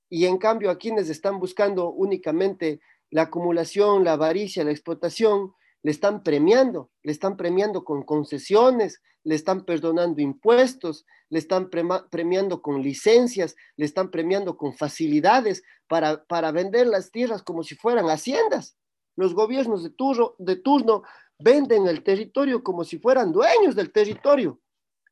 y 0.10 0.26
en 0.26 0.38
cambio 0.38 0.70
a 0.70 0.78
quienes 0.78 1.10
están 1.10 1.40
buscando 1.40 1.90
únicamente 1.90 2.82
la 3.10 3.24
acumulación, 3.24 4.04
la 4.04 4.14
avaricia, 4.14 4.64
la 4.64 4.72
explotación, 4.72 5.54
le 5.84 5.92
están 5.92 6.24
premiando, 6.24 6.92
le 7.04 7.12
están 7.12 7.38
premiando 7.38 7.84
con 7.84 8.04
concesiones, 8.04 9.02
le 9.24 9.36
están 9.36 9.66
perdonando 9.66 10.22
impuestos, 10.22 11.06
le 11.30 11.40
están 11.40 11.70
premiando 11.70 12.62
con 12.62 12.82
licencias, 12.82 13.56
le 13.78 13.86
están 13.86 14.12
premiando 14.12 14.58
con 14.58 14.74
facilidades 14.76 15.64
para, 15.88 16.24
para 16.26 16.52
vender 16.52 16.88
las 16.88 17.12
tierras 17.12 17.44
como 17.44 17.64
si 17.64 17.76
fueran 17.76 18.06
haciendas. 18.06 18.76
Los 19.16 19.34
gobiernos 19.34 19.84
de 19.84 19.90
turno, 19.92 20.36
de 20.40 20.56
turno 20.56 21.04
venden 21.40 21.88
el 21.88 22.04
territorio 22.04 22.64
como 22.64 22.84
si 22.84 22.98
fueran 22.98 23.32
dueños 23.32 23.76
del 23.76 23.92
territorio. 23.92 24.60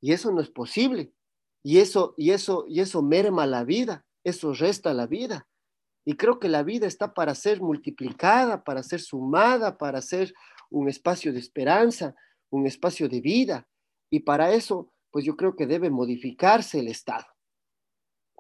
Y 0.02 0.14
eso 0.14 0.32
no 0.32 0.42
es 0.42 0.50
posible. 0.50 1.14
Y 1.64 1.80
eso, 1.80 2.14
y 2.18 2.32
eso, 2.32 2.66
y 2.68 2.80
eso 2.80 3.02
merma 3.02 3.46
la 3.46 3.64
vida, 3.64 4.06
eso 4.24 4.54
resta 4.54 4.94
la 4.94 5.08
vida. 5.08 5.48
Y 6.06 6.16
creo 6.16 6.40
que 6.40 6.48
la 6.48 6.64
vida 6.64 6.88
está 6.88 7.14
para 7.14 7.36
ser 7.36 7.62
multiplicada, 7.62 8.64
para 8.64 8.82
ser 8.84 9.02
sumada, 9.02 9.78
para 9.78 10.02
ser 10.02 10.34
un 10.70 10.90
espacio 10.90 11.34
de 11.34 11.40
esperanza, 11.40 12.16
un 12.50 12.66
espacio 12.68 13.10
de 13.10 13.22
vida. 13.22 13.68
Y 14.10 14.22
para 14.22 14.54
eso, 14.54 14.92
pues 15.12 15.26
yo 15.26 15.36
creo 15.36 15.56
que 15.56 15.68
debe 15.68 15.90
modificarse 15.90 16.80
el 16.80 16.88
Estado. 16.88 17.26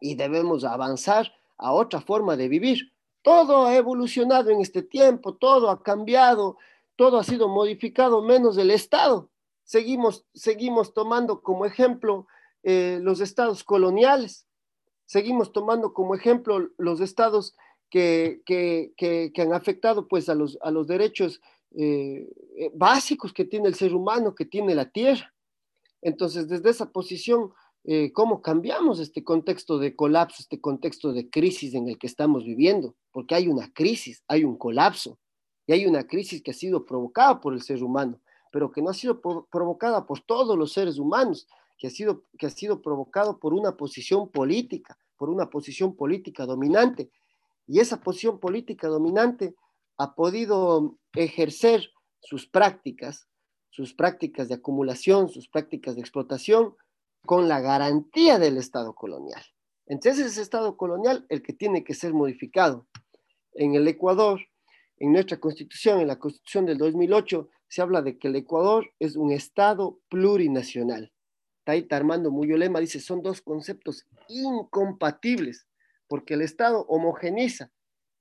Y 0.01 0.15
debemos 0.15 0.63
avanzar 0.63 1.31
a 1.57 1.73
otra 1.73 2.01
forma 2.01 2.37
de 2.37 2.47
vivir. 2.47 2.93
Todo 3.21 3.65
ha 3.65 3.75
evolucionado 3.75 4.49
en 4.49 4.61
este 4.61 4.81
tiempo, 4.81 5.35
todo 5.35 5.69
ha 5.69 5.83
cambiado, 5.83 6.57
todo 6.95 7.17
ha 7.17 7.23
sido 7.23 7.47
modificado 7.47 8.21
menos 8.21 8.57
el 8.57 8.71
Estado. 8.71 9.29
Seguimos, 9.63 10.25
seguimos 10.33 10.93
tomando 10.93 11.41
como 11.41 11.65
ejemplo 11.65 12.27
eh, 12.63 12.99
los 13.01 13.19
estados 13.19 13.63
coloniales. 13.63 14.47
Seguimos 15.05 15.51
tomando 15.51 15.93
como 15.93 16.15
ejemplo 16.15 16.69
los 16.77 17.01
estados 17.01 17.55
que, 17.89 18.41
han 19.37 19.53
afectado 19.53 20.07
pues, 20.07 20.29
a, 20.29 20.35
los, 20.35 20.57
a 20.61 20.71
los 20.71 20.87
derechos 20.87 21.41
eh, 21.75 22.27
eh, 22.57 22.71
básicos 22.73 23.33
que 23.33 23.45
tiene 23.45 23.67
el 23.67 23.75
ser 23.75 23.93
humano, 23.93 24.35
que 24.35 24.45
tiene 24.45 24.75
la 24.75 24.89
tierra. 24.89 25.33
Entonces, 26.01 26.47
desde 26.47 26.69
esa 26.69 26.91
posición, 26.91 27.51
¿cómo 28.13 28.41
cambiamos 28.41 28.99
este 28.99 29.23
contexto 29.23 29.79
de 29.79 29.95
colapso, 29.95 30.37
este 30.39 30.61
contexto 30.61 31.11
de 31.11 31.29
crisis 31.29 31.73
en 31.73 31.89
el 31.89 31.97
que 31.97 32.07
estamos 32.07 32.45
viviendo? 32.45 32.95
Porque 33.11 33.35
hay 33.35 33.47
una 33.47 33.71
crisis, 33.73 34.23
hay 34.27 34.43
un 34.43 34.57
colapso, 34.57 35.17
y 35.69 35.71
hay 35.71 35.85
una 35.85 36.07
crisis 36.07 36.41
que 36.41 36.49
ha 36.49 36.55
sido 36.55 36.83
provocada 36.83 37.39
por 37.39 37.53
el 37.53 37.61
ser 37.61 37.83
humano, 37.83 38.19
pero 38.51 38.71
que 38.71 38.81
no 38.81 38.89
ha 38.89 38.93
sido 38.95 39.21
provocada 39.21 40.07
por 40.07 40.19
todos 40.21 40.57
los 40.57 40.73
seres 40.73 40.97
humanos, 40.97 41.47
que 41.77 41.85
ha 41.85 41.89
sido, 41.91 42.23
que 42.39 42.47
ha 42.47 42.49
sido 42.49 42.81
provocado 42.81 43.37
por 43.37 43.53
una 43.53 43.77
posición 43.77 44.29
política, 44.29 44.97
por 45.15 45.29
una 45.29 45.47
posición 45.51 45.95
política 45.95 46.47
dominante. 46.47 47.11
Y 47.67 47.79
esa 47.79 48.01
posición 48.01 48.39
política 48.39 48.87
dominante 48.87 49.53
ha 49.97 50.15
podido 50.15 50.97
ejercer 51.15 51.89
sus 52.21 52.47
prácticas, 52.47 53.27
sus 53.69 53.93
prácticas 53.93 54.47
de 54.47 54.55
acumulación, 54.55 55.29
sus 55.29 55.47
prácticas 55.47 55.95
de 55.95 56.01
explotación, 56.01 56.75
con 57.25 57.47
la 57.47 57.59
garantía 57.59 58.39
del 58.39 58.57
Estado 58.57 58.93
colonial. 58.93 59.43
Entonces 59.85 60.25
es 60.25 60.37
Estado 60.37 60.77
colonial 60.77 61.25
el 61.29 61.41
que 61.41 61.53
tiene 61.53 61.83
que 61.83 61.93
ser 61.93 62.13
modificado. 62.13 62.87
En 63.53 63.75
el 63.75 63.87
Ecuador, 63.87 64.39
en 64.97 65.11
nuestra 65.11 65.39
constitución, 65.39 65.99
en 65.99 66.07
la 66.07 66.19
constitución 66.19 66.65
del 66.65 66.77
2008, 66.77 67.49
se 67.67 67.81
habla 67.81 68.01
de 68.01 68.17
que 68.17 68.27
el 68.27 68.35
Ecuador 68.35 68.91
es 68.99 69.15
un 69.15 69.31
Estado 69.31 69.99
plurinacional. 70.09 71.11
Taita 71.63 71.97
Armando 71.97 72.31
Muyolema 72.31 72.79
dice, 72.79 72.99
son 72.99 73.21
dos 73.21 73.41
conceptos 73.41 74.07
incompatibles, 74.27 75.67
porque 76.07 76.33
el 76.33 76.41
Estado 76.41 76.85
homogeniza, 76.87 77.71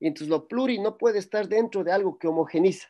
entonces 0.07 0.28
lo 0.28 0.46
pluri 0.46 0.78
no 0.78 0.96
puede 0.96 1.18
estar 1.18 1.49
dentro 1.49 1.84
de 1.84 1.92
algo 1.92 2.18
que 2.18 2.28
homogeniza. 2.28 2.88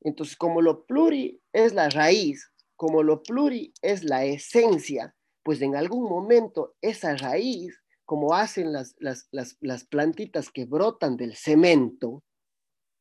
Entonces, 0.00 0.36
como 0.36 0.62
lo 0.62 0.86
pluri 0.86 1.42
es 1.52 1.74
la 1.74 1.88
raíz, 1.88 2.52
como 2.76 3.02
lo 3.02 3.22
pluri 3.22 3.72
es 3.82 4.04
la 4.04 4.24
esencia, 4.24 5.16
pues 5.42 5.62
en 5.62 5.74
algún 5.76 6.04
momento 6.04 6.76
esa 6.80 7.16
raíz, 7.16 7.80
como 8.04 8.34
hacen 8.34 8.72
las, 8.72 8.94
las, 8.98 9.28
las, 9.32 9.84
plantitas 9.84 10.50
que 10.50 10.64
brotan 10.64 11.16
del 11.16 11.34
cemento, 11.34 12.22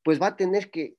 pues 0.03 0.21
va 0.21 0.27
a 0.27 0.35
tener 0.35 0.71
que, 0.71 0.95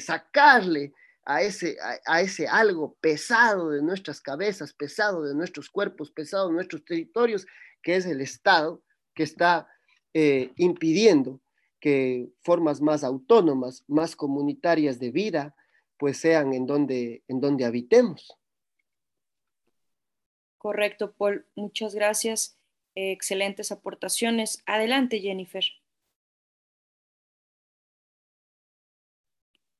sacarle 0.00 0.92
a 1.24 1.42
ese, 1.42 1.76
a, 2.06 2.20
ese 2.20 2.48
algo 2.48 2.96
pesado 3.00 3.70
de 3.70 3.82
nuestras 3.82 4.20
cabezas, 4.20 4.74
pesado 4.74 5.22
de 5.22 5.34
nuestros 5.34 5.70
cuerpos, 5.70 6.10
pesado 6.10 6.48
de 6.48 6.54
nuestros 6.54 6.84
territorios, 6.84 7.46
que 7.82 7.96
es 7.96 8.06
el 8.06 8.20
Estado, 8.20 8.82
que 9.14 9.22
está 9.22 9.68
eh, 10.14 10.52
impidiendo 10.56 11.40
que 11.80 12.28
formas 12.40 12.80
más 12.80 13.04
autónomas, 13.04 13.84
más 13.88 14.16
comunitarias 14.16 14.98
de 14.98 15.10
vida, 15.10 15.54
pues 15.98 16.18
sean 16.18 16.52
en 16.52 16.66
donde, 16.66 17.22
en 17.28 17.40
donde 17.40 17.64
habitemos. 17.64 18.36
Correcto, 20.58 21.12
Paul. 21.12 21.46
Muchas 21.54 21.94
gracias. 21.94 22.56
excelentes 22.94 23.72
aportaciones. 23.72 24.62
Adelante, 24.66 25.20
Jennifer. 25.20 25.64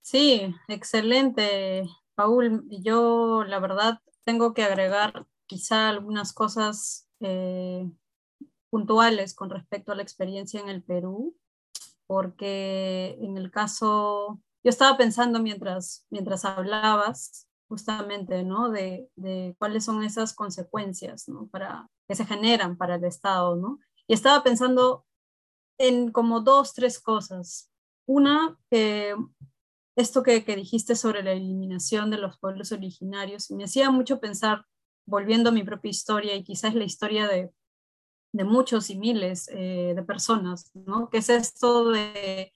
Sí, 0.00 0.54
excelente, 0.68 1.84
Paul. 2.14 2.64
Yo, 2.68 3.44
la 3.44 3.60
verdad, 3.60 4.00
tengo 4.24 4.54
que 4.54 4.62
agregar 4.62 5.26
quizá 5.46 5.88
algunas 5.88 6.32
cosas 6.32 7.08
eh, 7.20 7.90
puntuales 8.70 9.34
con 9.34 9.50
respecto 9.50 9.92
a 9.92 9.94
la 9.94 10.02
experiencia 10.02 10.60
en 10.60 10.68
el 10.68 10.82
Perú, 10.82 11.36
porque 12.06 13.16
en 13.20 13.36
el 13.36 13.50
caso, 13.50 14.40
yo 14.64 14.70
estaba 14.70 14.96
pensando 14.96 15.40
mientras, 15.40 16.06
mientras 16.10 16.44
hablabas 16.44 17.48
justamente, 17.68 18.42
¿no? 18.42 18.70
De, 18.70 19.08
de 19.16 19.54
cuáles 19.58 19.84
son 19.84 20.02
esas 20.02 20.34
consecuencias, 20.34 21.28
¿no? 21.28 21.46
Para, 21.48 21.88
que 22.08 22.16
se 22.16 22.26
generan 22.26 22.76
para 22.76 22.96
el 22.96 23.04
Estado, 23.04 23.54
¿no? 23.56 23.78
Y 24.08 24.14
estaba 24.14 24.42
pensando 24.42 25.06
en 25.78 26.10
como 26.10 26.40
dos, 26.40 26.74
tres 26.74 27.00
cosas. 27.00 27.70
Una, 28.06 28.58
que 28.70 29.14
esto 29.96 30.22
que, 30.22 30.40
dijiste 30.40 30.96
sobre 30.96 31.22
la 31.22 31.32
eliminación 31.32 32.10
de 32.10 32.18
los 32.18 32.38
pueblos 32.38 32.72
originarios 32.72 33.50
me 33.50 33.64
hacía 33.64 33.90
mucho 33.90 34.20
pensar, 34.20 34.64
volviendo 35.06 35.50
a 35.50 35.52
mi 35.52 35.62
propia 35.62 35.90
historia 35.90 36.34
y 36.34 36.44
quizás 36.44 36.74
la 36.74 36.84
historia 36.84 37.28
de, 37.28 37.50
muchos 38.32 38.90
y 38.90 38.98
miles 38.98 39.48
eh, 39.52 39.92
de 39.94 40.02
personas, 40.02 40.70
¿no? 40.74 41.08
que 41.10 41.18
es 41.18 41.30
esto 41.30 41.90
de, 41.90 42.52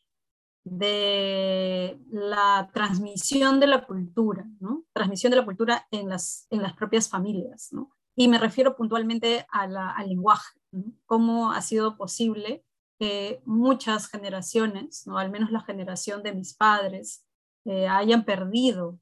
de 0.64 1.98
la 2.10 2.70
transmisión 2.72 3.60
de 3.60 3.66
la 3.66 3.84
cultura, 3.86 4.46
¿no? 4.60 4.84
transmisión 4.92 5.30
de 5.30 5.36
la 5.36 5.44
cultura 5.44 5.86
en 5.90 6.08
las, 6.08 6.46
en 6.50 6.62
las 6.62 6.74
propias 6.74 7.08
familias. 7.08 7.68
¿no? 7.72 7.90
Y 8.16 8.28
me 8.28 8.38
refiero 8.38 8.76
puntualmente 8.76 9.46
al 9.50 9.74
lenguaje, 10.08 10.58
cómo 11.06 11.52
ha 11.52 11.60
sido 11.60 11.96
posible 11.96 12.64
que 12.98 13.42
muchas 13.44 14.08
generaciones, 14.08 15.06
¿no? 15.06 15.18
al 15.18 15.30
menos 15.30 15.50
la 15.50 15.60
generación 15.60 16.22
de 16.22 16.34
mis 16.34 16.54
padres, 16.54 17.24
eh, 17.64 17.88
hayan 17.88 18.24
perdido 18.24 19.00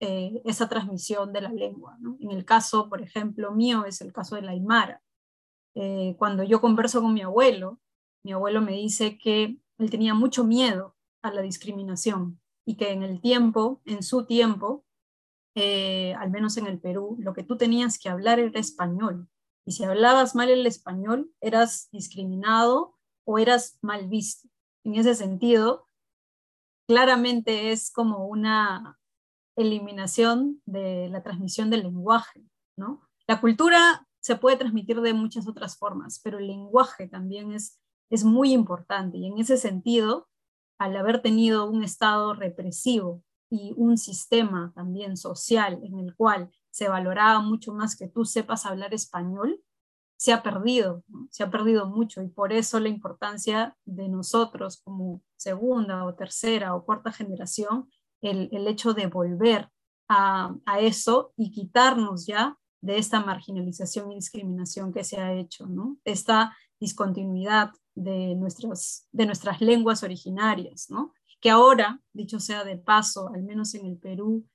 eh, 0.00 0.42
esa 0.44 0.68
transmisión 0.68 1.32
de 1.32 1.40
la 1.42 1.52
lengua. 1.52 1.96
En 2.20 2.30
el 2.30 2.44
caso, 2.44 2.88
por 2.88 3.02
ejemplo, 3.02 3.52
mío 3.52 3.84
es 3.84 4.00
el 4.00 4.12
caso 4.12 4.36
de 4.36 4.42
la 4.42 4.50
Aymara. 4.50 5.00
Eh, 5.74 6.14
cuando 6.18 6.42
yo 6.42 6.60
converso 6.60 7.00
con 7.00 7.14
mi 7.14 7.22
abuelo, 7.22 7.80
mi 8.24 8.32
abuelo 8.32 8.60
me 8.60 8.72
dice 8.72 9.18
que 9.18 9.58
él 9.78 9.90
tenía 9.90 10.14
mucho 10.14 10.44
miedo 10.44 10.96
a 11.22 11.32
la 11.32 11.42
discriminación 11.42 12.40
y 12.66 12.76
que 12.76 12.90
en 12.90 13.02
el 13.02 13.20
tiempo, 13.20 13.80
en 13.84 14.02
su 14.02 14.26
tiempo, 14.26 14.84
al 15.54 16.30
menos 16.30 16.56
en 16.56 16.66
el 16.66 16.78
Perú, 16.78 17.16
lo 17.18 17.34
que 17.34 17.42
tú 17.42 17.56
tenías 17.56 17.98
que 17.98 18.08
hablar 18.08 18.38
era 18.38 18.58
español. 18.58 19.28
Y 19.66 19.72
si 19.72 19.84
hablabas 19.84 20.34
mal 20.34 20.48
el 20.50 20.66
español, 20.66 21.32
eras 21.40 21.88
discriminado 21.92 22.96
o 23.24 23.38
eras 23.38 23.78
mal 23.82 24.08
visto. 24.08 24.48
En 24.84 24.96
ese 24.96 25.14
sentido, 25.14 25.88
claramente 26.88 27.70
es 27.70 27.90
como 27.90 28.26
una 28.26 28.98
eliminación 29.56 30.62
de 30.66 31.08
la 31.08 31.22
transmisión 31.22 31.70
del 31.70 31.82
lenguaje, 31.82 32.44
¿no? 32.76 33.02
La 33.26 33.40
cultura 33.40 34.06
se 34.22 34.36
puede 34.36 34.56
transmitir 34.56 35.00
de 35.00 35.12
muchas 35.12 35.48
otras 35.48 35.76
formas, 35.76 36.20
pero 36.22 36.38
el 36.38 36.46
lenguaje 36.46 37.08
también 37.08 37.52
es, 37.52 37.80
es 38.08 38.24
muy 38.24 38.52
importante. 38.52 39.18
Y 39.18 39.26
en 39.26 39.38
ese 39.38 39.56
sentido, 39.56 40.28
al 40.78 40.96
haber 40.96 41.20
tenido 41.22 41.68
un 41.68 41.82
estado 41.82 42.32
represivo 42.32 43.22
y 43.50 43.74
un 43.76 43.98
sistema 43.98 44.72
también 44.76 45.16
social 45.16 45.80
en 45.82 45.98
el 45.98 46.14
cual 46.14 46.50
se 46.70 46.88
valoraba 46.88 47.40
mucho 47.40 47.74
más 47.74 47.96
que 47.96 48.08
tú 48.08 48.24
sepas 48.24 48.64
hablar 48.64 48.94
español, 48.94 49.60
se 50.16 50.32
ha 50.32 50.40
perdido, 50.40 51.02
se 51.30 51.42
ha 51.42 51.50
perdido 51.50 51.88
mucho. 51.88 52.22
Y 52.22 52.28
por 52.28 52.52
eso 52.52 52.78
la 52.78 52.88
importancia 52.88 53.76
de 53.84 54.08
nosotros 54.08 54.80
como 54.84 55.20
segunda 55.36 56.04
o 56.04 56.14
tercera 56.14 56.76
o 56.76 56.84
cuarta 56.84 57.10
generación, 57.10 57.90
el, 58.20 58.48
el 58.52 58.68
hecho 58.68 58.94
de 58.94 59.08
volver 59.08 59.68
a, 60.08 60.54
a, 60.64 60.78
eso 60.78 61.32
y 61.36 61.50
quitarnos 61.50 62.24
ya 62.24 62.56
de 62.82 62.98
esta 62.98 63.24
marginalización 63.24 64.12
y 64.12 64.16
discriminación 64.16 64.92
que 64.92 65.04
se 65.04 65.18
ha 65.18 65.32
hecho, 65.32 65.66
¿no? 65.66 65.96
esta 66.04 66.54
discontinuidad 66.78 67.70
de 67.94 68.34
nuestras, 68.34 69.08
de 69.12 69.24
nuestras 69.24 69.60
lenguas 69.60 70.02
originarias, 70.02 70.90
¿no? 70.90 71.14
que 71.40 71.50
ahora, 71.50 72.00
dicho 72.12 72.38
sea 72.38 72.64
de 72.64 72.76
paso, 72.76 73.30
al 73.34 73.42
menos 73.42 73.74
en 73.74 73.86
el 73.86 73.96
Perú, 73.96 74.46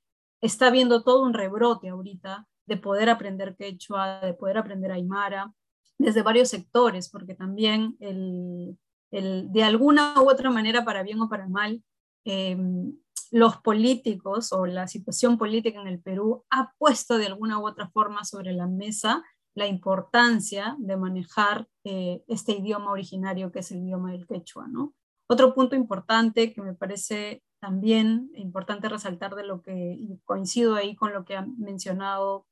está 0.42 0.70
viendo 0.70 1.04
todo 1.04 1.24
un 1.24 1.34
rebrote 1.34 1.90
ahorita 1.90 2.48
de 2.66 2.78
poder 2.78 3.10
aprender 3.10 3.56
quechua, 3.56 4.20
de 4.22 4.34
poder 4.34 4.58
aprender 4.58 4.92
aymara, 4.92 5.54
desde 5.98 6.22
varios 6.22 6.50
sectores, 6.50 7.10
porque 7.10 7.34
también 7.34 7.98
el, 8.00 8.78
el, 9.12 9.52
de 9.52 9.64
alguna 9.64 10.14
u 10.22 10.30
otra 10.30 10.50
manera, 10.50 10.86
para 10.86 11.04
bien 11.04 11.20
o 11.22 11.30
para 11.30 11.48
mal, 11.48 11.84
em, 12.24 12.94
los 13.32 13.58
políticos 13.58 14.52
o 14.52 14.66
la 14.66 14.88
situación 14.88 15.38
política 15.38 15.82
en 15.82 15.88
el 15.88 16.00
Perú 16.00 16.46
ha 16.50 16.74
puesto 16.78 17.18
de 17.18 17.28
alguna 17.28 17.60
u 17.60 17.68
otra 17.68 17.90
forma 17.90 18.24
sobre 18.24 18.54
la 18.54 18.68
mesa 18.68 19.24
la 19.58 19.68
importancia 19.68 20.76
de 20.78 20.98
manejar 20.98 21.68
eh, 21.84 22.24
este 22.28 22.52
idioma 22.52 22.92
originario 22.92 23.52
que 23.52 23.60
es 23.60 23.72
el 23.72 23.80
idioma 23.80 24.12
del 24.12 24.28
quechua. 24.28 24.68
¿no? 24.68 24.94
Otro 25.28 25.56
punto 25.56 25.76
importante 25.76 26.54
que 26.54 26.62
me 26.62 26.76
parece 26.76 27.44
también 27.60 28.30
importante 28.36 28.88
resaltar 28.88 29.34
de 29.34 29.44
lo 29.44 29.64
que 29.64 29.98
coincido 30.26 30.76
ahí 30.76 30.96
con 30.96 31.12
lo 31.12 31.26
que 31.26 31.36
ha 31.36 31.48
mencionado 31.58 32.46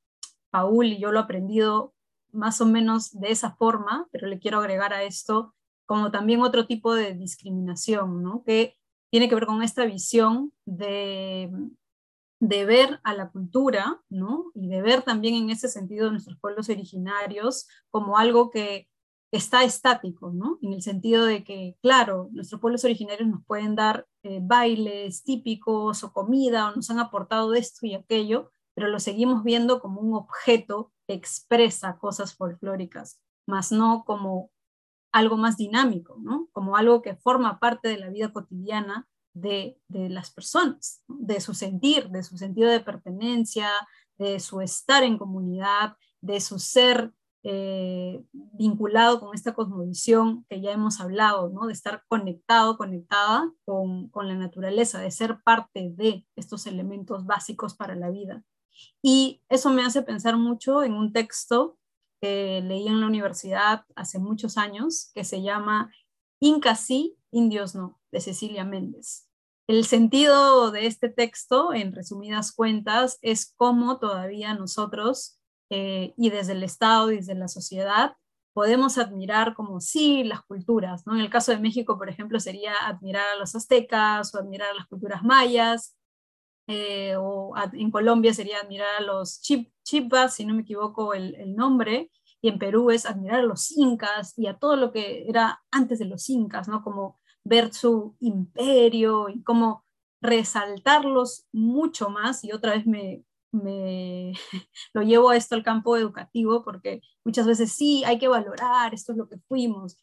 Paul 0.50 0.88
y 0.88 1.00
yo 1.00 1.12
lo 1.12 1.20
he 1.20 1.24
aprendido 1.24 1.94
más 2.32 2.60
o 2.60 2.66
menos 2.66 3.12
de 3.12 3.32
esa 3.32 3.56
forma, 3.56 4.08
pero 4.12 4.28
le 4.28 4.40
quiero 4.40 4.58
agregar 4.58 4.92
a 4.92 5.04
esto 5.04 5.54
como 5.86 6.10
también 6.10 6.42
otro 6.42 6.66
tipo 6.66 6.96
de 6.96 7.14
discriminación, 7.14 8.24
¿no? 8.24 8.44
que 8.44 8.76
tiene 9.16 9.30
que 9.30 9.36
ver 9.36 9.46
con 9.46 9.64
esta 9.64 9.86
visión 9.86 10.52
de, 10.66 11.50
de 12.42 12.66
ver 12.66 13.00
a 13.06 13.14
la 13.14 13.30
cultura, 13.30 14.02
¿no? 14.10 14.52
Y 14.54 14.68
de 14.68 14.82
ver 14.82 15.04
también 15.04 15.36
en 15.36 15.50
ese 15.52 15.70
sentido 15.70 16.12
nuestros 16.12 16.38
pueblos 16.38 16.68
originarios 16.68 17.66
como 17.90 18.18
algo 18.18 18.52
que 18.52 18.90
está 19.32 19.64
estático, 19.64 20.34
¿no? 20.34 20.60
En 20.62 20.74
el 20.74 20.82
sentido 20.82 21.24
de 21.24 21.46
que, 21.46 21.78
claro, 21.82 22.28
nuestros 22.34 22.60
pueblos 22.60 22.84
originarios 22.84 23.30
nos 23.30 23.46
pueden 23.46 23.78
dar 23.78 24.06
eh, 24.24 24.42
bailes 24.44 25.24
típicos 25.24 26.04
o 26.04 26.12
comida 26.12 26.68
o 26.68 26.76
nos 26.76 26.90
han 26.90 27.00
aportado 27.00 27.54
esto 27.54 27.86
y 27.86 27.94
aquello, 27.94 28.52
pero 28.74 28.90
lo 28.90 29.00
seguimos 29.00 29.46
viendo 29.46 29.80
como 29.80 30.02
un 30.02 30.14
objeto 30.14 30.92
que 31.08 31.14
expresa 31.14 31.98
cosas 32.00 32.36
folclóricas, 32.36 33.22
más 33.48 33.72
no 33.72 34.04
como 34.06 34.52
algo 35.16 35.38
más 35.38 35.56
dinámico, 35.56 36.18
¿no? 36.22 36.50
Como 36.52 36.76
algo 36.76 37.02
que 37.02 37.16
forma 37.16 37.58
parte 37.58 37.88
de 37.88 37.98
la 37.98 38.10
vida 38.10 38.34
cotidiana 38.34 39.08
de, 39.34 39.80
las 39.88 40.30
personas, 40.30 41.04
de 41.08 41.40
su 41.40 41.54
sentir, 41.54 42.10
de 42.10 42.22
su 42.22 42.38
sentido 42.38 42.70
de 42.70 42.82
pertenencia, 42.82 43.70
de 44.18 44.42
su 44.42 44.60
estar 44.60 45.04
en 45.04 45.18
comunidad, 45.18 45.96
de 46.20 46.42
su 46.42 46.60
ser 46.60 47.14
eh, 47.44 48.26
vinculado 48.34 49.22
con 49.22 49.34
esta 49.34 49.54
cosmovisión 49.54 50.46
que 50.50 50.60
ya 50.60 50.74
hemos 50.74 51.00
hablado, 51.00 51.48
¿no? 51.48 51.68
de 51.68 51.74
estar 51.74 52.04
conectado, 52.10 52.78
conectada 52.78 53.50
con, 53.64 54.10
con, 54.10 54.28
la 54.28 54.36
naturaleza, 54.36 55.00
de 55.00 55.12
ser 55.12 55.42
parte 55.46 55.94
de 55.96 56.26
estos 56.36 56.68
elementos 56.68 57.26
básicos 57.26 57.74
para 57.74 57.96
la 57.96 58.10
vida. 58.10 58.44
Y 59.02 59.42
eso 59.48 59.70
me 59.70 59.86
hace 59.86 60.02
pensar 60.02 60.36
mucho 60.36 60.84
en 60.84 60.94
un 60.94 61.14
texto 61.14 61.78
que 62.22 62.62
leí 62.62 62.88
en 62.88 63.02
la 63.02 63.08
universidad 63.08 63.86
hace 63.96 64.20
muchos 64.20 64.58
años, 64.58 65.12
que 65.14 65.24
se 65.24 65.42
llama 65.42 65.92
Inca 66.40 66.76
sí, 66.76 67.18
indios 67.32 67.76
no, 67.76 68.00
de 68.12 68.22
Cecilia 68.22 68.64
Méndez. 68.64 69.28
El 69.68 69.86
sentido 69.86 70.72
de 70.72 70.86
este 70.86 71.10
texto, 71.10 71.74
en 71.74 71.94
resumidas 71.94 72.52
cuentas, 72.52 73.18
es 73.22 73.54
cómo 73.56 73.98
todavía 73.98 74.54
nosotros, 74.54 75.40
eh, 75.72 76.14
y 76.18 76.30
desde 76.30 76.54
el 76.54 76.64
Estado 76.64 77.12
y 77.12 77.18
desde 77.18 77.34
la 77.34 77.48
sociedad, 77.48 78.16
podemos 78.54 78.98
admirar 78.98 79.56
como 79.56 79.82
sí 79.82 80.24
las 80.24 80.44
culturas. 80.44 81.06
¿no? 81.08 81.16
En 81.16 81.22
el 81.22 81.30
caso 81.30 81.52
de 81.52 81.60
México, 81.60 81.98
por 81.98 82.10
ejemplo, 82.10 82.40
sería 82.40 82.74
admirar 82.86 83.28
a 83.30 83.38
los 83.38 83.56
aztecas 83.56 84.34
o 84.34 84.38
admirar 84.38 84.70
a 84.70 84.76
las 84.76 84.88
culturas 84.88 85.24
mayas, 85.24 85.95
eh, 86.68 87.16
o 87.18 87.54
en 87.74 87.92
Colombia 87.92 88.34
sería 88.34 88.60
admirar 88.60 88.96
a 88.98 89.02
los 89.02 89.42
chip, 89.42 89.70
si 89.84 90.46
no 90.46 90.56
me 90.56 90.64
equivoco 90.64 91.14
el, 91.14 91.36
el, 91.36 91.56
nombre, 91.56 92.12
y 92.42 92.50
en 92.50 92.60
Perú 92.60 92.92
es 92.92 93.06
admirar 93.06 93.40
a 93.40 93.44
los 93.44 93.72
incas 93.72 94.38
y 94.38 94.48
a 94.48 94.58
todo 94.58 94.76
lo 94.76 94.92
que 94.92 95.26
era 95.28 95.64
antes 95.72 96.00
de 96.00 96.06
los 96.06 96.30
incas, 96.30 96.68
¿no? 96.68 96.84
Como 96.84 97.20
ver 97.44 97.74
su 97.74 98.16
imperio 98.20 99.30
y 99.30 99.44
cómo 99.44 99.86
resaltarlos 100.22 101.48
mucho 101.52 102.10
más, 102.10 102.44
y 102.44 102.52
otra 102.52 102.74
vez 102.74 102.88
me, 102.88 103.24
me 103.52 104.34
lo 104.94 105.02
llevo 105.04 105.30
a 105.30 105.38
esto 105.38 105.56
al 105.56 105.64
campo 105.64 105.98
educativo, 105.98 106.64
porque 106.64 107.02
muchas 107.24 107.46
veces 107.46 107.72
sí, 107.72 108.04
hay 108.06 108.18
que 108.18 108.28
valorar, 108.28 108.94
esto 108.94 109.12
es 109.12 109.18
lo 109.18 109.30
que 109.30 109.38
fuimos, 109.48 109.98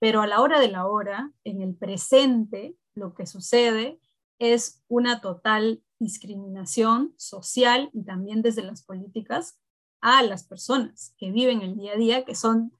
pero 0.00 0.20
a 0.20 0.26
la 0.26 0.40
hora 0.40 0.60
de 0.60 0.68
la 0.68 0.86
hora, 0.86 1.32
en 1.44 1.62
el 1.62 1.74
presente, 1.74 2.76
lo 2.94 3.14
que 3.14 3.26
sucede 3.26 4.00
es 4.38 4.82
una 4.88 5.20
total 5.20 5.82
discriminación 5.98 7.14
social 7.16 7.90
y 7.92 8.04
también 8.04 8.42
desde 8.42 8.62
las 8.62 8.82
políticas 8.82 9.58
a 10.00 10.22
las 10.22 10.44
personas 10.44 11.14
que 11.18 11.30
viven 11.30 11.62
el 11.62 11.76
día 11.76 11.92
a 11.92 11.96
día, 11.96 12.24
que 12.24 12.34
son 12.34 12.72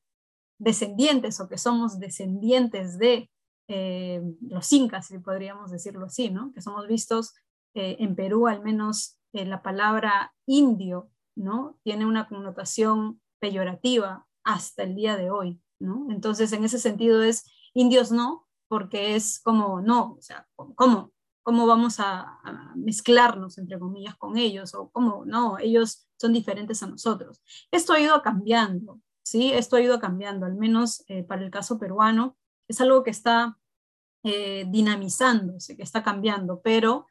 descendientes 0.59 1.41
o 1.41 1.49
que 1.49 1.59
somos 1.59 1.99
descendientes 1.99 2.99
de 2.99 3.31
eh, 3.69 4.23
los 4.49 4.73
incas, 4.73 5.07
si 5.07 5.19
podríamos 5.19 5.71
decirlo 5.71 6.07
así, 6.07 6.31
¿no? 6.31 6.53
que 6.55 6.63
somos 6.63 6.87
vistos 6.87 7.35
eh, 7.75 7.97
en 8.01 8.17
Perú, 8.17 8.47
al 8.47 8.63
menos 8.63 9.19
eh, 9.33 9.45
la 9.45 9.63
palabra 9.63 10.35
indio, 10.47 11.11
¿no? 11.37 11.79
tiene 11.83 12.07
una 12.07 12.29
connotación 12.29 13.21
peyorativa 13.41 14.27
hasta 14.45 14.85
el 14.85 14.95
día 14.95 15.17
de 15.17 15.31
hoy. 15.31 15.61
¿no? 15.81 16.07
Entonces, 16.11 16.53
en 16.53 16.65
ese 16.65 16.79
sentido 16.79 17.23
es 17.23 17.45
indios 17.75 18.11
no, 18.11 18.47
porque 18.69 19.15
es 19.15 19.41
como, 19.41 19.81
no, 19.81 20.15
o 20.19 20.23
sea, 20.23 20.47
¿cómo? 20.75 21.13
¿Cómo 21.49 21.67
vamos 21.67 21.99
a, 21.99 22.75
mezclarnos, 22.77 23.57
entre 23.57 23.79
comillas, 23.79 24.15
con 24.17 24.37
ellos? 24.37 24.75
O 24.75 24.91
cómo, 24.91 25.25
no, 25.25 25.59
ellos 25.59 26.07
son 26.19 26.35
diferentes 26.35 26.83
a 26.83 26.89
nosotros. 26.89 27.41
Esto 27.71 27.95
ha 27.95 28.01
ido 28.01 28.21
cambiando, 28.21 29.01
¿sí? 29.23 29.51
Esto 29.55 29.77
ha 29.77 29.81
ido 29.81 29.99
cambiando, 29.99 30.45
al 30.45 30.57
menos 30.57 31.07
para 31.27 31.43
el 31.43 31.51
caso 31.51 31.79
peruano 31.79 32.37
es 32.69 32.83
algo 32.83 33.03
que 33.03 33.13
está 33.13 33.59
eh, 34.25 34.67
dinamizándose, 34.69 35.75
que 35.75 35.83
está 35.85 36.03
cambiando, 36.03 36.61
pero 36.61 37.07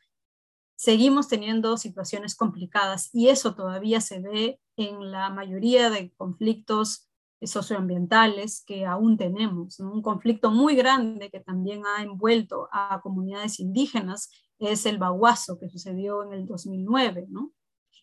seguimos 0.76 1.28
teniendo 1.28 1.76
situaciones 1.76 2.36
complicadas 2.36 3.10
y 3.14 3.30
eso 3.30 3.56
todavía 3.56 4.02
se 4.02 4.20
ve 4.20 4.62
en 4.76 5.12
la 5.12 5.32
mayoría 5.32 5.90
de 5.90 6.14
conflictos 6.14 7.10
socioambientales 7.42 8.64
que 8.66 8.86
aún 8.86 9.18
tenemos. 9.18 9.80
Un 9.80 10.02
conflicto 10.02 10.52
muy 10.52 10.76
grande 10.76 11.30
que 11.30 11.40
también 11.40 11.84
ha 11.86 12.04
envuelto 12.04 12.68
a 12.72 13.00
comunidades 13.02 13.60
indígenas 13.60 14.32
es 14.60 14.86
el 14.86 14.98
baguazo 14.98 15.60
que 15.60 15.70
sucedió 15.70 16.24
en 16.24 16.34
el 16.34 16.46
2009, 16.48 17.28
¿no? 17.30 17.52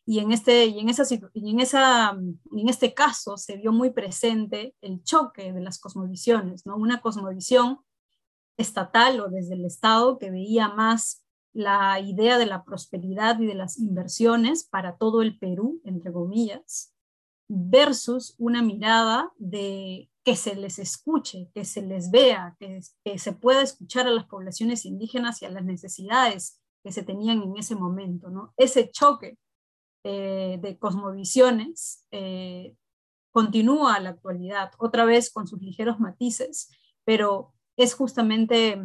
Y 0.07 0.18
en, 0.18 0.32
este, 0.32 0.66
y, 0.66 0.78
en 0.80 0.91
esa, 0.91 1.03
y 1.32 1.51
en, 1.51 1.61
esa, 1.61 2.11
en 2.11 2.68
este 2.68 2.93
caso 2.93 3.39
se 3.39 3.57
vio 3.57 3.72
muy 3.72 3.91
presente 3.91 4.74
el 4.82 5.03
choque 5.03 5.53
de 5.53 5.61
las 5.61 5.78
cosmovisiones, 5.78 6.66
¿no? 6.66 6.76
Una 6.76 7.01
cosmovisión 7.01 7.78
estatal 8.57 9.18
o 9.20 9.28
desde 9.28 9.55
el 9.55 9.64
Estado 9.64 10.18
que 10.18 10.30
veía 10.30 10.68
más 10.68 11.24
la 11.55 12.01
idea 12.01 12.37
de 12.37 12.47
la 12.47 12.64
prosperidad 12.64 13.41
y 13.41 13.47
de 13.47 13.55
las 13.55 13.78
inversiones 13.78 14.64
para 14.64 14.97
todo 14.97 15.22
el 15.22 15.39
Perú, 15.39 15.80
entre 15.85 16.12
comillas, 16.12 16.93
versus 17.49 18.34
una 18.38 18.62
mirada 18.62 19.32
de 19.36 20.11
que 20.24 20.36
se 20.36 20.55
les 20.55 20.78
escuche, 20.78 21.51
que 21.55 21.64
se 21.64 21.82
les 21.82 22.11
vea, 22.11 22.57
que, 22.59 22.80
se 23.18 23.32
pueda 23.32 23.62
escuchar 23.62 24.07
a 24.07 24.11
las 24.11 24.24
poblaciones 24.24 24.86
indígenas 24.86 25.42
y 25.42 25.45
a 25.45 25.51
las 25.51 25.64
necesidades 25.64 26.61
que 26.82 26.92
se 26.92 27.03
tenían 27.03 27.42
en 27.42 27.57
ese 27.57 27.74
momento. 27.74 28.30
¿no? 28.30 28.55
Ese 28.57 28.90
choque 28.90 29.38
eh, 30.05 30.59
de 30.62 30.78
cosmovisiones 30.78 32.07
eh, 32.11 32.74
continúa 33.30 33.95
a 33.97 34.01
la 34.01 34.11
actualidad, 34.11 34.72
otra 34.78 35.05
vez 35.05 35.30
con 35.30 35.47
sus 35.47 35.61
ligeros 35.61 36.01
matices, 36.01 36.70
pero 37.05 37.53
es 37.76 37.95
justamente 37.95 38.80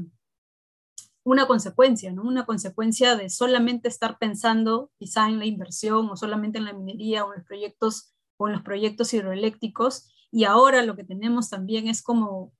una 1.23 1.47
consecuencia, 1.47 2.11
¿no? 2.11 2.23
Una 2.23 2.45
consecuencia 2.45 3.15
de 3.15 3.29
solamente 3.29 3.87
estar 3.87 4.17
pensando 4.17 4.91
quizá 4.97 5.27
en 5.27 5.37
la 5.37 5.45
inversión 5.45 6.09
o 6.09 6.15
solamente 6.15 6.57
en 6.57 6.65
la 6.65 6.73
minería 6.73 7.25
o 7.25 7.31
en 7.31 7.39
los 7.39 7.47
proyectos 7.47 8.15
o 8.39 8.47
en 8.47 8.53
los 8.53 8.63
proyectos 8.63 9.13
hidroeléctricos 9.13 10.09
y 10.31 10.45
ahora 10.45 10.83
lo 10.83 10.95
que 10.95 11.03
tenemos 11.03 11.49
también 11.49 11.87
es 11.87 12.01
como 12.01 12.53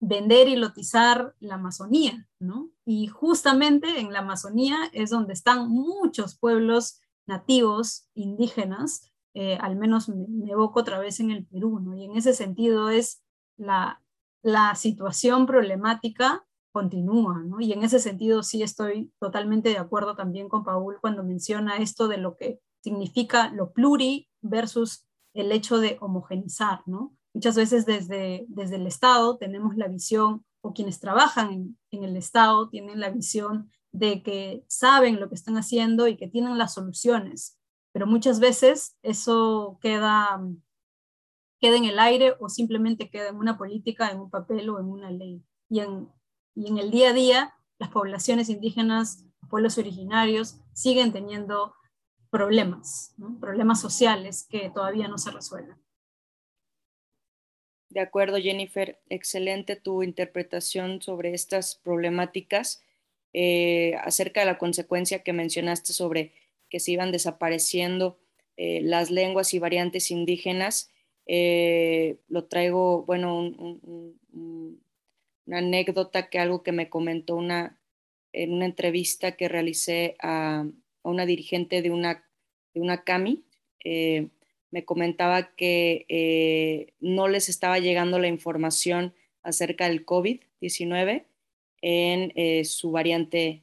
vender 0.00 0.48
y 0.48 0.56
lotizar 0.56 1.34
la 1.40 1.54
Amazonía, 1.54 2.28
¿no? 2.38 2.70
Y 2.84 3.08
justamente 3.08 3.98
en 3.98 4.12
la 4.12 4.20
Amazonía 4.20 4.76
es 4.92 5.10
donde 5.10 5.32
están 5.32 5.68
muchos 5.68 6.38
pueblos 6.38 7.00
nativos, 7.26 8.08
indígenas, 8.14 9.10
eh, 9.34 9.56
al 9.60 9.76
menos 9.76 10.08
me, 10.08 10.50
evoco 10.50 10.80
otra 10.80 10.98
vez 10.98 11.20
en 11.20 11.30
el 11.30 11.46
Perú, 11.46 11.80
¿no? 11.80 11.96
Y 11.96 12.04
en 12.04 12.16
ese 12.16 12.32
sentido 12.32 12.90
es 12.90 13.22
la, 13.56 14.02
la 14.42 14.74
situación 14.74 15.46
problemática 15.46 16.46
continúa, 16.70 17.42
¿no? 17.44 17.60
Y 17.60 17.72
en 17.72 17.82
ese 17.82 17.98
sentido 17.98 18.42
sí 18.42 18.62
estoy 18.62 19.12
totalmente 19.18 19.70
de 19.70 19.78
acuerdo 19.78 20.14
también 20.14 20.48
con 20.48 20.64
Paul 20.64 20.98
cuando 21.00 21.24
menciona 21.24 21.78
esto 21.78 22.08
de 22.08 22.18
lo 22.18 22.36
que 22.36 22.60
significa 22.82 23.50
lo 23.50 23.72
pluri 23.72 24.27
versus 24.40 25.06
el 25.34 25.52
hecho 25.52 25.78
de 25.78 25.98
homogenizar, 26.00 26.82
¿no? 26.86 27.14
Muchas 27.34 27.56
veces 27.56 27.86
desde, 27.86 28.46
desde 28.48 28.76
el 28.76 28.86
Estado 28.86 29.36
tenemos 29.36 29.76
la 29.76 29.88
visión, 29.88 30.44
o 30.60 30.72
quienes 30.72 30.98
trabajan 30.98 31.76
en, 31.90 32.04
el 32.04 32.16
Estado 32.16 32.68
tienen 32.68 33.00
la 33.00 33.10
visión 33.10 33.70
de 33.92 34.22
que 34.22 34.64
saben 34.66 35.20
lo 35.20 35.28
que 35.28 35.36
están 35.36 35.56
haciendo 35.56 36.08
y 36.08 36.16
que 36.16 36.28
tienen 36.28 36.58
las 36.58 36.74
soluciones, 36.74 37.58
pero 37.92 38.06
muchas 38.06 38.40
veces 38.40 38.96
eso 39.02 39.78
queda, 39.80 40.42
queda 41.60 41.76
en 41.76 41.84
el 41.84 41.98
aire 41.98 42.34
o 42.40 42.48
simplemente 42.48 43.10
queda 43.10 43.28
en 43.28 43.36
una 43.36 43.56
política, 43.56 44.10
en 44.10 44.20
un 44.20 44.30
papel 44.30 44.68
o 44.70 44.78
en 44.78 44.86
una 44.86 45.10
ley. 45.10 45.42
Y 45.68 45.80
en, 45.80 46.08
y 46.54 46.68
en 46.68 46.78
el 46.78 46.90
día 46.90 47.10
a 47.10 47.12
día, 47.12 47.54
las 47.78 47.90
poblaciones 47.90 48.48
indígenas, 48.48 49.24
pueblos 49.48 49.78
originarios, 49.78 50.60
siguen 50.72 51.12
teniendo 51.12 51.74
problemas, 52.30 53.14
problemas 53.40 53.80
sociales 53.80 54.46
que 54.48 54.70
todavía 54.70 55.08
no 55.08 55.18
se 55.18 55.30
resuelven. 55.30 55.76
De 57.90 58.00
acuerdo, 58.00 58.38
Jennifer, 58.38 59.00
excelente 59.08 59.76
tu 59.76 60.02
interpretación 60.02 61.00
sobre 61.00 61.32
estas 61.32 61.76
problemáticas. 61.76 62.82
Eh, 63.34 63.94
acerca 64.02 64.40
de 64.40 64.46
la 64.46 64.58
consecuencia 64.58 65.22
que 65.22 65.32
mencionaste 65.32 65.92
sobre 65.92 66.32
que 66.70 66.80
se 66.80 66.92
iban 66.92 67.12
desapareciendo 67.12 68.18
eh, 68.56 68.80
las 68.82 69.10
lenguas 69.10 69.54
y 69.54 69.58
variantes 69.58 70.10
indígenas. 70.10 70.90
Eh, 71.26 72.18
lo 72.28 72.44
traigo, 72.44 73.04
bueno, 73.04 73.52
una 74.32 75.58
anécdota 75.58 76.28
que 76.28 76.38
algo 76.38 76.62
que 76.62 76.72
me 76.72 76.88
comentó 76.88 77.36
una, 77.36 77.78
en 78.32 78.52
una 78.52 78.66
entrevista 78.66 79.32
que 79.32 79.48
realicé 79.48 80.16
a, 80.20 80.66
a 81.08 81.12
una 81.12 81.26
dirigente 81.26 81.82
de 81.82 81.90
una, 81.90 82.24
de 82.74 82.80
una 82.80 83.02
CAMI, 83.02 83.42
eh, 83.84 84.28
me 84.70 84.84
comentaba 84.84 85.54
que 85.54 86.04
eh, 86.08 86.92
no 87.00 87.28
les 87.28 87.48
estaba 87.48 87.78
llegando 87.78 88.18
la 88.18 88.28
información 88.28 89.14
acerca 89.42 89.88
del 89.88 90.04
COVID-19 90.04 91.24
en 91.80 92.32
eh, 92.34 92.64
su 92.64 92.90
variante, 92.90 93.62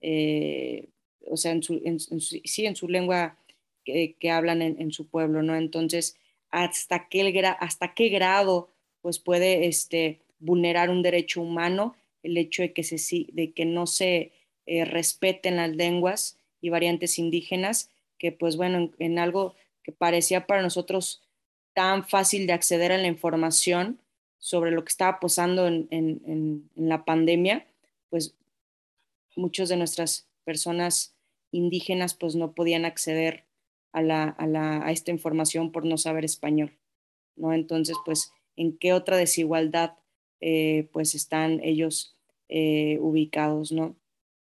o 0.00 1.36
sea, 1.36 1.52
en 1.52 1.62
su, 1.62 1.80
sí, 2.20 2.66
en 2.66 2.76
su 2.76 2.88
lengua 2.88 3.38
que, 3.84 4.16
hablan 4.30 4.60
en, 4.60 4.92
su 4.92 5.08
pueblo, 5.08 5.42
¿no? 5.42 5.56
Entonces, 5.56 6.16
¿hasta 6.50 7.08
qué, 7.08 7.42
hasta 7.60 7.94
qué 7.94 8.08
grado 8.08 8.68
pues, 9.00 9.18
puede 9.18 9.66
este, 9.68 10.20
vulnerar 10.38 10.90
un 10.90 11.02
derecho 11.02 11.40
humano 11.40 11.96
el 12.22 12.36
hecho 12.36 12.62
de 12.62 12.72
que, 12.72 12.82
se, 12.82 13.26
de 13.32 13.52
que 13.52 13.64
no 13.64 13.86
se 13.86 14.32
respeten 14.66 15.56
las 15.56 15.74
lenguas 15.74 16.41
y 16.62 16.70
variantes 16.70 17.18
indígenas, 17.18 17.90
que 18.16 18.32
pues 18.32 18.56
bueno, 18.56 18.90
en 18.98 19.18
algo 19.18 19.54
que 19.82 19.92
parecía 19.92 20.46
para 20.46 20.62
nosotros 20.62 21.22
tan 21.74 22.08
fácil 22.08 22.46
de 22.46 22.54
acceder 22.54 22.92
a 22.92 22.98
la 22.98 23.08
información 23.08 24.00
sobre 24.38 24.70
lo 24.70 24.84
que 24.84 24.90
estaba 24.90 25.20
pasando 25.20 25.66
en, 25.66 26.70
la 26.74 27.04
pandemia, 27.04 27.66
pues 28.08 28.34
muchos 29.36 29.68
de 29.68 29.76
nuestras 29.76 30.28
personas 30.44 31.14
indígenas 31.50 32.14
pues 32.14 32.34
no 32.34 32.52
podían 32.52 32.84
acceder 32.84 33.44
a, 33.92 34.02
la, 34.02 34.36
a, 34.38 34.90
esta 34.90 35.10
información 35.10 35.70
por 35.70 35.84
no 35.84 35.98
saber 35.98 36.24
español, 36.24 36.72
¿no? 37.36 37.52
Entonces, 37.52 37.96
pues, 38.04 38.32
¿en 38.56 38.76
qué 38.78 38.92
otra 38.92 39.16
desigualdad 39.16 39.94
eh, 40.40 40.88
pues 40.92 41.14
están 41.14 41.60
ellos 41.62 42.16
eh, 42.48 42.98
ubicados, 43.00 43.70
¿no? 43.72 43.96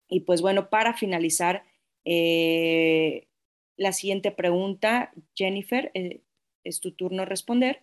Y 0.09 0.20
pues 0.20 0.42
bueno, 0.42 0.70
para 0.70 0.94
finalizar, 0.94 1.64
eh, 2.05 3.28
la 3.76 3.92
siguiente 3.92 4.30
pregunta, 4.32 5.12
Jennifer, 5.34 5.90
eh, 5.94 6.22
es 6.64 6.80
tu 6.80 6.92
turno 6.92 7.24
responder. 7.24 7.82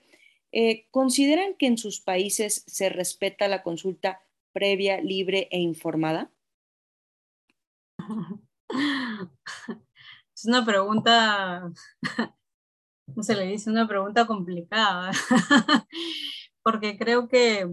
Eh, 0.52 0.88
¿Consideran 0.92 1.56
que 1.56 1.68
en 1.68 1.78
sus 1.78 2.02
países 2.02 2.64
se 2.68 2.90
respeta 2.90 3.48
la 3.48 3.64
consulta 3.64 4.22
previa, 4.52 5.02
libre 5.02 5.48
e 5.52 5.60
informada? 5.60 6.32
Es 10.40 10.46
una 10.46 10.64
pregunta, 10.64 11.70
¿cómo 13.06 13.24
se 13.24 13.36
le 13.36 13.48
dice? 13.48 13.70
Una 13.70 13.90
pregunta 13.90 14.26
complicada, 14.26 15.12
porque 16.64 16.98
creo 16.98 17.28
que 17.28 17.68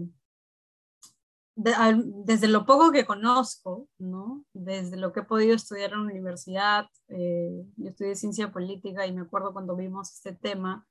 desde 1.57 2.47
lo 2.47 2.65
poco 2.65 2.91
que 2.91 3.05
conozco, 3.05 3.87
¿no? 3.97 4.45
desde 4.53 4.95
lo 4.95 5.11
que 5.11 5.21
he 5.21 5.23
podido 5.23 5.55
estudiar 5.55 5.91
en 5.91 6.05
la 6.05 6.11
universidad, 6.11 6.87
eh, 7.07 7.65
yo 7.77 7.89
estudié 7.89 8.15
ciencia 8.15 8.51
política 8.51 9.07
y 9.07 9.13
me 9.13 9.21
acuerdo 9.21 9.53
cuando 9.53 9.75
vimos 9.75 10.13
este 10.13 10.33
tema, 10.33 10.87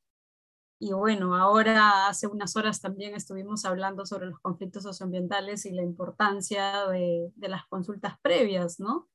y 0.78 0.92
bueno, 0.92 1.34
ahora 1.36 2.08
hace 2.08 2.26
unas 2.26 2.54
horas 2.56 2.80
también 2.80 3.14
estuvimos 3.14 3.64
hablando 3.64 4.04
sobre 4.04 4.26
los 4.26 4.40
conflictos 4.40 4.82
socioambientales 4.82 5.64
y 5.64 5.70
la 5.70 5.82
importancia 5.82 6.86
de, 6.88 7.32
de 7.34 7.48
las 7.48 7.64
consultas 7.66 8.18
previas, 8.20 8.78
¿no? 8.78 9.08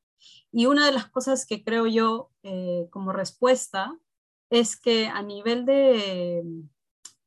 Y 0.51 0.65
una 0.65 0.85
de 0.85 0.91
las 0.91 1.09
cosas 1.09 1.45
que 1.45 1.63
creo 1.63 1.85
yo 1.85 2.31
eh, 2.43 2.87
como 2.89 3.11
respuesta 3.11 3.95
es 4.49 4.79
que 4.79 5.07
a 5.07 5.21
nivel 5.21 5.65
de, 5.65 6.43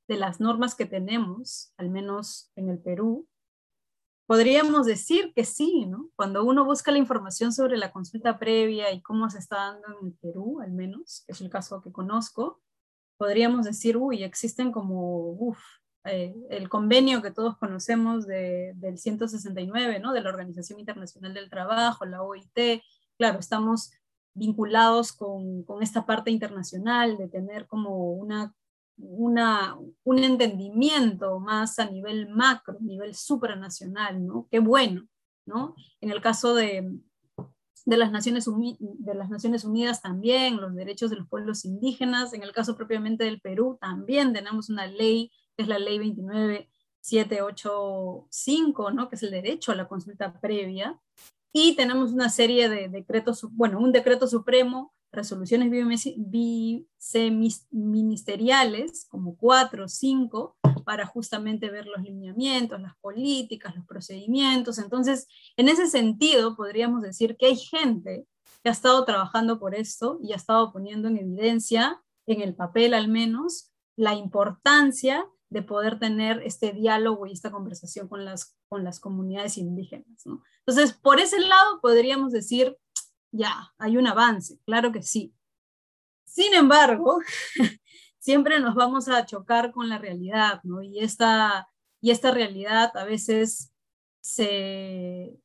de 0.08 0.16
las 0.16 0.40
normas 0.40 0.74
que 0.74 0.86
tenemos, 0.86 1.72
al 1.76 1.90
menos 1.90 2.50
en 2.56 2.70
el 2.70 2.78
Perú, 2.78 3.28
podríamos 4.26 4.86
decir 4.86 5.32
que 5.34 5.44
sí, 5.44 5.86
¿no? 5.86 6.10
Cuando 6.16 6.44
uno 6.44 6.64
busca 6.64 6.90
la 6.90 6.98
información 6.98 7.52
sobre 7.52 7.76
la 7.76 7.92
consulta 7.92 8.38
previa 8.38 8.92
y 8.92 9.02
cómo 9.02 9.28
se 9.30 9.38
está 9.38 9.56
dando 9.56 10.00
en 10.00 10.06
el 10.08 10.12
Perú, 10.14 10.60
al 10.60 10.72
menos, 10.72 11.24
que 11.26 11.32
es 11.32 11.40
el 11.40 11.50
caso 11.50 11.82
que 11.82 11.92
conozco, 11.92 12.60
podríamos 13.16 13.64
decir, 13.64 13.96
uy, 13.96 14.22
existen 14.22 14.72
como, 14.72 15.32
uff, 15.32 15.58
eh, 16.04 16.34
el 16.50 16.68
convenio 16.68 17.22
que 17.22 17.30
todos 17.30 17.56
conocemos 17.56 18.26
del 18.26 18.98
169, 18.98 20.00
¿no? 20.00 20.12
De 20.12 20.20
la 20.20 20.30
Organización 20.30 20.78
Internacional 20.78 21.32
del 21.34 21.50
Trabajo, 21.50 22.04
la 22.04 22.22
OIT, 22.22 22.82
claro, 23.16 23.38
estamos 23.38 23.92
vinculados 24.34 25.12
con, 25.12 25.62
con 25.62 25.82
esta 25.82 26.04
parte 26.06 26.30
internacional 26.30 27.16
de 27.16 27.28
tener 27.28 27.66
como 27.66 28.12
una 28.12 28.54
una, 28.96 29.76
un 30.04 30.18
entendimiento 30.18 31.40
más 31.40 31.78
a 31.78 31.90
nivel 31.90 32.28
macro, 32.28 32.76
a 32.78 32.82
nivel 32.82 33.14
supranacional, 33.14 34.26
¿no? 34.26 34.46
Qué 34.50 34.58
bueno, 34.58 35.06
¿no? 35.46 35.74
En 36.00 36.10
el 36.10 36.20
caso 36.20 36.54
de, 36.54 36.98
las 37.86 38.12
Naciones 38.12 38.46
de 38.78 39.14
las 39.14 39.30
Naciones 39.30 39.64
Unidas 39.64 40.00
también, 40.00 40.60
los 40.60 40.74
derechos 40.74 41.10
de 41.10 41.16
los 41.16 41.28
pueblos 41.28 41.64
indígenas, 41.64 42.32
en 42.32 42.42
el 42.42 42.52
caso 42.52 42.76
propiamente 42.76 43.24
del 43.24 43.40
Perú 43.40 43.78
también 43.80 44.32
tenemos 44.32 44.70
una 44.70 44.86
ley, 44.86 45.30
que 45.56 45.64
es 45.64 45.68
la 45.68 45.78
ley 45.78 45.98
29785, 45.98 48.90
¿no? 48.92 49.08
Que 49.08 49.16
es 49.16 49.22
el 49.22 49.32
derecho 49.32 49.72
a 49.72 49.76
la 49.76 49.88
consulta 49.88 50.40
previa, 50.40 50.98
y 51.52 51.76
tenemos 51.76 52.12
una 52.12 52.30
serie 52.30 52.68
de 52.68 52.88
decretos, 52.88 53.46
bueno, 53.52 53.78
un 53.78 53.92
decreto 53.92 54.26
supremo 54.26 54.93
resoluciones 55.14 55.70
viceministeriales, 56.16 59.06
como 59.08 59.36
cuatro 59.36 59.84
o 59.84 59.88
cinco, 59.88 60.56
para 60.84 61.06
justamente 61.06 61.70
ver 61.70 61.86
los 61.86 62.02
lineamientos, 62.02 62.80
las 62.80 62.96
políticas, 62.98 63.74
los 63.74 63.86
procedimientos. 63.86 64.78
Entonces, 64.78 65.26
en 65.56 65.68
ese 65.68 65.86
sentido, 65.86 66.56
podríamos 66.56 67.02
decir 67.02 67.36
que 67.36 67.46
hay 67.46 67.56
gente 67.56 68.26
que 68.62 68.68
ha 68.68 68.72
estado 68.72 69.04
trabajando 69.04 69.58
por 69.58 69.74
esto 69.74 70.18
y 70.22 70.32
ha 70.32 70.36
estado 70.36 70.72
poniendo 70.72 71.08
en 71.08 71.18
evidencia, 71.18 72.02
en 72.26 72.40
el 72.40 72.54
papel 72.54 72.94
al 72.94 73.08
menos, 73.08 73.70
la 73.96 74.14
importancia 74.14 75.26
de 75.50 75.62
poder 75.62 75.98
tener 75.98 76.42
este 76.44 76.72
diálogo 76.72 77.26
y 77.26 77.32
esta 77.32 77.52
conversación 77.52 78.08
con 78.08 78.24
las, 78.24 78.56
con 78.68 78.82
las 78.82 78.98
comunidades 78.98 79.56
indígenas. 79.56 80.24
Entonces, 80.66 80.94
por 80.94 81.20
ese 81.20 81.40
lado, 81.40 81.80
podríamos 81.80 82.32
decir 82.32 82.76
ya, 83.34 83.72
hay 83.78 83.96
un 83.96 84.06
avance, 84.06 84.58
claro 84.64 84.92
que 84.92 85.02
sí. 85.02 85.34
Sin 86.24 86.54
embargo, 86.54 87.18
siempre 88.18 88.60
nos 88.60 88.74
vamos 88.74 89.08
a 89.08 89.26
chocar 89.26 89.72
con 89.72 89.88
la 89.88 89.98
realidad, 89.98 90.60
¿no? 90.62 90.82
Y 90.82 91.00
esta, 91.00 91.68
y 92.00 92.10
esta 92.10 92.30
realidad 92.30 92.96
a 92.96 93.04
veces 93.04 93.72
se, 94.22 95.36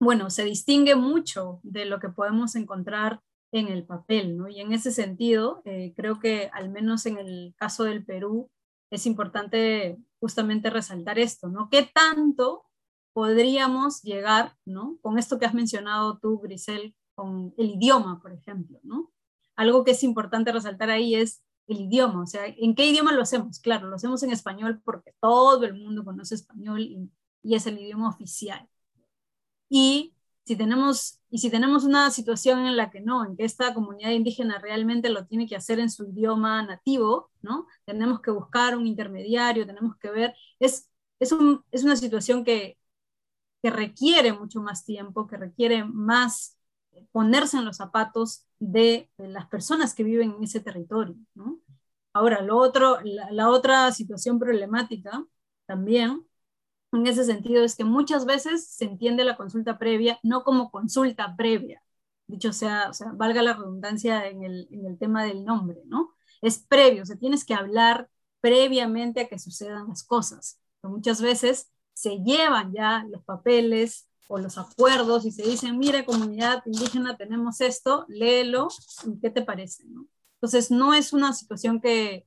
bueno, 0.00 0.30
se 0.30 0.44
distingue 0.44 0.94
mucho 0.94 1.60
de 1.62 1.84
lo 1.84 2.00
que 2.00 2.08
podemos 2.08 2.54
encontrar 2.54 3.20
en 3.52 3.68
el 3.68 3.84
papel, 3.84 4.36
¿no? 4.36 4.48
Y 4.48 4.60
en 4.60 4.72
ese 4.72 4.92
sentido, 4.92 5.62
eh, 5.64 5.92
creo 5.96 6.20
que 6.20 6.50
al 6.52 6.70
menos 6.70 7.04
en 7.06 7.18
el 7.18 7.54
caso 7.58 7.84
del 7.84 8.04
Perú, 8.04 8.48
es 8.90 9.06
importante 9.06 9.98
justamente 10.20 10.70
resaltar 10.70 11.18
esto, 11.18 11.48
¿no? 11.48 11.68
¿Qué 11.70 11.90
tanto 11.92 12.69
podríamos 13.12 14.02
llegar, 14.02 14.56
¿no? 14.64 14.98
Con 15.02 15.18
esto 15.18 15.38
que 15.38 15.46
has 15.46 15.54
mencionado 15.54 16.18
tú, 16.18 16.38
Grisel, 16.40 16.94
con 17.14 17.54
el 17.58 17.70
idioma, 17.70 18.20
por 18.20 18.32
ejemplo, 18.32 18.78
¿no? 18.82 19.12
Algo 19.56 19.84
que 19.84 19.92
es 19.92 20.02
importante 20.02 20.52
resaltar 20.52 20.90
ahí 20.90 21.14
es 21.14 21.42
el 21.66 21.80
idioma, 21.82 22.22
o 22.22 22.26
sea, 22.26 22.46
¿en 22.46 22.74
qué 22.74 22.86
idioma 22.86 23.12
lo 23.12 23.22
hacemos? 23.22 23.60
Claro, 23.60 23.88
lo 23.88 23.96
hacemos 23.96 24.22
en 24.22 24.32
español 24.32 24.80
porque 24.84 25.14
todo 25.20 25.64
el 25.64 25.74
mundo 25.74 26.04
conoce 26.04 26.34
español 26.34 26.80
y, 26.80 27.10
y 27.42 27.54
es 27.54 27.66
el 27.66 27.78
idioma 27.78 28.08
oficial. 28.08 28.68
Y 29.68 30.14
si 30.44 30.56
tenemos 30.56 31.20
y 31.30 31.38
si 31.38 31.48
tenemos 31.50 31.84
una 31.84 32.10
situación 32.10 32.66
en 32.66 32.76
la 32.76 32.90
que 32.90 33.00
no, 33.00 33.24
en 33.24 33.36
que 33.36 33.44
esta 33.44 33.72
comunidad 33.72 34.10
indígena 34.10 34.58
realmente 34.58 35.08
lo 35.10 35.26
tiene 35.26 35.46
que 35.46 35.54
hacer 35.54 35.78
en 35.78 35.90
su 35.90 36.04
idioma 36.08 36.62
nativo, 36.64 37.30
¿no? 37.40 37.66
Tenemos 37.84 38.20
que 38.20 38.32
buscar 38.32 38.76
un 38.76 38.86
intermediario, 38.86 39.64
tenemos 39.64 39.96
que 39.96 40.10
ver, 40.10 40.34
es, 40.58 40.90
es, 41.20 41.30
un, 41.30 41.64
es 41.70 41.84
una 41.84 41.94
situación 41.94 42.44
que 42.44 42.78
que 43.62 43.70
requiere 43.70 44.32
mucho 44.32 44.60
más 44.60 44.84
tiempo, 44.84 45.26
que 45.26 45.36
requiere 45.36 45.84
más 45.84 46.56
eh, 46.92 47.06
ponerse 47.12 47.58
en 47.58 47.64
los 47.64 47.76
zapatos 47.76 48.46
de, 48.58 49.10
las 49.18 49.46
personas 49.48 49.94
que 49.94 50.04
viven 50.04 50.32
en 50.32 50.44
ese 50.44 50.60
territorio. 50.60 51.16
Ahora, 52.12 52.42
lo 52.42 52.56
otro, 52.58 52.98
la, 53.02 53.48
otra 53.48 53.92
situación 53.92 54.38
problemática 54.38 55.24
también 55.66 56.26
en 56.92 57.06
ese 57.06 57.24
sentido 57.24 57.64
es 57.64 57.76
que 57.76 57.84
muchas 57.84 58.26
veces 58.26 58.68
se 58.68 58.84
entiende 58.84 59.24
la 59.24 59.36
consulta 59.36 59.78
previa 59.78 60.18
no 60.22 60.42
como 60.42 60.70
consulta 60.70 61.36
previa, 61.36 61.82
dicho 62.26 62.52
sea, 62.52 62.90
valga 63.14 63.42
la 63.42 63.54
redundancia 63.54 64.26
en 64.28 64.42
el, 64.42 64.68
en 64.72 64.86
el 64.86 64.98
tema 64.98 65.24
del 65.24 65.44
nombre, 65.44 65.82
¿no? 65.86 66.14
Es 66.42 66.58
previo, 66.58 67.02
o 67.02 67.06
sea, 67.06 67.16
tienes 67.16 67.44
que 67.44 67.54
hablar 67.54 68.08
previamente 68.40 69.20
a 69.20 69.28
que 69.28 69.38
sucedan 69.38 69.88
las 69.88 70.02
cosas. 70.04 70.60
Pero 70.80 70.94
muchas 70.94 71.20
veces 71.20 71.70
se 71.94 72.18
llevan 72.18 72.72
ya 72.72 73.04
los 73.10 73.22
papeles 73.24 74.08
o 74.28 74.38
los 74.38 74.58
acuerdos 74.58 75.26
y 75.26 75.32
se 75.32 75.42
dicen, 75.42 75.78
mire 75.78 76.04
comunidad 76.04 76.62
indígena, 76.66 77.16
tenemos 77.16 77.60
esto, 77.60 78.06
léelo, 78.08 78.68
¿qué 79.20 79.30
te 79.30 79.42
parece? 79.42 79.84
Entonces, 80.34 80.70
no 80.70 80.94
es 80.94 81.12
una 81.12 81.32
situación 81.32 81.80
que, 81.80 82.26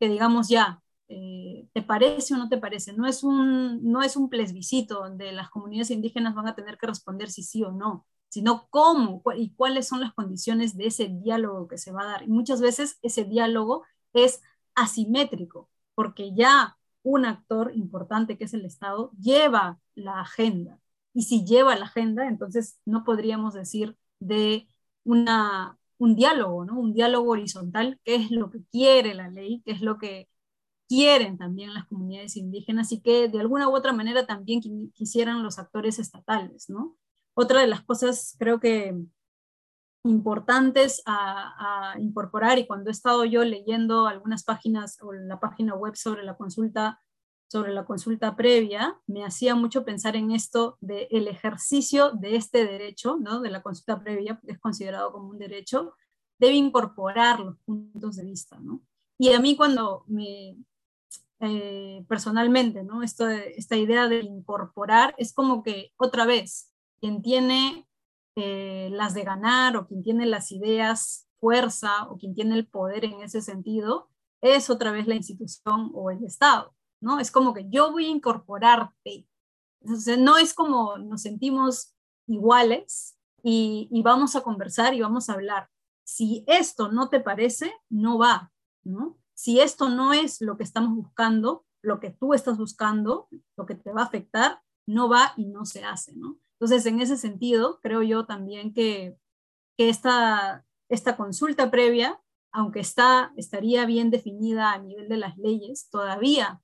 que 0.00 0.08
digamos 0.08 0.48
ya, 0.48 0.82
eh, 1.08 1.68
¿te 1.72 1.82
parece 1.82 2.34
o 2.34 2.36
no 2.38 2.48
te 2.48 2.58
parece? 2.58 2.92
No 2.92 3.06
es, 3.06 3.22
un, 3.22 3.82
no 3.84 4.02
es 4.02 4.16
un 4.16 4.28
plebiscito 4.28 5.00
donde 5.00 5.32
las 5.32 5.50
comunidades 5.50 5.90
indígenas 5.90 6.34
van 6.34 6.48
a 6.48 6.54
tener 6.54 6.78
que 6.78 6.86
responder 6.86 7.30
si 7.30 7.42
sí 7.42 7.62
o 7.62 7.72
no. 7.72 8.06
sino 8.28 8.66
cómo 8.70 9.22
y 9.36 9.50
cuáles 9.54 9.88
son 9.88 10.00
las 10.00 10.12
condiciones 10.14 10.76
de 10.76 10.86
ese 10.86 11.08
diálogo 11.08 11.68
que 11.68 11.78
se 11.78 11.92
va 11.92 12.02
a 12.02 12.06
dar. 12.06 12.22
Y 12.24 12.28
muchas 12.28 12.60
veces 12.60 12.98
ese 13.02 13.24
diálogo 13.24 13.84
es 14.12 14.42
asimétrico, 14.74 15.70
porque 15.94 16.34
ya 16.34 16.76
un 17.06 17.24
actor 17.24 17.70
importante 17.76 18.36
que 18.36 18.44
es 18.44 18.54
el 18.54 18.64
Estado 18.64 19.12
lleva 19.20 19.78
la 19.94 20.20
agenda. 20.20 20.80
Y 21.14 21.22
si 21.22 21.44
lleva 21.44 21.76
la 21.76 21.86
agenda, 21.86 22.26
entonces 22.26 22.80
no 22.84 23.04
podríamos 23.04 23.54
decir 23.54 23.96
de 24.18 24.68
una, 25.04 25.78
un 25.98 26.16
diálogo, 26.16 26.64
¿no? 26.64 26.80
Un 26.80 26.94
diálogo 26.94 27.30
horizontal, 27.30 28.00
que 28.04 28.16
es 28.16 28.32
lo 28.32 28.50
que 28.50 28.64
quiere 28.72 29.14
la 29.14 29.30
ley, 29.30 29.62
que 29.64 29.70
es 29.72 29.82
lo 29.82 29.98
que 29.98 30.28
quieren 30.88 31.38
también 31.38 31.74
las 31.74 31.86
comunidades 31.86 32.36
indígenas 32.36 32.90
y 32.90 33.00
que 33.00 33.28
de 33.28 33.40
alguna 33.40 33.68
u 33.68 33.76
otra 33.76 33.92
manera 33.92 34.26
también 34.26 34.60
quisieran 34.92 35.44
los 35.44 35.58
actores 35.60 36.00
estatales, 36.00 36.68
¿no? 36.68 36.96
Otra 37.34 37.60
de 37.60 37.68
las 37.68 37.82
cosas 37.84 38.34
creo 38.38 38.58
que 38.58 38.96
importantes 40.06 41.02
a, 41.06 41.94
incorporar 41.98 42.58
y 42.58 42.66
cuando 42.66 42.90
he 42.90 42.92
estado 42.92 43.24
yo 43.24 43.44
leyendo 43.44 44.06
algunas 44.06 44.44
páginas 44.44 44.98
o 45.02 45.12
la 45.12 45.40
página 45.40 45.74
web 45.74 45.96
sobre 45.96 46.22
la 46.24 46.36
consulta 46.36 47.00
sobre 47.48 47.72
la 47.72 47.84
consulta 47.84 48.34
previa, 48.34 49.00
me 49.06 49.24
hacía 49.24 49.54
mucho 49.54 49.84
pensar 49.84 50.16
en 50.16 50.32
esto 50.32 50.78
del 50.80 51.06
el 51.10 51.28
ejercicio 51.28 52.10
de 52.10 52.34
este 52.34 52.66
derecho, 52.66 53.18
¿no? 53.20 53.40
de 53.40 53.50
la 53.50 53.62
consulta 53.62 54.00
previa, 54.00 54.40
es 54.48 54.58
considerado 54.58 55.12
como 55.12 55.28
un 55.28 55.38
derecho, 55.38 55.94
debe 56.38 56.54
incorporar 56.54 57.38
los 57.38 57.56
puntos 57.60 58.16
de 58.16 58.24
vista. 58.24 58.58
¿no? 58.58 58.82
Y 59.16 59.32
a 59.32 59.38
mí 59.38 59.56
cuando 59.56 60.04
me, 60.08 60.56
eh, 61.40 62.04
personalmente, 62.08 62.82
¿no? 62.82 63.02
Esto 63.02 63.28
esta 63.28 63.76
idea 63.76 64.08
de 64.08 64.20
incorporar 64.20 65.14
es 65.18 65.34
como 65.34 65.62
que 65.62 65.92
otra 65.98 66.24
vez, 66.24 66.72
quien 66.98 67.20
tiene 67.20 67.86
eh, 68.36 68.88
las 68.92 69.14
de 69.14 69.24
ganar 69.24 69.76
o 69.76 69.86
quien 69.86 70.02
tiene 70.02 70.26
las 70.26 70.52
ideas 70.52 71.28
fuerza 71.40 72.08
o 72.08 72.16
quien 72.16 72.34
tiene 72.34 72.54
el 72.54 72.66
poder 72.66 73.04
en 73.04 73.22
ese 73.22 73.42
sentido, 73.42 74.08
es 74.42 74.70
otra 74.70 74.92
vez 74.92 75.06
la 75.06 75.14
institución 75.14 75.90
o 75.94 76.10
el 76.10 76.24
Estado, 76.24 76.74
¿no? 77.00 77.18
Es 77.18 77.30
como 77.30 77.52
que 77.52 77.68
yo 77.68 77.92
voy 77.92 78.06
a 78.06 78.10
incorporarte. 78.10 79.26
Entonces, 79.80 80.18
no 80.18 80.38
es 80.38 80.54
como 80.54 80.98
nos 80.98 81.22
sentimos 81.22 81.94
iguales 82.26 83.18
y, 83.42 83.88
y 83.90 84.02
vamos 84.02 84.36
a 84.36 84.42
conversar 84.42 84.94
y 84.94 85.00
vamos 85.00 85.28
a 85.28 85.34
hablar. 85.34 85.68
Si 86.04 86.44
esto 86.46 86.90
no 86.90 87.08
te 87.08 87.20
parece, 87.20 87.72
no 87.88 88.18
va, 88.18 88.52
¿no? 88.84 89.18
si 89.36 89.60
esto 89.60 89.88
no 89.90 90.12
es 90.12 90.40
lo 90.40 90.56
que 90.56 90.64
estamos 90.64 90.96
buscando, 90.96 91.66
lo 91.82 92.00
que 92.00 92.10
tú 92.10 92.32
estás 92.32 92.56
buscando, 92.56 93.28
lo 93.56 93.66
que 93.66 93.74
te 93.74 93.92
va 93.92 94.00
a 94.00 94.06
afectar, 94.06 94.62
no 94.86 95.08
va 95.08 95.34
y 95.36 95.44
no 95.44 95.66
se 95.66 95.84
hace, 95.84 96.14
¿no? 96.16 96.38
Entonces, 96.58 96.86
en 96.86 97.00
ese 97.00 97.16
sentido, 97.16 97.80
creo 97.82 98.02
yo 98.02 98.26
también 98.26 98.72
que, 98.72 99.18
esta, 99.76 100.64
consulta 101.16 101.70
previa, 101.70 102.20
aunque 102.50 102.80
está, 102.80 103.32
estaría 103.36 103.84
bien 103.84 104.10
definida 104.10 104.72
a 104.72 104.78
nivel 104.78 105.08
de 105.08 105.18
las 105.18 105.36
leyes, 105.36 105.88
todavía 105.90 106.62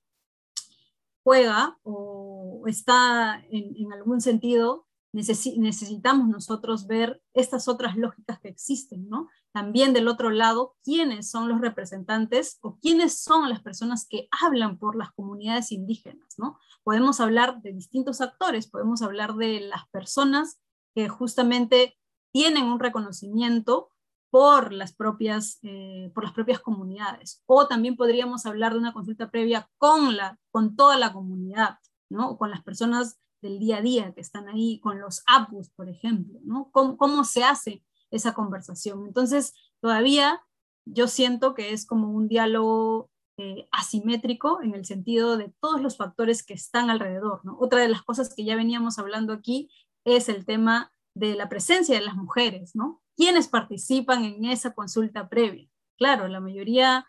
juega 1.23 1.77
o 1.83 2.63
está 2.67 3.43
en, 3.49 3.75
en 3.77 3.93
algún 3.93 4.19
sentido 4.19 4.87
necesitamos 5.13 6.27
nosotros 6.27 6.87
ver 6.87 7.21
estas 7.35 7.67
otras 7.67 7.95
lógicas 7.95 8.39
que 8.39 8.49
existen, 8.49 9.07
¿no? 9.09 9.29
También 9.51 9.93
del 9.93 10.07
otro 10.07 10.31
lado, 10.31 10.75
quiénes 10.83 11.29
son 11.29 11.47
los 11.47 11.61
representantes 11.61 12.57
o 12.61 12.79
quiénes 12.79 13.19
son 13.19 13.47
las 13.47 13.61
personas 13.61 14.07
que 14.09 14.27
hablan 14.41 14.79
por 14.79 14.95
las 14.95 15.11
comunidades 15.11 15.71
indígenas, 15.71 16.33
¿no? 16.39 16.57
Podemos 16.83 17.19
hablar 17.19 17.61
de 17.61 17.73
distintos 17.73 18.21
actores, 18.21 18.67
podemos 18.67 19.01
hablar 19.01 19.35
de 19.35 19.61
las 19.61 19.87
personas 19.89 20.59
que 20.95 21.09
justamente 21.09 21.97
tienen 22.31 22.65
un 22.65 22.79
reconocimiento 22.79 23.89
por 24.29 24.73
las 24.73 24.93
propias, 24.93 25.59
eh, 25.61 26.11
por 26.15 26.23
las 26.23 26.33
propias 26.33 26.59
comunidades. 26.59 27.43
O 27.45 27.67
también 27.67 27.95
podríamos 27.95 28.45
hablar 28.45 28.73
de 28.73 28.79
una 28.79 28.93
consulta 28.93 29.29
previa 29.29 29.69
con, 29.77 30.17
la, 30.17 30.39
con 30.51 30.75
toda 30.75 30.97
la 30.97 31.13
comunidad, 31.13 31.77
¿no? 32.09 32.37
con 32.37 32.49
las 32.49 32.63
personas 32.63 33.19
del 33.43 33.59
día 33.59 33.77
a 33.77 33.81
día 33.81 34.13
que 34.13 34.21
están 34.21 34.47
ahí, 34.47 34.79
con 34.79 34.99
los 34.99 35.21
APUs, 35.27 35.69
por 35.69 35.89
ejemplo, 35.89 36.39
¿no? 36.43 36.71
¿Cómo, 36.71 37.23
se 37.25 37.43
hace 37.43 37.83
esa 38.09 38.33
conversación? 38.33 39.05
Entonces, 39.05 39.53
todavía 39.81 40.41
yo 40.85 41.07
siento 41.07 41.53
que 41.53 41.73
es 41.73 41.85
como 41.85 42.09
un 42.09 42.27
diálogo 42.27 43.11
eh, 43.37 43.67
asimétrico 43.71 44.61
en 44.61 44.75
el 44.75 44.85
sentido 44.85 45.37
de 45.37 45.53
todos 45.59 45.81
los 45.81 45.97
factores 45.97 46.43
que 46.43 46.53
están 46.53 46.89
alrededor, 46.89 47.43
¿no? 47.43 47.57
Otra 47.59 47.79
de 47.81 47.89
las 47.89 48.03
cosas 48.03 48.33
que 48.33 48.45
ya 48.45 48.55
veníamos 48.55 48.99
hablando 48.99 49.33
aquí 49.33 49.69
es 50.05 50.29
el 50.29 50.45
tema 50.45 50.91
de 51.15 51.35
la 51.35 51.49
presencia 51.49 51.95
de 51.95 52.05
las 52.05 52.15
mujeres, 52.15 52.75
¿no? 52.75 53.01
¿Quiénes 53.15 53.47
participan 53.47 54.23
en 54.25 54.45
esa 54.45 54.73
consulta 54.73 55.29
previa? 55.29 55.69
Claro, 55.97 56.27
la 56.27 56.39
mayoría 56.39 57.07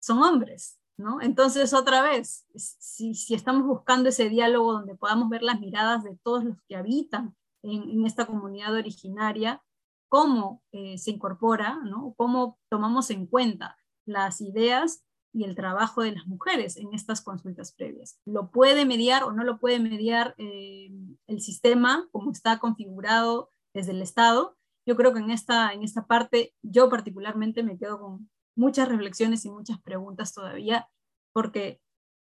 son 0.00 0.22
hombres, 0.22 0.80
entonces, 1.20 1.72
otra 1.74 2.02
vez, 2.02 2.46
si, 2.54 3.12
estamos 3.34 3.66
buscando 3.66 4.08
ese 4.08 4.28
diálogo 4.28 4.72
donde 4.72 4.94
podamos 4.94 5.28
ver 5.28 5.42
las 5.42 5.60
miradas 5.60 6.04
de 6.04 6.16
todos 6.22 6.44
los 6.44 6.56
que 6.68 6.76
habitan 6.76 7.34
en, 7.62 8.04
esta 8.06 8.26
comunidad 8.26 8.74
originaria, 8.74 9.62
cómo 10.08 10.62
eh, 10.72 10.98
se 10.98 11.10
incorpora, 11.10 11.80
¿no? 11.84 12.14
cómo 12.16 12.58
tomamos 12.68 13.10
en 13.10 13.26
cuenta 13.26 13.76
las 14.06 14.40
ideas 14.40 15.02
y 15.32 15.44
el 15.44 15.54
trabajo 15.54 16.02
de 16.02 16.12
las 16.12 16.26
mujeres 16.26 16.76
en 16.76 16.92
estas 16.92 17.22
consultas 17.22 17.72
previas. 17.72 18.20
¿Lo 18.26 18.50
puede 18.50 18.84
mediar 18.84 19.24
o 19.24 19.32
no 19.32 19.44
lo 19.44 19.58
puede 19.58 19.78
mediar 19.78 20.34
eh, 20.38 20.90
el 21.26 21.40
sistema 21.40 22.08
como 22.12 22.32
está 22.32 22.58
configurado 22.58 23.50
desde 23.74 23.92
el 23.92 24.02
Estado? 24.02 24.56
Yo 24.86 24.96
creo 24.96 25.14
que 25.14 25.20
en 25.20 25.30
esta, 25.30 25.72
en 25.72 25.82
esta 25.82 26.06
parte 26.06 26.54
yo 26.62 26.90
particularmente 26.90 27.62
me 27.62 27.78
quedo 27.78 28.00
con, 28.00 28.28
muchas 28.54 28.88
reflexiones 28.88 29.44
y 29.44 29.50
muchas 29.50 29.80
preguntas 29.80 30.32
todavía, 30.34 30.88
porque 31.32 31.80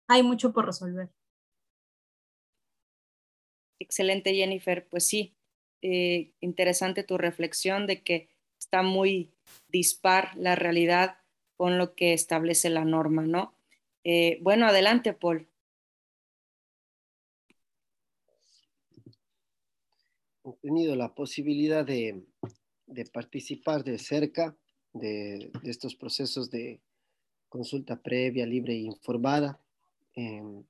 hay 0.08 0.24
mucho 0.24 0.54
por 0.54 0.66
resolver. 0.66 1.12
Excelente, 3.80 4.34
Jennifer. 4.34 4.88
Pues 4.88 5.08
sí, 5.08 5.36
eh, 5.82 6.34
interesante 6.40 7.04
tu 7.04 7.18
reflexión 7.18 7.88
de 7.88 8.04
que 8.04 8.30
está 8.60 8.82
muy 8.82 9.34
dispar 9.68 10.36
la 10.38 10.56
realidad 10.56 11.20
con 11.58 11.78
lo 11.78 11.96
que 11.96 12.14
establece 12.14 12.70
la 12.70 12.86
norma, 12.86 13.24
¿no? 13.24 13.54
Eh, 14.04 14.40
bueno, 14.42 14.68
adelante, 14.68 15.14
Paul. 15.14 15.48
He 20.44 20.54
tenido 20.62 20.96
la 20.96 21.16
posibilidad 21.16 21.84
de, 21.86 22.24
participar 23.12 23.84
de 23.84 23.98
cerca 23.98 24.56
de, 24.94 25.52
estos 25.64 25.96
procesos 25.96 26.52
de 26.52 26.80
consulta 27.50 28.02
previa, 28.02 28.46
libre 28.46 28.74
e 28.74 28.82
informada. 28.82 29.60
Em, 30.14 30.64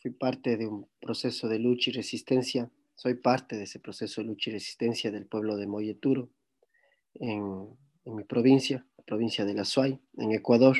fui 0.00 0.10
parte 0.10 0.56
de 0.56 0.66
un 0.66 0.86
proceso 1.00 1.48
de 1.48 1.58
lucha 1.58 1.90
y 1.90 1.94
resistencia, 1.94 2.70
soy 2.94 3.14
parte 3.14 3.56
de 3.56 3.64
ese 3.64 3.78
proceso 3.78 4.20
de 4.20 4.28
lucha 4.28 4.50
y 4.50 4.54
resistencia 4.54 5.10
del 5.10 5.26
pueblo 5.26 5.56
de 5.56 5.66
Moyeturo 5.66 6.28
en, 7.14 7.68
mi 8.04 8.24
provincia, 8.24 8.86
provincia 9.06 9.44
de 9.44 9.54
La 9.54 9.64
Suay, 9.64 9.98
en 10.18 10.32
Ecuador, 10.32 10.76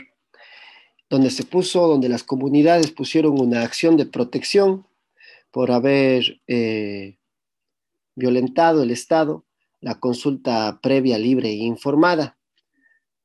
donde 1.09 1.31
se 1.31 1.45
puso, 1.45 1.87
donde 1.87 2.09
las 2.09 2.25
comunidades 2.25 2.91
pusieron 2.91 3.41
una 3.41 3.63
acción 3.63 3.97
de 3.97 4.07
protección 4.07 4.87
por 5.51 5.71
haber 5.71 6.41
eh, 6.47 7.19
violentado 8.15 8.83
el 8.83 8.91
Estado 8.91 9.47
la 9.81 10.01
consulta 10.01 10.81
previa, 10.83 11.19
libre 11.19 11.49
e 11.51 11.65
informada 11.65 12.37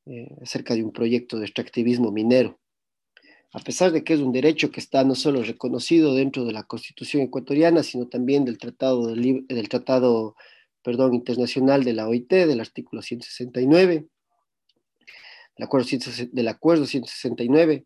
eh, 0.05 0.35
acerca 0.41 0.75
de 0.75 0.83
un 0.83 0.91
proyecto 0.91 1.39
de 1.39 1.45
extractivismo 1.45 2.11
minero. 2.11 2.59
A 3.53 3.59
pesar 3.59 3.91
de 3.91 4.03
que 4.03 4.13
es 4.13 4.19
un 4.19 4.31
derecho 4.31 4.71
que 4.71 4.79
está 4.79 5.03
no 5.03 5.15
solo 5.15 5.43
reconocido 5.43 6.13
dentro 6.13 6.45
de 6.45 6.53
la 6.53 6.63
Constitución 6.63 7.23
ecuatoriana, 7.23 7.83
sino 7.83 8.07
también 8.07 8.45
del 8.45 8.57
Tratado, 8.57 9.07
del, 9.07 9.69
tratado 9.69 10.35
perdón, 10.83 11.13
Internacional 11.13 11.83
de 11.83 11.93
la 11.93 12.07
OIT, 12.07 12.29
del 12.29 12.61
artículo 12.61 13.01
169, 13.01 14.07
acuerdo, 15.63 15.87
del 16.31 16.47
acuerdo 16.47 16.85
169, 16.85 17.85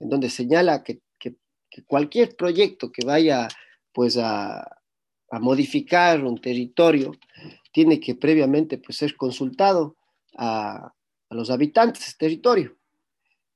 en 0.00 0.08
donde 0.08 0.30
señala 0.30 0.82
que, 0.82 1.00
cualquier 1.86 2.36
proyecto 2.36 2.90
que 2.90 3.04
vaya 3.04 3.48
pues 3.92 4.16
a, 4.16 4.60
a 5.30 5.38
modificar 5.40 6.24
un 6.24 6.40
territorio, 6.40 7.12
tiene 7.72 8.00
que 8.00 8.14
previamente 8.14 8.78
pues, 8.78 8.96
ser 8.96 9.16
consultado 9.16 9.96
a, 10.36 10.92
los 11.30 11.50
habitantes 11.50 12.00
de 12.00 12.06
ese 12.06 12.16
territorio. 12.18 12.76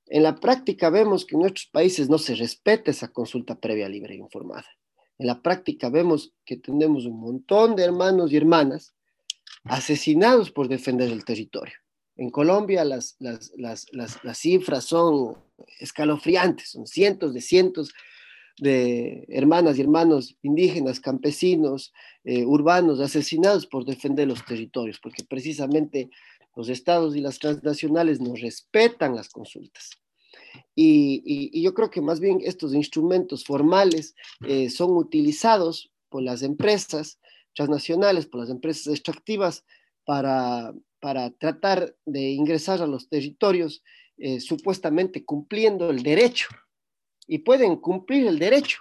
En 0.06 0.24
la 0.24 0.34
práctica 0.34 0.90
vemos 0.90 1.24
que 1.24 1.36
en 1.36 1.42
nuestros 1.42 1.66
países 1.66 2.10
no 2.10 2.18
se 2.18 2.34
respeta 2.34 2.90
esa 2.90 3.08
consulta 3.12 3.58
previa, 3.58 3.88
libre 3.88 4.14
e 4.14 4.18
informada. 4.18 4.66
En 5.18 5.26
la 5.26 5.40
práctica 5.40 5.88
vemos 5.88 6.34
que 6.44 6.56
tenemos 6.56 7.06
un 7.06 7.20
montón 7.20 7.76
de 7.76 7.84
hermanos 7.84 8.32
y 8.32 8.36
hermanas 8.36 8.92
asesinados 9.64 10.50
por 10.50 10.68
defender 10.68 11.10
el 11.10 11.24
territorio. 11.24 11.74
En 12.20 12.28
Colombia 12.28 12.84
las, 12.84 13.16
las, 13.18 13.50
las, 13.56 13.86
las 13.92 14.38
cifras 14.38 14.84
son 14.84 15.38
escalofriantes, 15.78 16.68
son 16.68 16.86
cientos 16.86 17.32
de 17.32 17.40
cientos 17.40 17.94
de 18.58 19.24
hermanas 19.30 19.78
y 19.78 19.80
hermanos 19.80 20.36
indígenas, 20.42 21.00
campesinos, 21.00 21.94
eh, 22.24 22.44
urbanos, 22.44 23.00
asesinados 23.00 23.66
por 23.66 23.86
defender 23.86 24.28
los 24.28 24.44
territorios, 24.44 25.00
porque 25.02 25.24
precisamente 25.24 26.10
los 26.54 26.68
estados 26.68 27.16
y 27.16 27.22
las 27.22 27.38
transnacionales 27.38 28.20
no 28.20 28.34
respetan 28.34 29.16
las 29.16 29.30
consultas. 29.30 29.88
Y, 30.74 31.62
yo 31.62 31.72
creo 31.72 31.88
que 31.88 32.02
más 32.02 32.20
bien 32.20 32.40
estos 32.44 32.74
instrumentos 32.74 33.44
formales 33.44 34.14
eh, 34.46 34.68
son 34.68 34.90
utilizados 34.90 35.90
por 36.10 36.22
las 36.22 36.42
empresas 36.42 37.18
transnacionales, 37.54 38.26
por 38.26 38.40
las 38.40 38.50
empresas 38.50 38.88
extractivas, 38.88 39.64
para, 40.04 40.74
para 41.00 41.30
tratar 41.30 41.96
de 42.04 42.30
ingresar 42.30 42.82
a 42.82 42.86
los 42.86 43.08
territorios 43.08 43.82
eh, 44.18 44.40
supuestamente 44.40 45.24
cumpliendo 45.24 45.90
el 45.90 46.02
derecho 46.02 46.48
y 47.26 47.38
pueden 47.38 47.76
cumplir 47.76 48.26
el 48.26 48.38
derecho, 48.38 48.80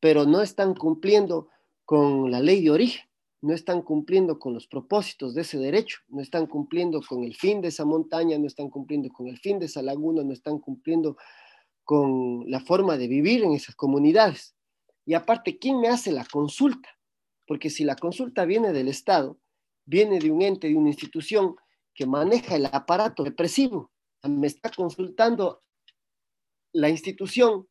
pero 0.00 0.24
no 0.24 0.42
están 0.42 0.74
cumpliendo 0.74 1.48
con 1.84 2.30
la 2.30 2.40
ley 2.40 2.64
de 2.64 2.70
origen, 2.70 3.06
no 3.42 3.54
están 3.54 3.82
cumpliendo 3.82 4.38
con 4.38 4.54
los 4.54 4.66
propósitos 4.66 5.34
de 5.34 5.42
ese 5.42 5.58
derecho, 5.58 5.98
no 6.08 6.20
están 6.20 6.46
cumpliendo 6.46 7.00
con 7.00 7.22
el 7.22 7.36
fin 7.36 7.60
de 7.60 7.68
esa 7.68 7.84
montaña, 7.84 8.38
no 8.38 8.46
están 8.46 8.70
cumpliendo 8.70 9.08
con 9.10 9.28
el 9.28 9.38
fin 9.38 9.58
de 9.60 9.66
esa 9.66 9.82
laguna, 9.82 10.24
no 10.24 10.32
están 10.32 10.58
cumpliendo 10.58 11.16
con 11.84 12.50
la 12.50 12.58
forma 12.58 12.96
de 12.98 13.06
vivir 13.06 13.44
en 13.44 13.52
esas 13.52 13.76
comunidades. 13.76 14.56
Y 15.04 15.14
aparte, 15.14 15.58
¿quién 15.58 15.80
me 15.80 15.88
hace 15.88 16.10
la 16.10 16.24
consulta? 16.24 16.88
Porque 17.46 17.70
si 17.70 17.84
la 17.84 17.94
consulta 17.94 18.44
viene 18.44 18.72
del 18.72 18.88
Estado, 18.88 19.38
viene 19.86 20.18
de 20.18 20.30
un 20.30 20.42
ente, 20.42 20.68
de 20.68 20.76
una 20.76 20.90
institución 20.90 21.56
que 21.94 22.06
maneja 22.06 22.56
el 22.56 22.66
aparato 22.66 23.24
represivo, 23.24 23.90
me 24.22 24.46
está 24.46 24.70
consultando 24.70 25.62
la 26.72 26.90
institución 26.90 27.66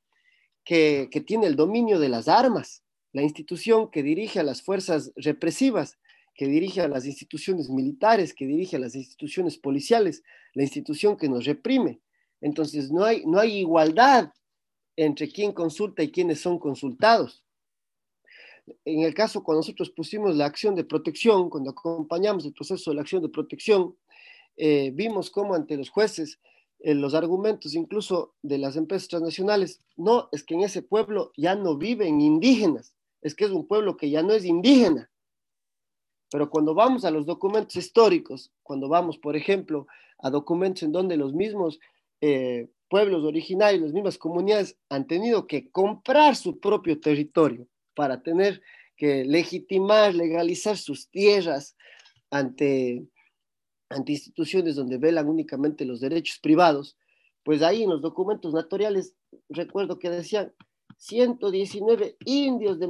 que, 0.63 1.09
tiene 1.27 1.45
el 1.45 1.55
dominio 1.55 1.99
de 1.99 2.09
las 2.09 2.27
armas, 2.27 2.83
la 3.13 3.21
institución 3.21 3.91
que 3.91 4.01
dirige 4.01 4.39
a 4.39 4.43
las 4.43 4.63
fuerzas 4.63 5.11
represivas, 5.15 5.99
que 6.33 6.47
dirige 6.47 6.81
a 6.81 6.87
las 6.87 7.05
instituciones 7.05 7.69
militares, 7.69 8.33
que 8.33 8.47
dirige 8.47 8.75
a 8.75 8.79
las 8.79 8.95
instituciones 8.95 9.57
policiales, 9.57 10.23
la 10.53 10.63
institución 10.63 11.15
que 11.15 11.29
nos 11.29 11.45
reprime. 11.45 12.01
Entonces, 12.41 12.91
no 12.91 13.05
hay, 13.05 13.25
no 13.25 13.39
hay 13.39 13.59
igualdad 13.59 14.33
entre 14.97 15.29
quién 15.29 15.53
consulta 15.53 16.03
y 16.03 16.11
quiénes 16.11 16.41
son 16.41 16.59
consultados. 16.59 17.44
En 18.83 19.01
el 19.01 19.13
caso 19.13 19.43
cuando 19.43 19.59
nosotros 19.59 19.91
pusimos 19.91 20.35
la 20.35 20.45
acción 20.45 20.75
de 20.75 20.83
protección, 20.83 21.49
cuando 21.49 21.71
acompañamos 21.71 22.45
el 22.45 22.53
proceso 22.53 22.91
de 22.91 22.95
la 22.95 23.01
acción 23.01 23.21
de 23.21 23.29
protección, 23.29 23.95
eh, 24.57 24.91
vimos 24.93 25.29
cómo 25.29 25.53
ante 25.53 25.77
los 25.77 25.89
jueces 25.89 26.39
los 26.93 27.15
argumentos 27.15 27.73
incluso 27.73 28.35
de 28.43 28.57
las 28.57 28.75
empresas 28.75 29.07
transnacionales, 29.07 29.81
no, 29.95 30.29
es 30.31 30.43
que 30.43 30.53
en 30.53 30.61
ese 30.61 30.81
pueblo 30.81 31.31
ya 31.35 31.55
no 31.55 31.77
viven 31.77 32.21
indígenas, 32.21 32.93
es 33.21 33.33
que 33.33 33.45
es 33.45 33.51
un 33.51 33.67
pueblo 33.67 33.97
que 33.97 34.09
ya 34.09 34.21
no 34.21 34.33
es 34.33 34.45
indígena. 34.45 35.09
Pero 36.29 36.49
cuando 36.49 36.75
vamos 36.75 37.05
a 37.05 37.11
los 37.11 37.25
documentos 37.25 37.75
históricos, 37.75 38.51
cuando 38.61 38.87
vamos, 38.87 39.17
por 39.17 39.35
ejemplo, 39.35 39.87
a 40.19 40.29
documentos 40.29 40.83
en 40.83 40.91
donde 40.91 41.17
los 41.17 41.33
mismos 41.33 41.79
eh, 42.21 42.69
pueblos 42.89 43.23
originarios, 43.23 43.81
las 43.81 43.93
mismas 43.93 44.17
comunidades 44.17 44.77
han 44.89 45.07
tenido 45.07 45.47
que 45.47 45.71
comprar 45.71 46.35
su 46.35 46.59
propio 46.59 46.99
territorio 46.99 47.67
para 47.95 48.21
tener 48.21 48.61
que 48.95 49.25
legitimar, 49.25 50.13
legalizar 50.13 50.77
sus 50.77 51.09
tierras 51.09 51.75
ante 52.29 53.07
ante 53.89 54.11
instituciones 54.11 54.75
donde 54.75 54.97
velan 54.97 55.29
únicamente 55.29 55.85
los 55.85 55.99
derechos 55.99 56.39
privados, 56.39 56.97
pues 57.43 57.61
ahí 57.61 57.83
en 57.83 57.89
los 57.89 58.01
documentos 58.01 58.53
notariales 58.53 59.15
recuerdo 59.49 59.99
que 59.99 60.09
decían 60.09 60.53
119 60.97 62.17
indios 62.25 62.79
de 62.79 62.87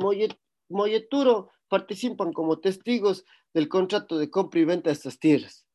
Molleturo 0.70 1.52
participan 1.68 2.32
como 2.32 2.60
testigos 2.60 3.26
del 3.54 3.68
contrato 3.68 4.18
de 4.18 4.30
compra 4.30 4.60
y 4.62 4.66
venta 4.66 4.90
de 4.90 4.94
estas 4.94 5.20
tierras. 5.20 5.66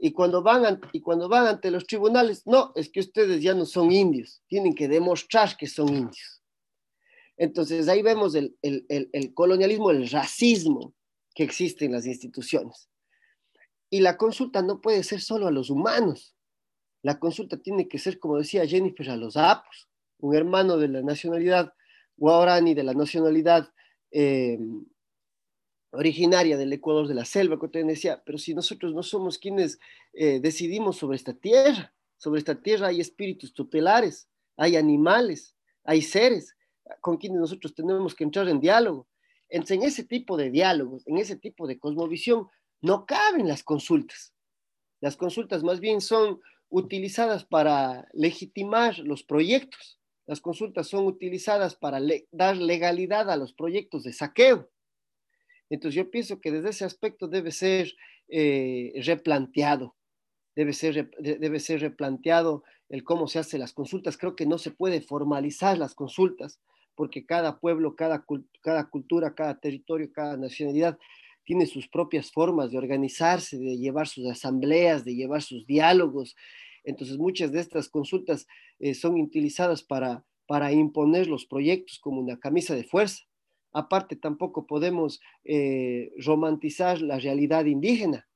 Y 0.00 0.12
cuando, 0.12 0.42
van 0.42 0.80
y 0.92 1.00
cuando 1.00 1.28
van 1.28 1.46
ante 1.46 1.70
los 1.70 1.86
tribunales, 1.86 2.46
no, 2.46 2.72
es 2.76 2.88
que 2.88 3.00
ustedes 3.00 3.42
ya 3.42 3.54
no 3.54 3.64
son 3.64 3.90
indios, 3.90 4.42
tienen 4.46 4.74
que 4.74 4.86
demostrar 4.86 5.56
que 5.56 5.66
son 5.66 5.88
indios. 5.88 6.37
Entonces 7.38 7.88
ahí 7.88 8.02
vemos 8.02 8.34
el, 8.34 8.56
colonialismo, 9.32 9.90
el 9.90 10.10
racismo 10.10 10.94
que 11.34 11.44
existe 11.44 11.84
en 11.84 11.92
las 11.92 12.04
instituciones. 12.04 12.90
Y 13.88 14.00
la 14.00 14.16
consulta 14.16 14.60
no 14.60 14.80
puede 14.80 15.04
ser 15.04 15.20
solo 15.20 15.46
a 15.46 15.52
los 15.52 15.70
humanos. 15.70 16.34
La 17.02 17.20
consulta 17.20 17.56
tiene 17.56 17.88
que 17.88 17.98
ser, 17.98 18.18
como 18.18 18.36
decía 18.36 18.66
Jennifer, 18.66 19.08
a 19.08 19.16
los 19.16 19.36
apos, 19.36 19.88
un 20.18 20.34
hermano 20.34 20.76
de 20.78 20.88
la 20.88 21.00
nacionalidad 21.00 21.72
guaraní, 22.16 22.74
de 22.74 22.82
la 22.82 22.92
nacionalidad 22.92 23.72
eh, 24.10 24.58
originaria 25.92 26.56
del 26.56 26.72
Ecuador 26.72 27.06
de 27.06 27.14
la 27.14 27.24
selva, 27.24 27.56
te 27.70 27.84
decía, 27.84 28.20
pero 28.26 28.36
si 28.36 28.52
nosotros 28.52 28.92
no 28.92 29.04
somos 29.04 29.38
quienes 29.38 29.78
eh, 30.12 30.40
decidimos 30.40 30.96
sobre 30.96 31.16
esta 31.16 31.34
tierra, 31.34 31.94
sobre 32.16 32.40
esta 32.40 32.60
tierra 32.60 32.88
hay 32.88 33.00
espíritus 33.00 33.54
tutelares, 33.54 34.28
hay 34.56 34.74
animales, 34.74 35.54
hay 35.84 36.02
seres 36.02 36.56
con 37.00 37.16
quienes 37.16 37.40
nosotros 37.40 37.74
tenemos 37.74 38.14
que 38.14 38.24
entrar 38.24 38.48
en 38.48 38.60
diálogo. 38.60 39.06
En 39.48 39.82
ese 39.82 40.04
tipo 40.04 40.36
de 40.36 40.50
diálogos, 40.50 41.06
en 41.06 41.16
ese 41.18 41.36
tipo 41.36 41.66
de 41.66 41.78
cosmovisión, 41.78 42.48
no 42.80 43.06
caben 43.06 43.48
las 43.48 43.62
consultas. 43.62 44.34
Las 45.00 45.16
consultas 45.16 45.62
más 45.62 45.80
bien 45.80 46.00
son 46.00 46.40
utilizadas 46.68 47.44
para 47.44 48.06
legitimar 48.12 48.98
los 48.98 49.22
proyectos. 49.22 49.98
Las 50.26 50.40
consultas 50.40 50.88
son 50.88 51.06
utilizadas 51.06 51.74
para 51.74 52.00
dar 52.30 52.56
legalidad 52.56 53.30
a 53.30 53.36
los 53.36 53.54
proyectos 53.54 54.02
de 54.02 54.12
saqueo. 54.12 54.68
Entonces 55.70 55.96
yo 55.96 56.10
pienso 56.10 56.40
que 56.40 56.50
desde 56.52 56.70
ese 56.70 56.84
aspecto 56.84 57.28
debe 57.28 57.50
ser 57.50 57.94
eh, 58.28 58.92
replanteado, 59.04 59.96
debe 60.54 60.72
ser, 60.72 61.10
debe 61.18 61.60
ser 61.60 61.80
replanteado 61.80 62.64
el 62.88 63.04
cómo 63.04 63.28
se 63.28 63.38
hacen 63.38 63.60
las 63.60 63.72
consultas. 63.72 64.16
Creo 64.16 64.36
que 64.36 64.46
no 64.46 64.58
se 64.58 64.70
puede 64.70 65.00
formalizar 65.00 65.78
las 65.78 65.94
consultas 65.94 66.60
porque 66.98 67.24
cada 67.24 67.60
pueblo, 67.60 67.94
cada, 67.94 68.24
cada 68.60 68.90
cultura, 68.90 69.32
cada 69.32 69.60
territorio, 69.60 70.10
cada 70.12 70.36
nacionalidad 70.36 70.98
tiene 71.44 71.64
sus 71.66 71.86
propias 71.86 72.32
formas 72.32 72.72
de 72.72 72.78
organizarse, 72.78 73.56
de 73.56 73.78
llevar 73.78 74.08
sus 74.08 74.26
asambleas, 74.26 75.04
de 75.04 75.14
llevar 75.14 75.42
sus 75.42 75.64
diálogos. 75.64 76.34
Entonces, 76.82 77.16
muchas 77.16 77.52
de 77.52 77.60
estas 77.60 77.88
consultas 77.88 78.48
eh, 78.80 78.94
son 78.94 79.20
utilizadas 79.20 79.84
para, 79.84 80.24
para 80.48 80.72
imponer 80.72 81.28
los 81.28 81.46
proyectos 81.46 82.00
como 82.00 82.20
una 82.20 82.40
camisa 82.40 82.74
de 82.74 82.82
fuerza. 82.82 83.22
Aparte, 83.72 84.16
tampoco 84.16 84.66
podemos 84.66 85.20
eh, 85.44 86.10
romantizar 86.16 87.00
la 87.00 87.20
realidad 87.20 87.64
indígena. 87.66 88.26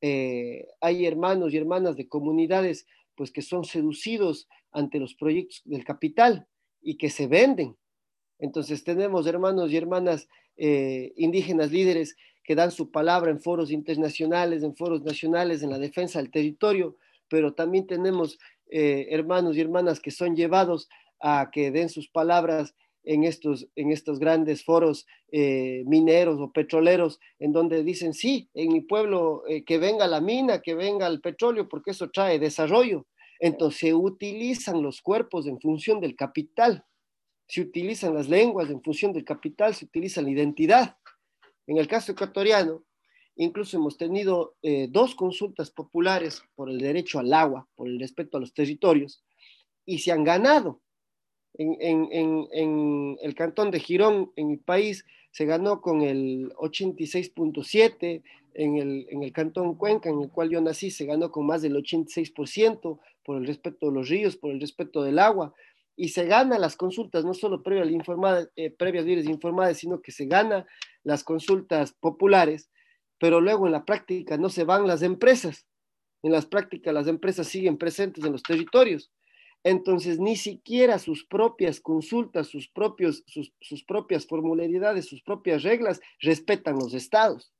Eh, 0.00 0.66
hay 0.80 1.04
hermanos 1.04 1.52
y 1.52 1.58
hermanas 1.58 1.94
de 1.98 2.08
comunidades 2.08 2.86
pues, 3.16 3.30
que 3.30 3.42
son 3.42 3.64
seducidos 3.64 4.48
ante 4.72 4.98
los 4.98 5.14
proyectos 5.14 5.60
del 5.66 5.84
capital 5.84 6.48
y 6.80 6.96
que 6.96 7.10
se 7.10 7.26
venden. 7.26 7.76
Entonces 8.38 8.84
tenemos 8.84 9.26
hermanos 9.26 9.70
y 9.70 9.76
hermanas 9.76 10.28
indígenas 10.56 11.70
líderes 11.70 12.16
que 12.48 12.54
dan 12.54 12.70
su 12.70 12.90
palabra 12.90 13.30
en 13.30 13.40
foros 13.40 13.70
internacionales, 13.70 14.62
en 14.62 14.74
foros 14.74 15.02
nacionales, 15.02 15.62
en 15.62 15.68
la 15.68 15.78
defensa 15.78 16.18
del 16.18 16.30
territorio, 16.30 16.96
pero 17.28 17.52
también 17.52 17.86
tenemos 17.86 18.38
eh, 18.70 19.08
hermanos 19.10 19.54
y 19.54 19.60
hermanas 19.60 20.00
que 20.00 20.10
son 20.10 20.34
llevados 20.34 20.88
a 21.20 21.50
que 21.52 21.70
den 21.70 21.90
sus 21.90 22.08
palabras 22.08 22.74
en 23.04 23.24
estos, 23.24 23.68
en 23.76 23.92
estos 23.92 24.18
grandes 24.18 24.64
foros 24.64 25.06
eh, 25.30 25.82
mineros 25.86 26.40
o 26.40 26.50
petroleros, 26.50 27.20
en 27.38 27.52
donde 27.52 27.82
dicen, 27.82 28.14
sí, 28.14 28.48
en 28.54 28.72
mi 28.72 28.80
pueblo 28.80 29.42
eh, 29.46 29.64
que 29.64 29.76
venga 29.76 30.06
la 30.06 30.22
mina, 30.22 30.62
que 30.62 30.74
venga 30.74 31.06
el 31.06 31.20
petróleo, 31.20 31.68
porque 31.68 31.90
eso 31.90 32.10
trae 32.10 32.38
desarrollo. 32.38 33.06
Entonces 33.40 33.80
se 33.80 33.94
utilizan 33.94 34.82
los 34.82 35.02
cuerpos 35.02 35.46
en 35.46 35.60
función 35.60 36.00
del 36.00 36.16
capital, 36.16 36.84
se 37.48 37.62
utilizan 37.62 38.14
las 38.14 38.28
lenguas 38.28 38.68
en 38.70 38.82
función 38.82 39.12
del 39.12 39.24
capital, 39.24 39.74
se 39.74 39.86
utiliza 39.86 40.20
la 40.20 40.30
identidad. 40.30 40.96
En 41.66 41.78
el 41.78 41.88
caso 41.88 42.12
ecuatoriano, 42.12 42.84
incluso 43.36 43.78
hemos 43.78 43.96
tenido 43.96 44.56
eh, 44.62 44.86
dos 44.90 45.14
consultas 45.14 45.70
populares 45.70 46.42
por 46.54 46.68
el 46.68 46.78
derecho 46.78 47.18
al 47.18 47.32
agua, 47.32 47.66
por 47.74 47.88
el 47.88 47.98
respeto 47.98 48.36
a 48.36 48.40
los 48.40 48.52
territorios, 48.52 49.24
y 49.86 49.98
se 49.98 50.12
han 50.12 50.24
ganado. 50.24 50.80
En, 51.60 53.16
el 53.20 53.34
cantón 53.34 53.70
de 53.70 53.80
Girón, 53.80 54.30
en 54.36 54.48
mi 54.48 54.56
país, 54.58 55.04
se 55.32 55.44
ganó 55.44 55.80
con 55.80 56.02
el 56.02 56.52
86.7%, 56.54 58.22
en 58.54 58.76
el, 58.76 59.06
en 59.10 59.22
el 59.22 59.32
cantón 59.32 59.76
Cuenca, 59.76 60.10
en 60.10 60.20
el 60.20 60.30
cual 60.30 60.50
yo 60.50 60.60
nací, 60.60 60.90
se 60.90 61.06
ganó 61.06 61.30
con 61.30 61.46
más 61.46 61.62
del 61.62 61.76
86% 61.76 62.98
por 63.24 63.36
el 63.36 63.46
respeto 63.46 63.86
de 63.86 63.92
los 63.92 64.08
ríos, 64.08 64.36
por 64.36 64.50
el 64.50 64.60
respeto 64.60 65.02
del 65.02 65.18
agua, 65.18 65.54
y 65.98 66.10
se 66.10 66.26
gana 66.26 66.60
las 66.60 66.76
consultas, 66.76 67.24
no 67.24 67.34
solo 67.34 67.64
previas, 67.64 67.90
informada, 67.90 68.48
eh, 68.54 68.70
previas 68.70 69.04
libres 69.04 69.26
informadas, 69.26 69.78
sino 69.78 70.00
que 70.00 70.12
se 70.12 70.26
gana 70.26 70.64
las 71.02 71.24
consultas 71.24 71.92
populares, 71.92 72.70
pero 73.18 73.40
luego 73.40 73.66
en 73.66 73.72
la 73.72 73.84
práctica 73.84 74.38
no 74.38 74.48
se 74.48 74.62
van 74.62 74.86
las 74.86 75.02
empresas. 75.02 75.66
En 76.22 76.30
las 76.30 76.46
prácticas 76.46 76.94
las 76.94 77.08
empresas 77.08 77.48
siguen 77.48 77.78
presentes 77.78 78.24
en 78.24 78.30
los 78.30 78.44
territorios. 78.44 79.10
Entonces, 79.64 80.20
ni 80.20 80.36
siquiera 80.36 81.00
sus 81.00 81.26
propias 81.26 81.80
consultas, 81.80 82.46
sus, 82.46 82.68
propios, 82.68 83.24
sus, 83.26 83.82
propias 83.84 84.24
formularidades, 84.24 85.06
sus 85.06 85.20
propias 85.22 85.64
reglas 85.64 86.00
respetan 86.20 86.76
los 86.76 86.94
estados. 86.94 87.52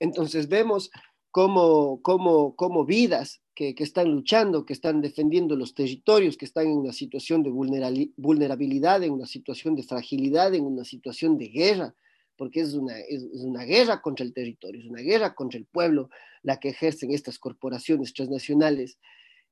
Entonces, 0.00 0.48
vemos 0.48 0.90
cómo, 1.30 2.02
cómo, 2.02 2.56
cómo 2.56 2.84
vidas 2.84 3.43
que, 3.54 3.74
están 3.78 4.10
luchando, 4.10 4.66
que 4.66 4.72
están 4.72 5.00
defendiendo 5.00 5.56
los 5.56 5.74
territorios, 5.74 6.36
que 6.36 6.44
están 6.44 6.66
en 6.66 6.78
una 6.78 6.92
situación 6.92 7.42
de 7.42 7.50
vulnerabilidad, 7.50 9.02
en 9.02 9.12
una 9.12 9.26
situación 9.26 9.76
de 9.76 9.84
fragilidad, 9.84 10.54
en 10.54 10.64
una 10.64 10.84
situación 10.84 11.38
de 11.38 11.48
guerra, 11.48 11.94
porque 12.36 12.60
es 12.60 12.74
una, 12.74 12.98
es, 12.98 13.22
una 13.34 13.62
guerra 13.62 14.02
contra 14.02 14.26
el 14.26 14.32
territorio, 14.32 14.80
es 14.80 14.88
una 14.88 15.02
guerra 15.02 15.34
contra 15.34 15.58
el 15.58 15.66
pueblo 15.66 16.10
la 16.42 16.58
que 16.58 16.70
ejercen 16.70 17.12
estas 17.12 17.38
corporaciones 17.38 18.12
transnacionales. 18.12 18.98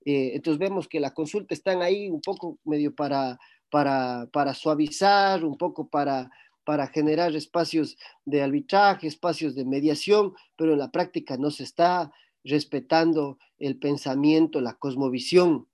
Eh, 0.04 0.32
entonces 0.34 0.58
vemos 0.58 0.88
que 0.88 0.98
la 0.98 1.14
consulta 1.14 1.54
están 1.54 1.80
ahí 1.80 2.10
un 2.10 2.20
poco 2.20 2.58
medio 2.64 2.92
para, 2.92 3.38
para, 3.70 4.28
para 4.32 4.52
suavizar, 4.52 5.44
un 5.44 5.56
poco 5.56 5.88
para, 5.88 6.28
para 6.64 6.88
generar 6.88 7.36
espacios 7.36 7.96
de 8.24 8.42
arbitraje, 8.42 9.06
espacios 9.06 9.54
de 9.54 9.64
mediación, 9.64 10.34
pero 10.56 10.72
en 10.72 10.80
la 10.80 10.90
práctica 10.90 11.36
no 11.36 11.52
se 11.52 11.62
está 11.62 12.10
respetando 12.44 13.38
el 13.58 13.78
pensamiento, 13.78 14.60
la 14.60 14.74
cosmovisión. 14.74 15.68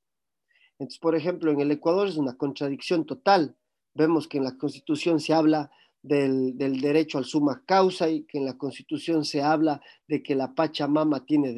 Entonces, 0.78 1.00
por 1.00 1.16
ejemplo, 1.16 1.50
en 1.50 1.60
el 1.60 1.70
Ecuador 1.70 2.08
es 2.08 2.16
una 2.16 2.36
contradicción 2.36 3.04
total. 3.04 3.56
Vemos 3.94 4.28
que 4.28 4.38
en 4.38 4.44
la 4.44 4.56
Constitución 4.56 5.20
se 5.20 5.34
habla 5.34 5.70
del, 6.02 6.56
derecho 6.56 7.18
al 7.18 7.24
suma 7.24 7.62
causa 7.66 8.08
y 8.08 8.22
que 8.24 8.38
en 8.38 8.44
la 8.44 8.56
Constitución 8.56 9.24
se 9.24 9.42
habla 9.42 9.80
de 10.06 10.22
que 10.22 10.34
la 10.34 10.54
Pachamama 10.54 11.24
tiene 11.26 11.52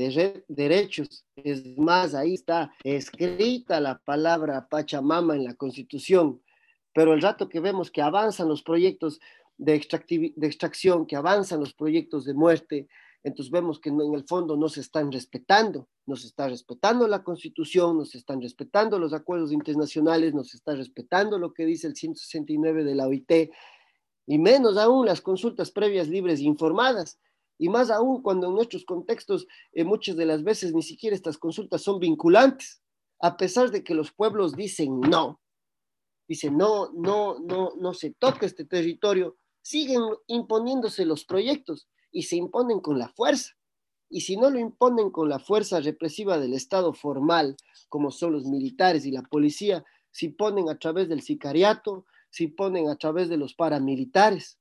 derechos. 0.48 1.24
Es 1.36 1.76
más, 1.76 2.14
ahí 2.14 2.34
está 2.34 2.72
escrita 2.82 3.80
la 3.80 3.98
palabra 3.98 4.68
Pachamama 4.68 5.36
en 5.36 5.44
la 5.44 5.54
Constitución. 5.54 6.40
Pero 6.92 7.12
el 7.12 7.22
rato 7.22 7.48
que 7.48 7.60
vemos 7.60 7.90
que 7.90 8.02
avanzan 8.02 8.48
los 8.48 8.62
proyectos 8.62 9.20
de, 9.58 10.32
de 10.36 10.46
extracción, 10.46 11.06
que 11.06 11.16
avanzan 11.16 11.60
los 11.60 11.74
proyectos 11.74 12.24
de 12.24 12.34
muerte, 12.34 12.88
entonces 13.22 13.50
vemos 13.50 13.78
que 13.80 13.90
en 13.90 14.00
el 14.14 14.24
fondo 14.24 14.56
no 14.56 14.68
se 14.68 14.80
están 14.80 15.12
respetando, 15.12 15.88
no 16.06 16.16
se 16.16 16.26
está 16.26 16.48
respetando 16.48 17.06
la 17.06 17.22
constitución, 17.22 17.98
no 17.98 18.04
se 18.06 18.16
están 18.16 18.40
respetando 18.40 18.98
los 18.98 19.12
acuerdos 19.12 19.52
internacionales, 19.52 20.32
no 20.32 20.42
se 20.42 20.56
está 20.56 20.74
respetando 20.74 21.38
lo 21.38 21.52
que 21.52 21.66
dice 21.66 21.86
el 21.86 21.96
169 21.96 22.82
de 22.84 22.94
la 22.94 23.06
OIT, 23.06 23.50
y 24.26 24.38
menos 24.38 24.78
aún 24.78 25.04
las 25.04 25.20
consultas 25.20 25.70
previas 25.70 26.08
libres 26.08 26.40
e 26.40 26.44
informadas, 26.44 27.20
y 27.58 27.68
más 27.68 27.90
aún 27.90 28.22
cuando 28.22 28.48
en 28.48 28.54
nuestros 28.54 28.86
contextos 28.86 29.46
eh, 29.72 29.84
muchas 29.84 30.16
de 30.16 30.24
las 30.24 30.42
veces 30.42 30.72
ni 30.72 30.82
siquiera 30.82 31.14
estas 31.14 31.36
consultas 31.36 31.82
son 31.82 32.00
vinculantes, 32.00 32.82
a 33.20 33.36
pesar 33.36 33.70
de 33.70 33.84
que 33.84 33.94
los 33.94 34.12
pueblos 34.12 34.56
dicen 34.56 34.98
no, 34.98 35.42
dicen 36.26 36.56
no, 36.56 36.90
no, 36.94 37.38
no, 37.40 37.74
no 37.76 37.92
se 37.92 38.12
toca 38.12 38.46
este 38.46 38.64
territorio, 38.64 39.36
siguen 39.60 40.00
imponiéndose 40.26 41.04
los 41.04 41.26
proyectos 41.26 41.86
y 42.10 42.22
se 42.22 42.36
imponen 42.36 42.80
con 42.80 42.98
la 42.98 43.08
fuerza. 43.08 43.56
Y 44.08 44.22
si 44.22 44.36
no 44.36 44.50
lo 44.50 44.58
imponen 44.58 45.10
con 45.10 45.28
la 45.28 45.38
fuerza 45.38 45.80
represiva 45.80 46.38
del 46.38 46.54
Estado 46.54 46.92
formal, 46.92 47.56
como 47.88 48.10
son 48.10 48.32
los 48.32 48.44
militares 48.44 49.06
y 49.06 49.12
la 49.12 49.22
policía, 49.22 49.84
si 50.10 50.28
ponen 50.28 50.68
a 50.68 50.78
través 50.78 51.08
del 51.08 51.22
sicariato, 51.22 52.04
si 52.30 52.48
ponen 52.48 52.88
a 52.88 52.96
través 52.96 53.28
de 53.28 53.36
los 53.36 53.54
paramilitares. 53.54 54.58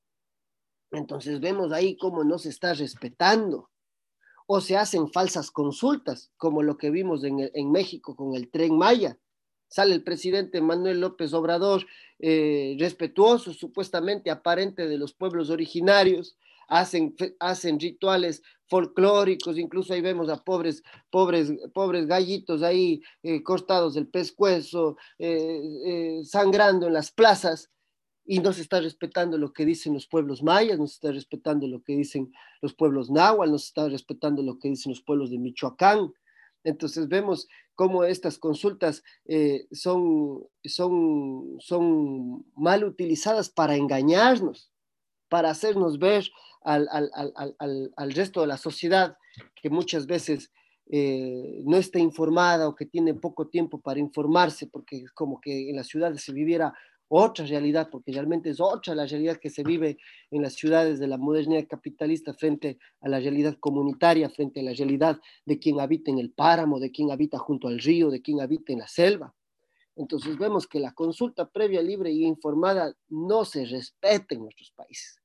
Entonces 0.92 1.40
vemos 1.40 1.72
ahí 1.72 1.96
cómo 1.96 2.24
no 2.24 2.38
se 2.38 2.48
está 2.48 2.74
respetando. 2.74 3.70
O 4.46 4.60
se 4.60 4.76
hacen 4.76 5.12
falsas 5.12 5.50
consultas, 5.50 6.32
como 6.36 6.62
lo 6.62 6.76
que 6.76 6.90
vimos 6.90 7.22
en, 7.24 7.70
México 7.70 8.16
con 8.16 8.34
el 8.34 8.50
tren 8.50 8.76
Maya. 8.76 9.16
Sale 9.68 9.94
el 9.94 10.02
presidente 10.02 10.60
Manuel 10.60 11.00
López 11.00 11.32
Obrador, 11.32 11.86
eh, 12.18 12.76
respetuoso, 12.80 13.52
supuestamente 13.52 14.28
aparente 14.28 14.88
de 14.88 14.98
los 14.98 15.12
pueblos 15.12 15.50
originarios, 15.50 16.36
hacen, 16.70 17.14
hacen 17.40 17.78
rituales 17.78 18.42
folclóricos, 18.68 19.58
incluso 19.58 19.92
ahí 19.92 20.00
vemos 20.00 20.28
a 20.30 20.36
pobres, 20.36 20.82
pobres, 21.10 21.52
pobres 21.74 22.06
gallitos 22.06 22.62
ahí 22.62 23.02
eh, 23.22 23.42
cortados 23.42 23.94
del 23.94 24.06
pescuezo, 24.06 24.96
eh, 25.18 25.60
eh, 25.84 26.20
sangrando 26.24 26.86
en 26.86 26.94
las 26.94 27.10
plazas, 27.10 27.70
y 28.24 28.38
no 28.38 28.52
se 28.52 28.62
está 28.62 28.80
respetando 28.80 29.36
lo 29.38 29.52
que 29.52 29.64
dicen 29.64 29.92
los 29.92 30.06
pueblos 30.06 30.44
mayas, 30.44 30.78
no 30.78 30.86
se 30.86 30.94
está 30.94 31.10
respetando 31.10 31.66
lo 31.66 31.82
que 31.82 31.96
dicen 31.96 32.32
los 32.62 32.72
pueblos 32.72 33.10
náhuatl, 33.10 33.50
no 33.50 33.58
se 33.58 33.66
está 33.66 33.88
respetando 33.88 34.40
lo 34.42 34.56
que 34.60 34.68
dicen 34.68 34.90
los 34.90 35.02
pueblos 35.02 35.30
de 35.30 35.38
Michoacán. 35.38 36.12
Entonces 36.62 37.08
vemos 37.08 37.48
cómo 37.74 38.04
estas 38.04 38.38
consultas 38.38 39.02
son, 39.72 40.44
son, 40.62 41.56
son 41.58 42.46
mal 42.54 42.84
utilizadas 42.84 43.48
para 43.48 43.74
engañarnos, 43.74 44.69
para 45.30 45.48
hacernos 45.48 45.98
ver 45.98 46.28
al, 46.62 48.12
resto 48.12 48.42
de 48.42 48.46
la 48.48 48.58
sociedad 48.58 49.16
que 49.62 49.70
muchas 49.70 50.06
veces 50.06 50.52
eh, 50.90 51.62
no 51.64 51.76
está 51.76 51.98
informada 51.98 52.68
o 52.68 52.74
que 52.74 52.84
tiene 52.84 53.14
poco 53.14 53.48
tiempo 53.48 53.80
para 53.80 54.00
informarse, 54.00 54.66
porque 54.66 54.96
es 54.98 55.12
como 55.12 55.40
que 55.40 55.70
en 55.70 55.76
las 55.76 55.86
ciudades 55.86 56.20
se 56.22 56.32
viviera 56.32 56.74
otra 57.12 57.46
realidad, 57.46 57.88
porque 57.90 58.12
realmente 58.12 58.50
es 58.50 58.60
otra 58.60 58.94
la 58.94 59.06
realidad 59.06 59.38
que 59.38 59.50
se 59.50 59.62
vive 59.62 59.98
en 60.30 60.42
las 60.42 60.54
ciudades 60.54 60.98
de 60.98 61.08
la 61.08 61.16
modernidad 61.16 61.66
capitalista 61.68 62.34
frente 62.34 62.78
a 63.00 63.08
la 63.08 63.18
realidad 63.18 63.56
comunitaria, 63.58 64.28
frente 64.30 64.60
a 64.60 64.62
la 64.64 64.72
realidad 64.72 65.20
de 65.44 65.58
quien 65.58 65.80
habita 65.80 66.10
en 66.10 66.18
el 66.18 66.30
páramo, 66.30 66.78
de 66.78 66.90
quien 66.90 67.10
habita 67.10 67.38
junto 67.38 67.68
al 67.68 67.78
río, 67.78 68.10
de 68.10 68.20
quien 68.20 68.40
habita 68.40 68.72
en 68.72 68.80
la 68.80 68.88
selva. 68.88 69.34
Entonces 69.96 70.38
vemos 70.38 70.66
que 70.66 70.80
la 70.80 70.92
consulta 70.92 71.48
previa, 71.48 71.82
libre 71.82 72.10
y 72.10 72.24
informada 72.24 72.94
no 73.08 73.44
se 73.44 73.64
respeta 73.64 74.34
en 74.34 74.42
nuestros 74.42 74.70
países. 74.70 75.19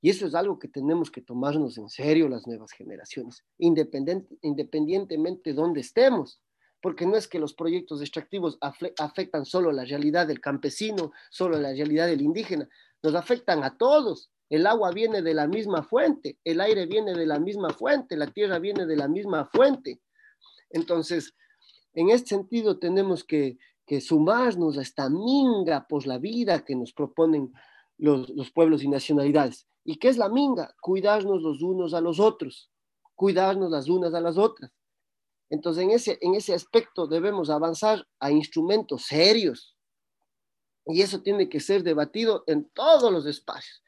Y 0.00 0.10
eso 0.10 0.26
es 0.26 0.34
algo 0.34 0.58
que 0.58 0.68
tenemos 0.68 1.10
que 1.10 1.22
tomarnos 1.22 1.78
en 1.78 1.88
serio 1.88 2.28
las 2.28 2.46
nuevas 2.46 2.72
generaciones, 2.72 3.44
independientemente 3.58 5.50
de 5.50 5.56
dónde 5.56 5.80
estemos, 5.80 6.40
porque 6.82 7.06
no 7.06 7.16
es 7.16 7.26
que 7.26 7.38
los 7.38 7.54
proyectos 7.54 8.00
extractivos 8.00 8.58
afectan 8.60 9.44
solo 9.44 9.72
la 9.72 9.84
realidad 9.84 10.26
del 10.26 10.40
campesino, 10.40 11.12
solo 11.30 11.58
la 11.58 11.72
realidad 11.72 12.06
del 12.06 12.20
indígena, 12.20 12.68
nos 13.02 13.14
afectan 13.14 13.64
a 13.64 13.76
todos. 13.76 14.30
El 14.48 14.66
agua 14.66 14.92
viene 14.92 15.22
de 15.22 15.34
la 15.34 15.48
misma 15.48 15.82
fuente, 15.82 16.38
el 16.44 16.60
aire 16.60 16.86
viene 16.86 17.14
de 17.14 17.26
la 17.26 17.40
misma 17.40 17.70
fuente, 17.70 18.16
la 18.16 18.28
tierra 18.28 18.58
viene 18.58 18.86
de 18.86 18.96
la 18.96 19.08
misma 19.08 19.46
fuente. 19.46 20.00
Entonces, 20.70 21.34
en 21.94 22.10
este 22.10 22.28
sentido 22.28 22.78
tenemos 22.78 23.24
que, 23.24 23.58
sumarnos 24.00 24.78
a 24.78 24.82
esta 24.82 25.08
minga 25.08 25.86
por 25.88 26.06
la 26.06 26.18
vida 26.18 26.64
que 26.64 26.74
nos 26.74 26.92
proponen 26.92 27.52
los 27.98 28.50
pueblos 28.50 28.82
y 28.82 28.88
nacionalidades. 28.88 29.66
¿Y 29.88 29.98
qué 29.98 30.08
es 30.08 30.18
la 30.18 30.28
minga? 30.28 30.74
Cuidarnos 30.80 31.42
los 31.42 31.62
unos 31.62 31.94
a 31.94 32.00
los 32.00 32.18
otros, 32.18 32.68
cuidarnos 33.14 33.70
las 33.70 33.88
unas 33.88 34.12
a 34.14 34.20
las 34.20 34.36
otras. 34.36 34.72
Entonces, 35.48 35.84
en 35.84 35.90
ese, 35.92 36.18
en 36.22 36.34
ese 36.34 36.54
aspecto 36.54 37.06
debemos 37.06 37.50
avanzar 37.50 38.04
a 38.18 38.32
instrumentos 38.32 39.04
serios. 39.04 39.76
Y 40.86 41.02
eso 41.02 41.22
tiene 41.22 41.48
que 41.48 41.60
ser 41.60 41.84
debatido 41.84 42.42
en 42.48 42.68
todos 42.70 43.12
los 43.12 43.26
espacios. 43.26 43.80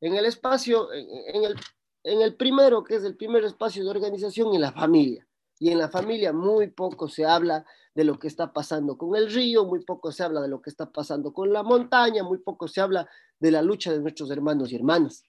En 0.00 0.16
el 0.16 0.26
espacio, 0.26 0.92
en, 0.92 1.44
el, 1.44 1.54
en 2.02 2.20
el 2.20 2.34
primero, 2.34 2.82
que 2.82 2.96
es 2.96 3.04
el 3.04 3.16
primer 3.16 3.44
espacio 3.44 3.84
de 3.84 3.90
organización, 3.90 4.52
en 4.54 4.60
la 4.60 4.72
familia. 4.72 5.24
Y 5.60 5.70
en 5.70 5.78
la 5.78 5.88
familia 5.88 6.32
muy 6.32 6.66
poco 6.66 7.06
se 7.06 7.26
habla 7.26 7.64
de 7.94 8.02
lo 8.02 8.18
que 8.18 8.26
está 8.26 8.52
pasando 8.52 8.98
con 8.98 9.14
el 9.14 9.32
río, 9.32 9.64
muy 9.66 9.84
poco 9.84 10.10
se 10.10 10.24
habla 10.24 10.40
de 10.40 10.48
lo 10.48 10.60
que 10.60 10.70
está 10.70 10.90
pasando 10.90 11.32
con 11.32 11.52
la 11.52 11.62
montaña, 11.62 12.24
muy 12.24 12.38
poco 12.38 12.66
se 12.66 12.80
habla 12.80 13.08
de 13.38 13.52
la 13.52 13.62
lucha 13.62 13.92
de 13.92 14.00
nuestros 14.00 14.32
hermanos 14.32 14.72
y 14.72 14.74
hermanas 14.74 15.22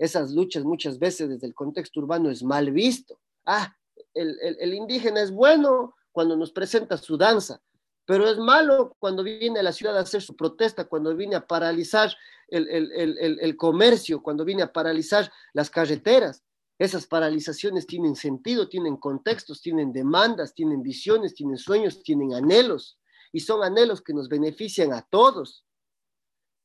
esas 0.00 0.30
luchas 0.30 0.64
muchas 0.64 0.98
veces 0.98 1.28
desde 1.28 1.46
el 1.46 1.54
contexto 1.54 2.00
urbano 2.00 2.30
es 2.30 2.42
mal 2.42 2.72
visto. 2.72 3.20
Ah, 3.44 3.76
el, 4.14 4.72
indígena 4.72 5.20
es 5.20 5.30
bueno 5.30 5.94
cuando 6.10 6.38
nos 6.38 6.52
presenta 6.52 6.96
su 6.96 7.18
danza, 7.18 7.60
pero 8.06 8.26
es 8.26 8.38
malo 8.38 8.96
cuando 8.98 9.22
viene 9.22 9.60
a 9.60 9.62
la 9.62 9.72
ciudad 9.72 9.98
a 9.98 10.00
hacer 10.00 10.22
su 10.22 10.34
protesta, 10.34 10.86
cuando 10.86 11.14
viene 11.14 11.36
a 11.36 11.46
paralizar 11.46 12.16
el, 12.48 12.66
el, 12.66 13.56
comercio, 13.58 14.22
cuando 14.22 14.42
viene 14.42 14.62
a 14.62 14.72
paralizar 14.72 15.30
las 15.52 15.68
carreteras. 15.68 16.42
Esas 16.78 17.06
paralizaciones 17.06 17.86
tienen 17.86 18.16
sentido, 18.16 18.70
tienen 18.70 18.96
contextos, 18.96 19.60
tienen 19.60 19.92
demandas, 19.92 20.54
tienen 20.54 20.82
visiones, 20.82 21.34
tienen 21.34 21.58
sueños, 21.58 22.02
tienen 22.02 22.32
anhelos, 22.32 22.98
y 23.32 23.40
son 23.40 23.62
anhelos 23.62 24.00
que 24.00 24.14
nos 24.14 24.30
benefician 24.30 24.94
a 24.94 25.02
todos. 25.02 25.66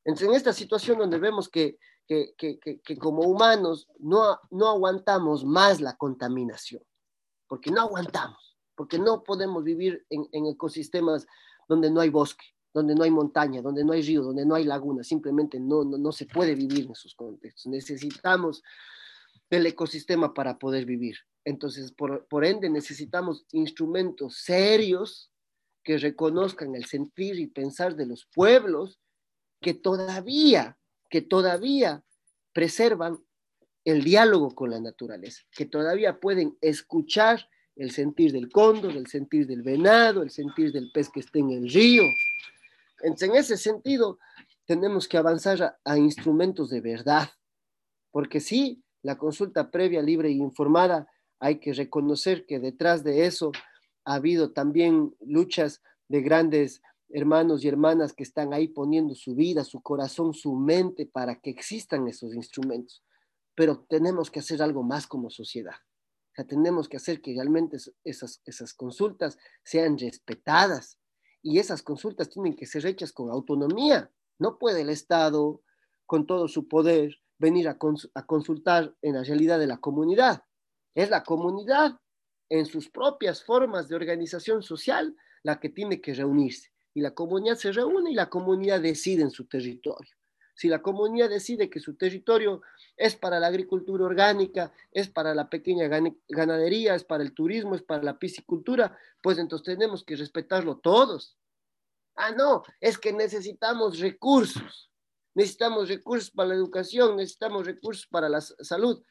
Entonces, 0.05 0.29
en 0.29 0.35
esta 0.35 0.53
situación 0.53 0.99
donde 0.99 1.17
vemos 1.17 1.49
que 1.49 1.77
que, 2.07 2.35
que, 2.37 2.59
que, 2.59 2.97
como 2.97 3.23
humanos 3.23 3.87
no, 3.99 4.39
no 4.51 4.69
aguantamos 4.69 5.43
más 5.43 5.81
la 5.81 5.97
contaminación, 5.97 6.83
porque 7.47 7.71
no 7.71 7.81
aguantamos, 7.81 8.57
porque 8.75 8.99
no 8.99 9.23
podemos 9.23 9.63
vivir 9.63 10.05
en, 10.09 10.27
en 10.31 10.45
ecosistemas 10.47 11.25
donde 11.67 11.89
no 11.89 12.01
hay 12.01 12.09
bosque, 12.09 12.45
donde 12.73 12.93
no 12.93 13.03
hay 13.03 13.11
montaña, 13.11 13.61
donde 13.61 13.83
no 13.83 13.93
hay 13.93 14.01
río, 14.01 14.21
donde 14.21 14.45
no 14.45 14.55
hay 14.55 14.65
laguna, 14.65 15.03
simplemente 15.03 15.59
no, 15.59 15.83
no, 15.83 15.97
no 15.97 16.11
se 16.11 16.25
puede 16.25 16.55
vivir 16.55 16.85
en 16.85 16.91
esos 16.91 17.15
contextos. 17.15 17.71
Necesitamos 17.71 18.61
el 19.49 19.65
ecosistema 19.65 20.33
para 20.33 20.57
poder 20.57 20.85
vivir. 20.85 21.17
Entonces, 21.43 21.91
por, 21.91 22.27
por 22.27 22.43
ende, 22.43 22.69
necesitamos 22.69 23.45
instrumentos 23.51 24.37
serios 24.39 25.31
que 25.83 25.97
reconozcan 25.97 26.75
el 26.75 26.85
sentir 26.85 27.39
y 27.39 27.47
pensar 27.47 27.95
de 27.95 28.07
los 28.07 28.25
pueblos 28.33 28.99
que 29.61 29.73
todavía, 29.75 30.77
que 31.15 31.21
todavía 31.21 32.03
preservan 32.51 33.23
el 33.85 34.03
diálogo 34.03 34.53
con 34.53 34.69
la 34.69 34.81
naturaleza, 34.81 35.43
que 35.49 35.65
todavía 35.65 36.19
pueden 36.19 36.57
escuchar 36.59 37.47
el 37.77 37.91
sentir 37.91 38.33
del 38.33 38.51
cóndor, 38.51 38.97
el 38.97 39.07
sentir 39.07 39.47
del 39.47 39.61
venado, 39.61 40.23
el 40.23 40.29
sentir 40.29 40.73
del 40.73 40.91
pez 40.91 41.09
que 41.09 41.21
está 41.21 41.39
en 41.39 41.51
el 41.51 41.71
río. 41.71 42.03
En 43.01 43.13
ese 43.33 43.55
sentido, 43.55 44.19
tenemos 44.65 45.07
que 45.07 45.15
avanzar 45.15 45.77
a, 45.85 45.97
instrumentos 45.97 46.69
de 46.69 46.81
verdad, 46.81 47.29
porque 48.11 48.41
sí, 48.41 48.83
la 49.01 49.17
consulta 49.17 49.71
previa, 49.71 50.01
libre 50.01 50.27
e 50.27 50.33
informada, 50.33 51.07
hay 51.39 51.61
que 51.61 51.71
reconocer 51.71 52.45
que 52.45 52.59
detrás 52.59 53.05
de 53.05 53.25
eso 53.25 53.53
ha 54.03 54.15
habido 54.15 54.51
también 54.51 55.15
luchas 55.21 55.81
de 56.09 56.21
grandes 56.21 56.81
hermanos 57.09 57.63
y 57.63 57.67
hermanas 57.67 58.13
que 58.13 58.23
están 58.23 58.53
ahí 58.53 58.67
poniendo 58.67 59.15
su 59.15 59.35
vida, 59.35 59.63
su 59.63 59.81
corazón, 59.81 60.33
su 60.33 60.55
mente 60.55 61.05
para 61.05 61.39
que 61.39 61.49
existan 61.49 62.07
esos 62.07 62.33
instrumentos. 62.33 63.03
Pero 63.55 63.85
tenemos 63.87 64.29
que 64.29 64.39
hacer 64.39 64.61
algo 64.61 64.83
más 64.83 65.07
como 65.07 65.29
sociedad. 65.29 65.75
O 65.75 66.35
sea, 66.35 66.45
tenemos 66.45 66.89
que 66.89 66.97
hacer 66.97 67.21
que 67.21 67.33
realmente 67.33 67.77
esas, 68.03 68.41
esas 68.45 68.73
consultas 68.73 69.37
sean 69.63 69.97
respetadas 69.97 70.99
y 71.41 71.59
esas 71.59 71.81
consultas 71.81 72.29
tienen 72.29 72.55
que 72.55 72.65
ser 72.65 72.85
hechas 72.85 73.13
con 73.13 73.29
autonomía. 73.29 74.11
No 74.37 74.57
puede 74.57 74.81
el 74.81 74.89
Estado, 74.89 75.61
con 76.05 76.25
todo 76.25 76.47
su 76.47 76.67
poder, 76.67 77.15
venir 77.37 77.69
a, 77.69 77.77
a 78.13 78.25
consultar 78.25 78.95
en 79.01 79.15
la 79.15 79.23
realidad 79.23 79.59
de 79.59 79.67
la 79.67 79.77
comunidad. 79.77 80.43
Es 80.93 81.09
la 81.09 81.23
comunidad 81.23 81.99
en 82.49 82.65
sus 82.65 82.89
propias 82.89 83.43
formas 83.43 83.87
de 83.87 83.95
organización 83.95 84.61
social 84.61 85.15
la 85.43 85.59
que 85.59 85.69
tiene 85.69 86.01
que 86.01 86.13
reunirse. 86.13 86.74
Y 86.95 87.01
la 87.01 87.11
comunidad 87.11 87.57
se 87.57 87.71
reúne 87.71 88.11
y 88.11 88.15
la 88.15 88.29
comunidad 88.29 88.81
decide 88.81 89.21
en 89.21 89.29
su 89.29 89.45
territorio. 89.45 90.15
Si 90.55 90.69
la 90.69 90.81
comunidad 90.81 91.29
decide 91.29 91.69
que 91.69 91.81
su 91.81 91.95
territorio 91.95 92.61
es 92.95 93.15
para 93.15 93.39
la 93.39 93.47
agricultura 93.47 94.05
orgánica, 94.05 94.71
es 94.91 95.09
para 95.09 95.35
la 95.35 95.49
pequeña 95.49 95.87
ganadería, 96.29 96.95
es 96.95 97.03
para 97.03 97.23
el 97.23 97.33
turismo, 97.33 97.75
es 97.75 97.83
para 97.83 98.01
la 98.01 98.17
piscicultura, 98.17 98.97
pues 99.21 99.37
entonces 99.37 99.65
tenemos 99.65 100.03
que 100.03 100.15
respetarlo 100.15 100.77
todos. 100.77 101.37
Ah, 102.15 102.31
no, 102.31 102.63
es 102.79 102.97
que 102.97 103.11
necesitamos 103.11 103.99
recursos. 103.99 104.89
Necesitamos 105.33 105.89
recursos 105.89 106.31
para 106.31 106.49
la 106.49 106.55
educación, 106.55 107.17
necesitamos 107.17 107.65
recursos 107.65 108.07
para 108.07 108.29
la 108.29 108.39
salud. 108.39 109.03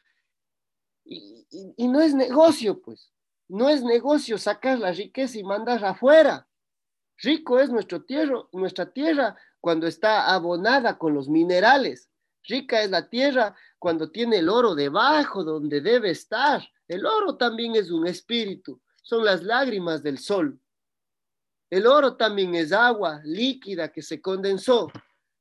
Y, 1.05 1.87
no 1.87 2.01
es 2.01 2.15
negocio, 2.15 2.81
pues. 2.81 3.13
No 3.47 3.69
es 3.69 3.83
negocio 3.83 4.39
sacar 4.39 4.79
la 4.79 4.93
riqueza 4.93 5.39
y 5.39 5.45
mandarla 5.45 5.91
afuera. 5.91 6.49
Rico 7.19 7.59
es 7.59 7.71
nuestro 7.71 8.03
tierra, 8.03 8.43
nuestra 8.53 8.91
tierra 8.91 9.37
cuando 9.61 9.87
está 9.87 10.33
abonada 10.35 10.99
con 10.99 11.15
los 11.15 11.29
minerales. 11.29 12.11
Rica 12.43 12.83
es 12.83 12.91
la 12.91 13.09
tierra 13.09 13.57
cuando 13.79 14.11
tiene 14.11 14.39
el 14.39 14.49
oro 14.49 14.75
debajo 14.75 15.45
donde 15.45 15.81
debe 15.81 16.11
estar. 16.11 16.63
El 16.87 17.07
oro 17.07 17.37
también 17.37 17.75
es 17.77 17.91
un 17.91 18.07
espíritu, 18.07 18.81
son 19.03 19.25
las 19.25 19.43
lágrimas 19.43 20.03
del 20.03 20.19
sol. 20.19 20.59
El 21.71 21.87
oro 21.87 22.17
también 22.17 22.55
es 22.55 22.73
agua 22.73 23.21
líquida 23.25 23.91
que 23.91 24.03
se 24.03 24.21
condensó. 24.21 24.91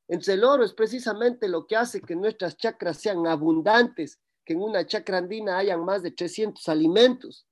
Entonces 0.07 0.35
el 0.35 0.43
oro 0.43 0.63
es 0.63 0.73
precisamente 0.73 1.47
lo 1.47 1.67
que 1.67 1.75
hace 1.75 2.01
que 2.01 2.15
nuestras 2.15 2.57
chakras 2.57 2.97
sean 2.97 3.27
abundantes, 3.27 4.19
que 4.45 4.53
en 4.53 4.61
una 4.61 4.85
chakra 4.85 5.17
andina 5.17 5.57
hayan 5.57 5.83
más 5.83 6.01
de 6.01 6.11
300 6.11 6.67
alimentos. 6.69 7.45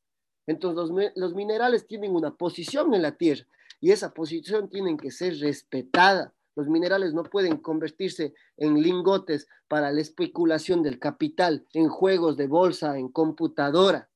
Entonces 0.47 1.11
los, 1.15 1.33
minerales 1.33 1.85
tienen 1.85 2.15
una 2.15 2.35
posición 2.35 2.93
en 2.93 3.01
la 3.01 3.11
tierra 3.15 3.45
y 3.81 3.91
esa 3.91 4.13
posición 4.13 4.69
tiene 4.69 4.95
que 4.95 5.11
ser 5.11 5.37
respetada. 5.39 6.33
Los 6.55 6.67
minerales 6.67 7.13
no 7.13 7.23
pueden 7.23 7.57
convertirse 7.57 8.33
en 8.55 8.81
lingotes 8.81 9.47
para 9.67 9.91
la 9.91 10.01
especulación 10.01 10.83
del 10.83 10.99
capital, 10.99 11.65
en 11.73 11.89
juegos 11.89 12.37
de 12.37 12.47
bolsa, 12.47 12.97
en 12.97 13.09
computadora. 13.09 14.09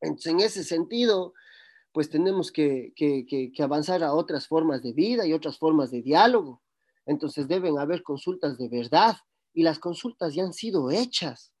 Entonces, 0.00 0.32
en 0.32 0.40
ese 0.40 0.64
sentido, 0.64 1.34
pues 1.92 2.08
tenemos 2.08 2.50
que, 2.50 2.92
que, 2.96 3.52
avanzar 3.62 4.02
a 4.02 4.14
otras 4.14 4.48
formas 4.48 4.82
de 4.82 4.92
vida 4.92 5.26
y 5.26 5.32
otras 5.32 5.58
formas 5.58 5.90
de 5.92 6.02
diálogo. 6.02 6.62
Entonces 7.06 7.46
deben 7.46 7.78
haber 7.78 8.02
consultas 8.02 8.58
de 8.58 8.68
verdad 8.68 9.16
y 9.52 9.62
las 9.62 9.78
consultas 9.78 10.34
ya 10.34 10.42
han 10.42 10.52
sido 10.52 10.90
hechas 10.90 11.53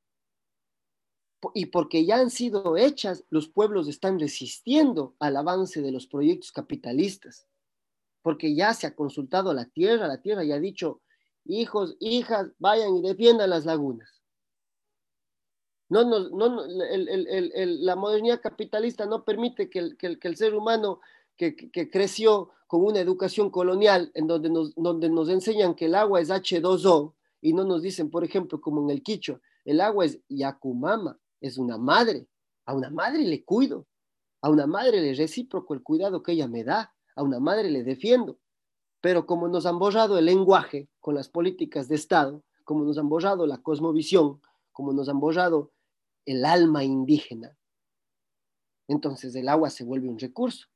y 1.54 1.66
porque 1.66 2.04
ya 2.04 2.16
han 2.16 2.30
sido 2.30 2.76
hechas, 2.76 3.24
los 3.30 3.48
pueblos 3.48 3.88
están 3.88 4.18
resistiendo 4.18 5.14
al 5.18 5.36
avance 5.36 5.82
de 5.82 5.92
los 5.92 6.06
proyectos 6.06 6.52
capitalistas, 6.52 7.46
porque 8.22 8.54
ya 8.54 8.72
se 8.74 8.86
ha 8.86 8.94
consultado 8.94 9.52
la 9.52 9.66
tierra, 9.66 10.06
la 10.06 10.22
tierra 10.22 10.44
ya 10.44 10.56
ha 10.56 10.60
dicho, 10.60 11.02
hijos, 11.44 11.96
hijas, 12.00 12.48
vayan 12.58 12.96
y 12.96 13.02
defiendan 13.02 13.50
las 13.50 13.66
lagunas. 13.66 14.22
No, 15.88 16.04
no, 16.04 16.66
la 16.66 17.96
modernidad 17.96 18.40
capitalista 18.40 19.06
no 19.06 19.24
permite 19.24 19.68
que 19.68 19.78
el, 20.00 20.36
ser 20.36 20.54
humano 20.54 21.00
que, 21.36 21.70
creció 21.90 22.50
con 22.66 22.84
una 22.84 23.00
educación 23.00 23.50
colonial 23.50 24.10
en 24.14 24.26
donde 24.26 24.48
nos, 24.50 24.74
donde 24.74 25.10
nos 25.10 25.28
enseñan 25.28 25.74
que 25.74 25.84
el 25.84 25.94
agua 25.94 26.20
es 26.20 26.30
H2O 26.30 27.14
y 27.42 27.52
no 27.52 27.64
nos 27.64 27.82
dicen, 27.82 28.10
por 28.10 28.24
ejemplo, 28.24 28.60
como 28.60 28.82
en 28.82 28.90
el 28.90 29.02
Quicho, 29.02 29.40
el 29.64 29.80
agua 29.80 30.06
es 30.06 30.18
Yakumama, 30.28 31.18
es 31.46 31.58
una 31.58 31.76
madre. 31.76 32.26
A 32.64 32.74
una 32.74 32.88
madre 32.90 33.22
le 33.22 33.44
cuido. 33.44 33.86
A 34.40 34.48
una 34.48 34.66
madre 34.66 35.02
le 35.02 35.14
recíproco 35.14 35.74
el 35.74 35.82
cuidado 35.82 36.22
que 36.22 36.32
ella 36.32 36.48
me 36.48 36.64
da. 36.64 36.94
A 37.16 37.22
una 37.22 37.38
madre 37.38 37.70
le 37.70 37.84
defiendo. 37.84 38.38
Pero 39.02 39.26
como 39.26 39.48
nos 39.48 39.66
han 39.66 39.78
borrado 39.78 40.18
el 40.18 40.24
lenguaje 40.24 40.88
con 41.00 41.14
las 41.14 41.28
políticas 41.28 41.86
de 41.88 41.96
Estado, 41.96 42.42
como 42.64 42.84
nos 42.84 42.96
han 42.96 43.10
borrado 43.10 43.46
la 43.46 43.58
cosmovisión, 43.58 44.40
como 44.72 44.94
nos 44.94 45.10
han 45.10 45.20
borrado 45.20 45.72
el 46.24 46.46
alma 46.46 46.82
indígena, 46.82 47.58
entonces 48.88 49.34
el 49.34 49.48
agua 49.50 49.68
se 49.68 49.84
vuelve 49.84 50.08
un 50.08 50.18
recurso. 50.18 50.68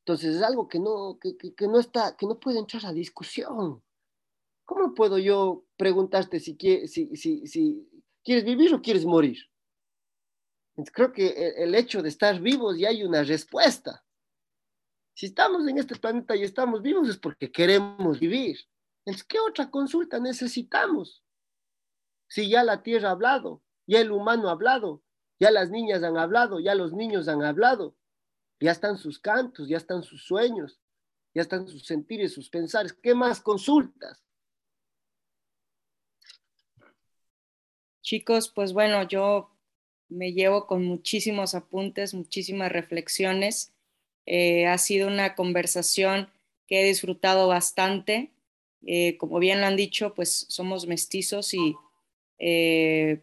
Entonces 0.00 0.36
es 0.36 0.42
algo 0.42 0.68
que 0.68 0.78
no, 0.78 1.18
que, 1.18 1.66
no 1.66 1.78
está, 1.78 2.14
que 2.18 2.26
no 2.26 2.38
puede 2.38 2.58
entrar 2.58 2.84
a 2.84 2.92
discusión. 2.92 3.82
¿Cómo 4.66 4.92
puedo 4.92 5.16
yo 5.16 5.64
preguntarte 5.78 6.38
si, 6.40 6.58
si, 6.86 7.16
si, 7.16 7.46
si 7.46 7.88
quieres 8.22 8.44
vivir 8.44 8.74
o 8.74 8.82
quieres 8.82 9.06
morir? 9.06 9.38
Creo 10.92 11.12
que 11.12 11.54
el 11.56 11.74
hecho 11.74 12.02
de 12.02 12.08
estar 12.08 12.40
vivos 12.40 12.78
ya 12.78 12.88
hay 12.88 13.04
una 13.04 13.22
respuesta. 13.22 14.04
Si 15.14 15.26
estamos 15.26 15.66
en 15.68 15.78
este 15.78 15.94
planeta 15.96 16.34
y 16.34 16.42
estamos 16.42 16.82
vivos 16.82 17.08
es 17.08 17.16
porque 17.16 17.52
queremos 17.52 18.18
vivir. 18.18 18.58
Entonces, 19.04 19.24
¿qué 19.24 19.38
otra 19.38 19.70
consulta 19.70 20.18
necesitamos? 20.18 21.22
Si 22.26 22.48
ya 22.48 22.64
la 22.64 22.82
tierra 22.82 23.10
ha 23.10 23.12
hablado, 23.12 23.62
ya 23.86 24.00
el 24.00 24.10
humano 24.10 24.48
ha 24.48 24.52
hablado, 24.52 25.02
ya 25.38 25.50
las 25.50 25.70
niñas 25.70 26.02
han 26.02 26.16
hablado, 26.16 26.58
ya 26.58 26.74
los 26.74 26.92
niños 26.92 27.28
han 27.28 27.42
hablado, 27.44 27.96
ya 28.60 28.72
están 28.72 28.98
sus 28.98 29.20
cantos, 29.20 29.68
ya 29.68 29.76
están 29.76 30.02
sus 30.02 30.24
sueños, 30.24 30.80
ya 31.34 31.42
están 31.42 31.68
sus 31.68 31.84
sentires, 31.84 32.34
sus 32.34 32.50
pensares. 32.50 32.92
¿Qué 32.92 33.14
más 33.14 33.40
consultas? 33.40 34.24
Chicos, 38.00 38.50
pues 38.52 38.72
bueno, 38.72 39.06
yo 39.06 39.53
me 40.08 40.32
llevo 40.32 40.66
con 40.66 40.84
muchísimos 40.84 41.54
apuntes, 41.54 42.14
muchísimas 42.14 42.70
reflexiones. 42.70 43.72
Eh, 44.26 44.66
ha 44.66 44.78
sido 44.78 45.08
una 45.08 45.34
conversación 45.34 46.30
que 46.66 46.80
he 46.80 46.84
disfrutado 46.84 47.48
bastante. 47.48 48.32
Eh, 48.86 49.16
como 49.16 49.38
bien 49.38 49.60
lo 49.60 49.66
han 49.66 49.76
dicho, 49.76 50.14
pues 50.14 50.46
somos 50.48 50.86
mestizos 50.86 51.54
y 51.54 51.74
eh, 52.38 53.22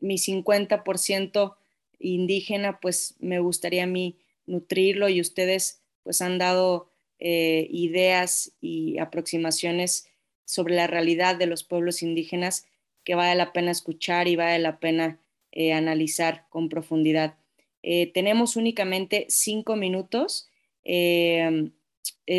mi 0.00 0.18
50% 0.18 1.56
indígena, 1.98 2.80
pues 2.80 3.16
me 3.18 3.40
gustaría 3.40 3.84
a 3.84 3.88
mí 3.88 4.18
nutrirlo 4.46 5.08
y 5.08 5.20
ustedes 5.20 5.82
pues 6.02 6.22
han 6.22 6.38
dado 6.38 6.90
ideas 7.20 8.52
y 8.60 8.98
aproximaciones 8.98 10.08
sobre 10.44 10.76
la 10.76 10.86
realidad 10.86 11.34
de 11.34 11.46
los 11.46 11.64
pueblos 11.64 12.04
indígenas 12.04 12.64
que 13.02 13.16
vale 13.16 13.34
la 13.34 13.52
pena 13.52 13.72
escuchar 13.72 14.28
y 14.28 14.36
vale 14.36 14.60
la 14.60 14.78
pena 14.78 15.18
eh, 15.60 15.72
analizar 15.72 16.46
con 16.50 16.68
profundidad. 16.68 17.36
Eh, 17.82 18.12
tenemos 18.12 18.54
únicamente 18.54 19.26
cinco 19.28 19.74
minutos, 19.74 20.48
eh, 20.84 21.72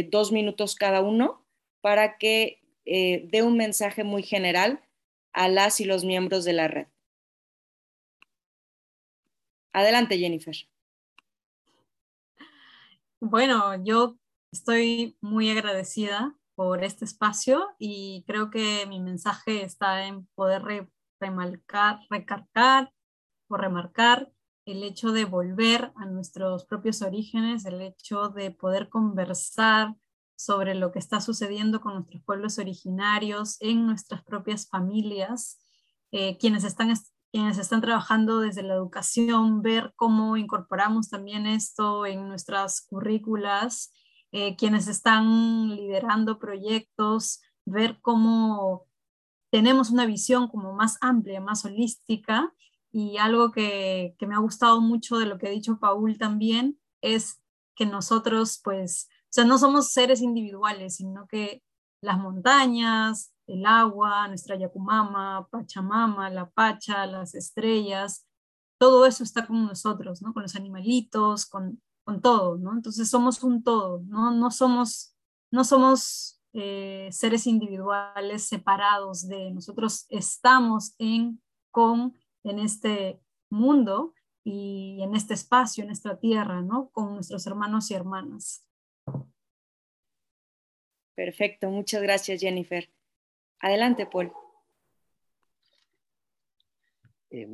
dos 0.09 0.31
minutos 0.31 0.73
cada 0.73 1.01
uno, 1.01 1.45
para 1.81 2.17
que 2.17 2.61
dé 2.85 3.43
un 3.43 3.57
mensaje 3.57 4.05
muy 4.05 4.23
general 4.23 4.81
a 5.33 5.49
las 5.49 5.81
y 5.81 5.85
los 5.85 6.05
miembros 6.05 6.45
de 6.45 6.53
la 6.53 6.69
red. 6.69 6.87
Adelante, 9.73 10.17
Jennifer. 10.17 10.55
Bueno, 13.19 13.83
yo 13.83 14.17
estoy 14.53 15.17
muy 15.19 15.49
agradecida 15.49 16.37
por 16.55 16.85
este 16.85 17.03
espacio 17.03 17.67
y 17.79 18.23
creo 18.25 18.49
que 18.49 18.85
mi 18.87 19.01
mensaje 19.01 19.63
está 19.63 20.07
en 20.07 20.25
poder 20.35 20.87
remarcar, 21.19 21.99
recargar 22.09 22.93
o 23.49 23.57
remarcar 23.57 24.31
el 24.65 24.83
hecho 24.83 25.11
de 25.11 25.25
volver 25.25 25.91
a 25.95 26.05
nuestros 26.05 26.65
propios 26.65 27.01
orígenes, 27.01 27.65
el 27.65 27.81
hecho 27.81 28.29
de 28.29 28.51
poder 28.51 28.87
conversar 28.87 29.95
sobre 30.35 30.75
lo 30.75 30.91
que 30.91 30.99
está 30.99 31.19
sucediendo 31.19 31.81
con 31.81 31.95
nuestros 31.95 32.23
pueblos 32.23 32.59
originarios 32.59 33.57
en 33.59 33.85
nuestras 33.85 34.23
propias 34.23 34.69
familias, 34.69 35.59
eh, 36.11 36.37
quienes, 36.37 36.63
están, 36.63 36.93
quienes 37.31 37.57
están 37.57 37.81
trabajando 37.81 38.39
desde 38.39 38.63
la 38.63 38.75
educación, 38.75 39.61
ver 39.61 39.91
cómo 39.95 40.37
incorporamos 40.37 41.09
también 41.09 41.45
esto 41.45 42.05
en 42.05 42.27
nuestras 42.29 42.81
currículas, 42.81 43.91
eh, 44.31 44.55
quienes 44.55 44.87
están 44.87 45.75
liderando 45.75 46.39
proyectos, 46.39 47.41
ver 47.65 47.99
cómo 48.01 48.85
tenemos 49.51 49.89
una 49.89 50.05
visión 50.05 50.47
como 50.47 50.73
más 50.73 50.97
amplia, 51.01 51.41
más 51.41 51.65
holística 51.65 52.53
y 52.91 53.17
algo 53.17 53.51
que, 53.51 54.15
que 54.17 54.27
me 54.27 54.35
ha 54.35 54.39
gustado 54.39 54.81
mucho 54.81 55.17
de 55.17 55.25
lo 55.25 55.37
que 55.37 55.47
ha 55.47 55.51
dicho 55.51 55.79
Paul 55.79 56.17
también 56.17 56.79
es 57.01 57.41
que 57.75 57.85
nosotros 57.85 58.59
pues 58.63 59.09
o 59.29 59.31
sea, 59.31 59.45
no 59.45 59.59
somos 59.59 59.91
seres 59.91 60.21
individuales, 60.21 60.95
sino 60.95 61.27
que 61.27 61.61
las 62.01 62.17
montañas, 62.17 63.31
el 63.45 63.63
agua, 63.63 64.27
nuestra 64.27 64.55
Yacumama, 64.55 65.47
Pachamama, 65.51 66.31
la 66.31 66.49
Pacha, 66.49 67.05
las 67.05 67.35
estrellas, 67.35 68.25
todo 68.79 69.05
eso 69.05 69.23
está 69.23 69.45
con 69.45 69.67
nosotros, 69.67 70.23
¿no? 70.23 70.33
Con 70.33 70.41
los 70.41 70.55
animalitos, 70.55 71.45
con, 71.45 71.79
con 72.03 72.21
todo, 72.21 72.57
¿no? 72.57 72.73
Entonces 72.73 73.07
somos 73.07 73.43
un 73.43 73.61
todo, 73.61 74.01
¿no? 74.07 74.31
No 74.31 74.49
somos, 74.49 75.15
no 75.51 75.63
somos 75.63 76.41
eh, 76.53 77.09
seres 77.11 77.45
individuales 77.45 78.47
separados 78.47 79.27
de 79.27 79.51
nosotros, 79.51 80.07
estamos 80.09 80.95
en, 80.97 81.39
con, 81.69 82.15
en 82.43 82.59
este 82.59 83.19
mundo 83.49 84.13
y 84.43 85.01
en 85.01 85.15
este 85.15 85.33
espacio, 85.33 85.83
en 85.83 85.91
esta 85.91 86.19
tierra, 86.19 86.61
¿no? 86.61 86.89
Con 86.89 87.15
nuestros 87.15 87.45
hermanos 87.47 87.91
y 87.91 87.93
hermanas. 87.93 88.65
Perfecto, 91.15 91.69
muchas 91.69 92.01
gracias 92.01 92.39
Jennifer. 92.39 92.89
Adelante, 93.59 94.05
Paul. 94.05 94.31
Eh, 97.29 97.47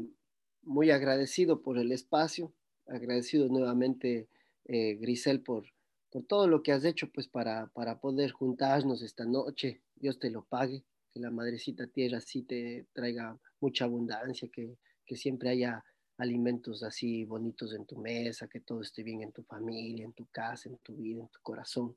muy 0.62 0.91
agradecido 0.91 1.62
por 1.62 1.78
el 1.78 1.91
espacio, 1.91 2.53
agradecido 2.88 3.48
nuevamente, 3.48 4.30
eh, 4.66 4.95
Grisel, 4.95 5.41
por, 5.41 5.66
por 6.12 6.26
todo 6.26 6.48
lo 6.48 6.64
que 6.64 6.72
has 6.72 6.86
hecho 6.86 7.12
pues, 7.12 7.28
para, 7.28 7.68
para 7.68 7.99
poder 7.99 8.32
juntarnos 8.32 9.02
esta 9.02 9.26
noche. 9.26 9.82
Dios 9.95 10.20
te 10.20 10.30
lo 10.30 10.45
pague, 10.45 10.84
que 11.15 11.21
la 11.21 11.31
madrecita 11.31 11.87
tierra 11.87 12.19
sí 12.19 12.43
te 12.43 12.87
traiga 12.91 13.39
mucha 13.61 13.85
abundancia, 13.85 14.49
que, 14.51 14.77
siempre 15.15 15.49
haya 15.49 15.81
alimentos 16.17 16.83
así 16.83 17.23
bonitos 17.23 17.73
en 17.73 17.85
tu 17.85 17.97
mesa, 17.97 18.49
que 18.49 18.59
todo 18.59 18.81
esté 18.81 19.01
bien 19.01 19.21
en 19.21 19.31
tu 19.31 19.43
familia, 19.43 20.03
en 20.03 20.11
tu 20.13 20.25
casa, 20.25 20.67
en 20.67 20.77
tu 20.79 20.95
vida, 20.95 21.21
en 21.21 21.29
tu 21.29 21.39
corazón 21.41 21.95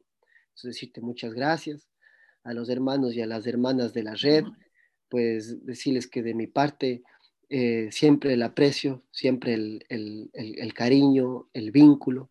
decirte 0.67 1.01
muchas 1.01 1.33
gracias 1.35 1.89
a 2.43 2.53
los 2.53 2.69
hermanos 2.69 3.15
y 3.15 3.21
a 3.21 3.27
las 3.27 3.47
hermanas 3.47 3.93
de 3.93 4.03
la 4.03 4.15
red, 4.15 4.45
pues 5.09 5.65
decirles 5.65 6.07
que 6.07 6.23
de 6.23 6.35
mi 6.35 6.47
parte 6.47 7.03
eh, 7.49 7.89
siempre 7.93 8.33
el 8.33 8.43
aprecio, 8.43 9.05
siempre 9.11 9.55
el, 9.55 10.75
cariño, 10.75 11.49
el 11.53 11.71
vínculo. 11.71 12.31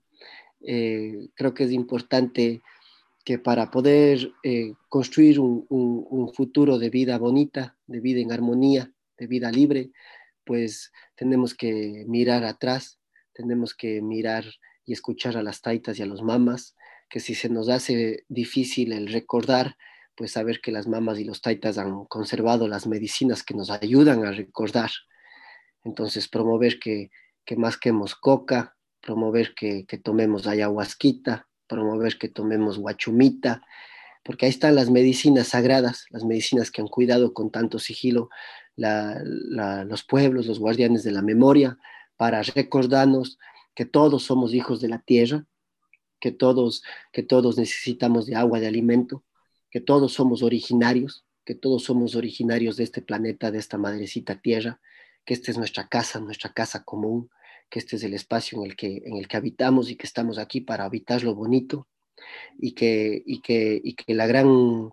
Eh, 0.61 1.29
creo 1.35 1.53
que 1.53 1.63
es 1.65 1.71
importante 1.71 2.61
que 3.27 3.37
para 3.37 3.69
poder 3.71 4.31
eh, 4.41 4.71
construir 4.87 5.41
un, 5.41 6.31
futuro 6.33 6.79
de 6.79 6.89
vida 6.89 7.17
bonita, 7.17 7.75
de 7.85 7.99
vida 7.99 8.21
en 8.21 8.31
armonía, 8.31 8.93
de 9.17 9.27
vida 9.27 9.51
libre, 9.51 9.91
pues 10.45 10.93
tenemos 11.13 11.53
que 11.53 12.05
mirar 12.07 12.45
atrás, 12.45 13.01
tenemos 13.33 13.75
que 13.75 14.01
mirar 14.01 14.45
y 14.85 14.93
escuchar 14.93 15.35
a 15.35 15.43
las 15.43 15.59
taitas 15.59 15.99
y 15.99 16.03
a 16.03 16.05
los 16.05 16.21
mamas, 16.21 16.77
que 17.09 17.19
si 17.19 17.35
se 17.35 17.49
nos 17.49 17.67
hace 17.67 18.23
difícil 18.29 18.93
el 18.93 19.11
recordar, 19.11 19.75
pues 20.15 20.31
saber 20.31 20.61
que 20.61 20.71
las 20.71 20.87
mamas 20.87 21.19
y 21.19 21.25
los 21.25 21.41
taitas 21.41 21.77
han 21.77 22.05
conservado 22.05 22.69
las 22.69 22.87
medicinas 22.87 23.43
que 23.43 23.55
nos 23.55 23.69
ayudan 23.69 24.25
a 24.25 24.31
recordar. 24.31 24.91
Entonces, 25.83 26.29
promover 26.29 26.79
que, 26.79 27.09
que 27.43 27.57
masquemos 27.57 28.15
coca, 28.15 28.77
promover 29.01 29.53
que, 29.53 29.85
que 29.85 29.97
tomemos 29.97 30.47
ayahuasquita, 30.47 31.47
promover 31.67 32.17
que 32.17 32.29
tomemos 32.29 32.77
guachumita, 32.77 33.63
porque 34.23 34.45
ahí 34.45 34.49
están 34.49 34.75
las 34.75 34.89
medicinas 34.89 35.49
sagradas, 35.49 36.05
las 36.09 36.23
medicinas 36.23 36.71
que 36.71 36.81
han 36.81 36.87
cuidado 36.87 37.33
con 37.33 37.49
tanto 37.49 37.79
sigilo 37.79 38.29
los 38.75 40.03
pueblos, 40.03 40.45
los 40.45 40.59
guardianes 40.59 41.03
de 41.03 41.11
la 41.11 41.21
memoria, 41.21 41.77
para 42.15 42.41
recordarnos 42.43 43.39
que 43.73 43.85
todos 43.85 44.23
somos 44.23 44.53
hijos 44.53 44.81
de 44.81 44.89
la 44.89 44.99
tierra, 44.99 45.45
que 46.19 46.31
todos, 46.31 46.83
que 47.11 47.23
todos 47.23 47.57
necesitamos 47.57 48.25
de 48.25 48.35
agua, 48.35 48.59
de 48.59 48.67
alimento, 48.67 49.23
que 49.69 49.81
todos 49.81 50.13
somos 50.13 50.43
originarios, 50.43 51.25
que 51.45 51.55
todos 51.55 51.83
somos 51.83 52.15
originarios 52.15 52.77
de 52.77 52.83
este 52.83 53.01
planeta, 53.01 53.51
de 53.51 53.59
esta 53.59 53.77
madrecita 53.77 54.41
tierra, 54.41 54.79
que 55.25 55.33
esta 55.33 55.51
es 55.51 55.57
nuestra 55.57 55.87
casa, 55.87 56.19
nuestra 56.19 56.51
casa 56.53 56.83
común, 56.83 57.29
que 57.69 57.79
este 57.79 57.95
es 57.97 58.03
el 58.03 58.13
espacio 58.13 58.59
en 58.59 58.65
el 58.69 58.75
que, 58.75 59.01
en 59.05 59.17
el 59.17 59.27
que 59.27 59.37
habitamos 59.37 59.89
y 59.89 59.95
que 59.95 60.07
estamos 60.07 60.37
aquí 60.37 60.61
para 60.61 60.85
habitar 60.85 61.23
lo 61.23 61.35
bonito 61.35 61.87
y 62.57 62.73
que, 62.73 63.23
y 63.25 63.41
que, 63.41 63.79
y 63.83 63.95
que 63.95 64.13
la 64.13 64.27
gran 64.27 64.89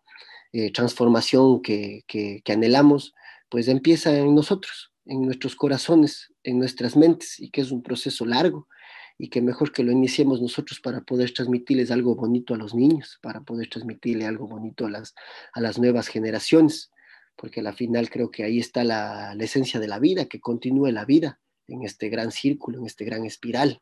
eh, 0.52 0.72
transformación 0.72 1.62
que, 1.62 2.04
que, 2.06 2.42
anhelamos 2.52 3.14
pues 3.48 3.68
empieza 3.68 4.16
en 4.16 4.34
nosotros, 4.34 4.92
en 5.04 5.22
nuestros 5.22 5.54
corazones, 5.54 6.32
en 6.42 6.58
nuestras 6.58 6.96
mentes 6.96 7.38
y 7.38 7.50
que 7.50 7.60
es 7.60 7.70
un 7.70 7.82
proceso 7.82 8.26
largo 8.26 8.68
y 9.16 9.28
que 9.28 9.40
mejor 9.40 9.72
que 9.72 9.84
lo 9.84 9.92
iniciemos 9.92 10.42
nosotros 10.42 10.80
para 10.80 11.02
poder 11.02 11.32
transmitirles 11.32 11.92
algo 11.92 12.16
bonito 12.16 12.54
a 12.54 12.56
los 12.56 12.74
niños, 12.74 13.18
para 13.22 13.42
poder 13.42 13.68
transmitirle 13.68 14.26
algo 14.26 14.48
bonito 14.48 14.86
a 14.86 14.90
las, 14.90 15.14
a 15.52 15.60
las 15.60 15.78
nuevas 15.78 16.08
generaciones, 16.08 16.90
porque 17.36 17.60
al 17.60 17.74
final 17.74 18.10
creo 18.10 18.32
que 18.32 18.42
ahí 18.42 18.58
está 18.58 18.82
la 18.82 19.36
esencia 19.38 19.78
de 19.78 19.86
la 19.86 20.00
vida, 20.00 20.24
que 20.24 20.40
continúe 20.40 20.90
la 20.90 21.04
vida 21.04 21.38
en 21.68 21.84
este 21.84 22.08
gran 22.08 22.30
círculo, 22.30 22.78
en 22.78 22.86
este 22.86 23.04
gran 23.04 23.24
espiral. 23.24 23.80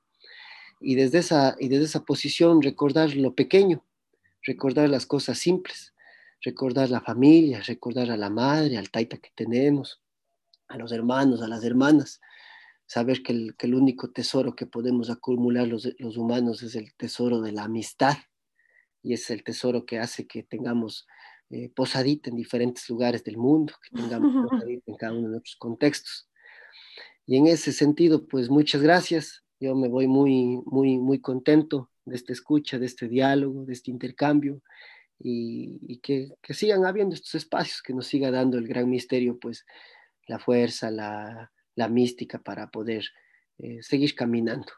Y 0.80 0.94
desde 0.94 1.18
esa, 1.18 1.56
y 1.58 1.68
desde 1.68 1.84
esa 1.84 2.04
posición 2.04 2.62
recordar 2.62 3.14
lo 3.14 3.34
pequeño, 3.34 3.84
recordar 4.42 4.88
las 4.88 5.06
cosas 5.06 5.38
simples, 5.38 5.94
recordar 6.40 6.90
la 6.90 7.00
familia, 7.00 7.60
recordar 7.60 8.10
a 8.10 8.16
la 8.16 8.30
madre, 8.30 8.76
al 8.76 8.90
taita 8.90 9.18
que 9.18 9.30
tenemos, 9.34 10.00
a 10.68 10.76
los 10.76 10.92
hermanos, 10.92 11.42
a 11.42 11.48
las 11.48 11.64
hermanas, 11.64 12.20
saber 12.86 13.22
que 13.22 13.32
el, 13.32 13.74
único 13.74 14.10
tesoro 14.10 14.54
que 14.54 14.66
podemos 14.66 15.08
acumular 15.08 15.66
los, 15.68 15.86
humanos 16.16 16.62
es 16.62 16.74
el 16.74 16.94
tesoro 16.94 17.40
de 17.40 17.52
la 17.52 17.64
amistad 17.64 18.16
y 19.02 19.14
es 19.14 19.30
el 19.30 19.44
tesoro 19.44 19.86
que 19.86 19.98
hace 19.98 20.26
que 20.26 20.42
tengamos 20.42 21.06
eh, 21.50 21.70
posadita 21.74 22.30
en 22.30 22.36
diferentes 22.36 22.88
lugares 22.88 23.24
del 23.24 23.36
mundo, 23.36 23.74
que 23.82 23.96
tengamos 23.96 24.32
posadita 24.50 24.90
en 24.90 24.96
cada 24.96 25.12
uno 25.12 25.22
de 25.22 25.28
nuestros 25.28 25.56
contextos. 25.56 26.28
Y 27.26 27.36
en 27.36 27.46
ese 27.46 27.72
sentido, 27.72 28.26
pues 28.26 28.50
muchas 28.50 28.82
gracias. 28.82 29.44
Yo 29.60 29.74
me 29.74 29.88
voy 29.88 30.08
muy, 30.08 30.60
muy, 30.66 30.98
muy 30.98 31.20
contento 31.20 31.90
de 32.04 32.16
esta 32.16 32.32
escucha, 32.32 32.78
de 32.78 32.86
este 32.86 33.08
diálogo, 33.08 33.64
de 33.64 33.72
este 33.72 33.90
intercambio 33.90 34.60
y, 35.18 35.98
que, 35.98 36.30
que, 36.42 36.54
sigan 36.54 36.84
habiendo 36.84 37.14
estos 37.14 37.34
espacios, 37.36 37.80
que 37.82 37.94
nos 37.94 38.06
siga 38.06 38.30
dando 38.30 38.58
el 38.58 38.66
gran 38.66 38.90
misterio, 38.90 39.38
pues 39.38 39.64
la 40.26 40.38
fuerza, 40.38 40.90
la, 40.90 41.52
la 41.76 41.88
mística 41.88 42.40
para 42.40 42.70
poder 42.70 43.04
eh, 43.58 43.82
seguir 43.82 44.14
caminando. 44.14 44.72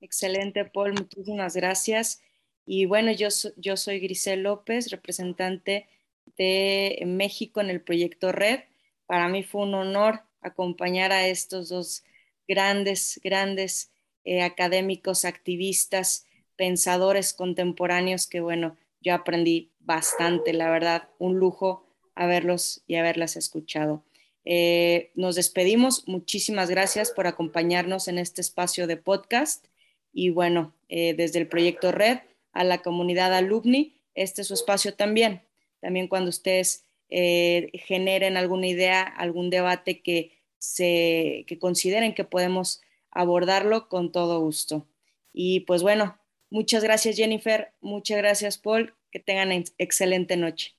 Excelente, 0.00 0.64
Paul, 0.66 0.92
muchísimas 0.92 1.56
gracias. 1.56 2.20
Y 2.66 2.84
bueno, 2.84 3.10
yo, 3.12 3.28
yo 3.56 3.76
soy 3.76 4.00
Grisel 4.00 4.42
López, 4.42 4.90
representante 4.90 5.88
de 6.36 7.02
México 7.06 7.60
en 7.60 7.70
el 7.70 7.80
proyecto 7.80 8.32
Red. 8.32 8.60
Para 9.06 9.28
mí 9.28 9.42
fue 9.42 9.62
un 9.62 9.74
honor 9.74 10.27
acompañar 10.40 11.12
a 11.12 11.26
estos 11.26 11.68
dos 11.68 12.04
grandes, 12.46 13.20
grandes 13.22 13.90
eh, 14.24 14.42
académicos, 14.42 15.24
activistas, 15.24 16.26
pensadores 16.56 17.32
contemporáneos 17.32 18.26
que, 18.26 18.40
bueno, 18.40 18.76
yo 19.00 19.14
aprendí 19.14 19.70
bastante, 19.80 20.52
la 20.52 20.70
verdad, 20.70 21.08
un 21.18 21.38
lujo 21.38 21.86
haberlos 22.14 22.82
y 22.86 22.96
haberlas 22.96 23.36
escuchado. 23.36 24.02
Eh, 24.44 25.12
nos 25.14 25.36
despedimos. 25.36 26.08
Muchísimas 26.08 26.68
gracias 26.68 27.12
por 27.12 27.26
acompañarnos 27.26 28.08
en 28.08 28.18
este 28.18 28.40
espacio 28.40 28.86
de 28.86 28.96
podcast. 28.96 29.66
Y 30.12 30.30
bueno, 30.30 30.74
eh, 30.88 31.14
desde 31.14 31.38
el 31.38 31.48
proyecto 31.48 31.92
Red 31.92 32.18
a 32.52 32.64
la 32.64 32.78
comunidad 32.78 33.32
alumni, 33.34 33.94
este 34.14 34.42
es 34.42 34.48
su 34.48 34.54
espacio 34.54 34.94
también. 34.94 35.42
También 35.80 36.08
cuando 36.08 36.30
ustedes 36.30 36.84
eh, 37.10 37.70
generen 37.74 38.36
alguna 38.36 38.66
idea, 38.66 39.02
algún 39.02 39.50
debate 39.50 40.00
que, 40.02 40.32
se, 40.58 41.44
que 41.46 41.58
consideren 41.58 42.14
que 42.14 42.24
podemos 42.24 42.82
abordarlo 43.10 43.88
con 43.88 44.12
todo 44.12 44.40
gusto. 44.40 44.86
Y 45.32 45.60
pues 45.60 45.82
bueno, 45.82 46.18
muchas 46.50 46.82
gracias 46.82 47.16
Jennifer, 47.16 47.72
muchas 47.80 48.18
gracias 48.18 48.58
Paul, 48.58 48.94
que 49.10 49.20
tengan 49.20 49.64
excelente 49.78 50.36
noche. 50.36 50.77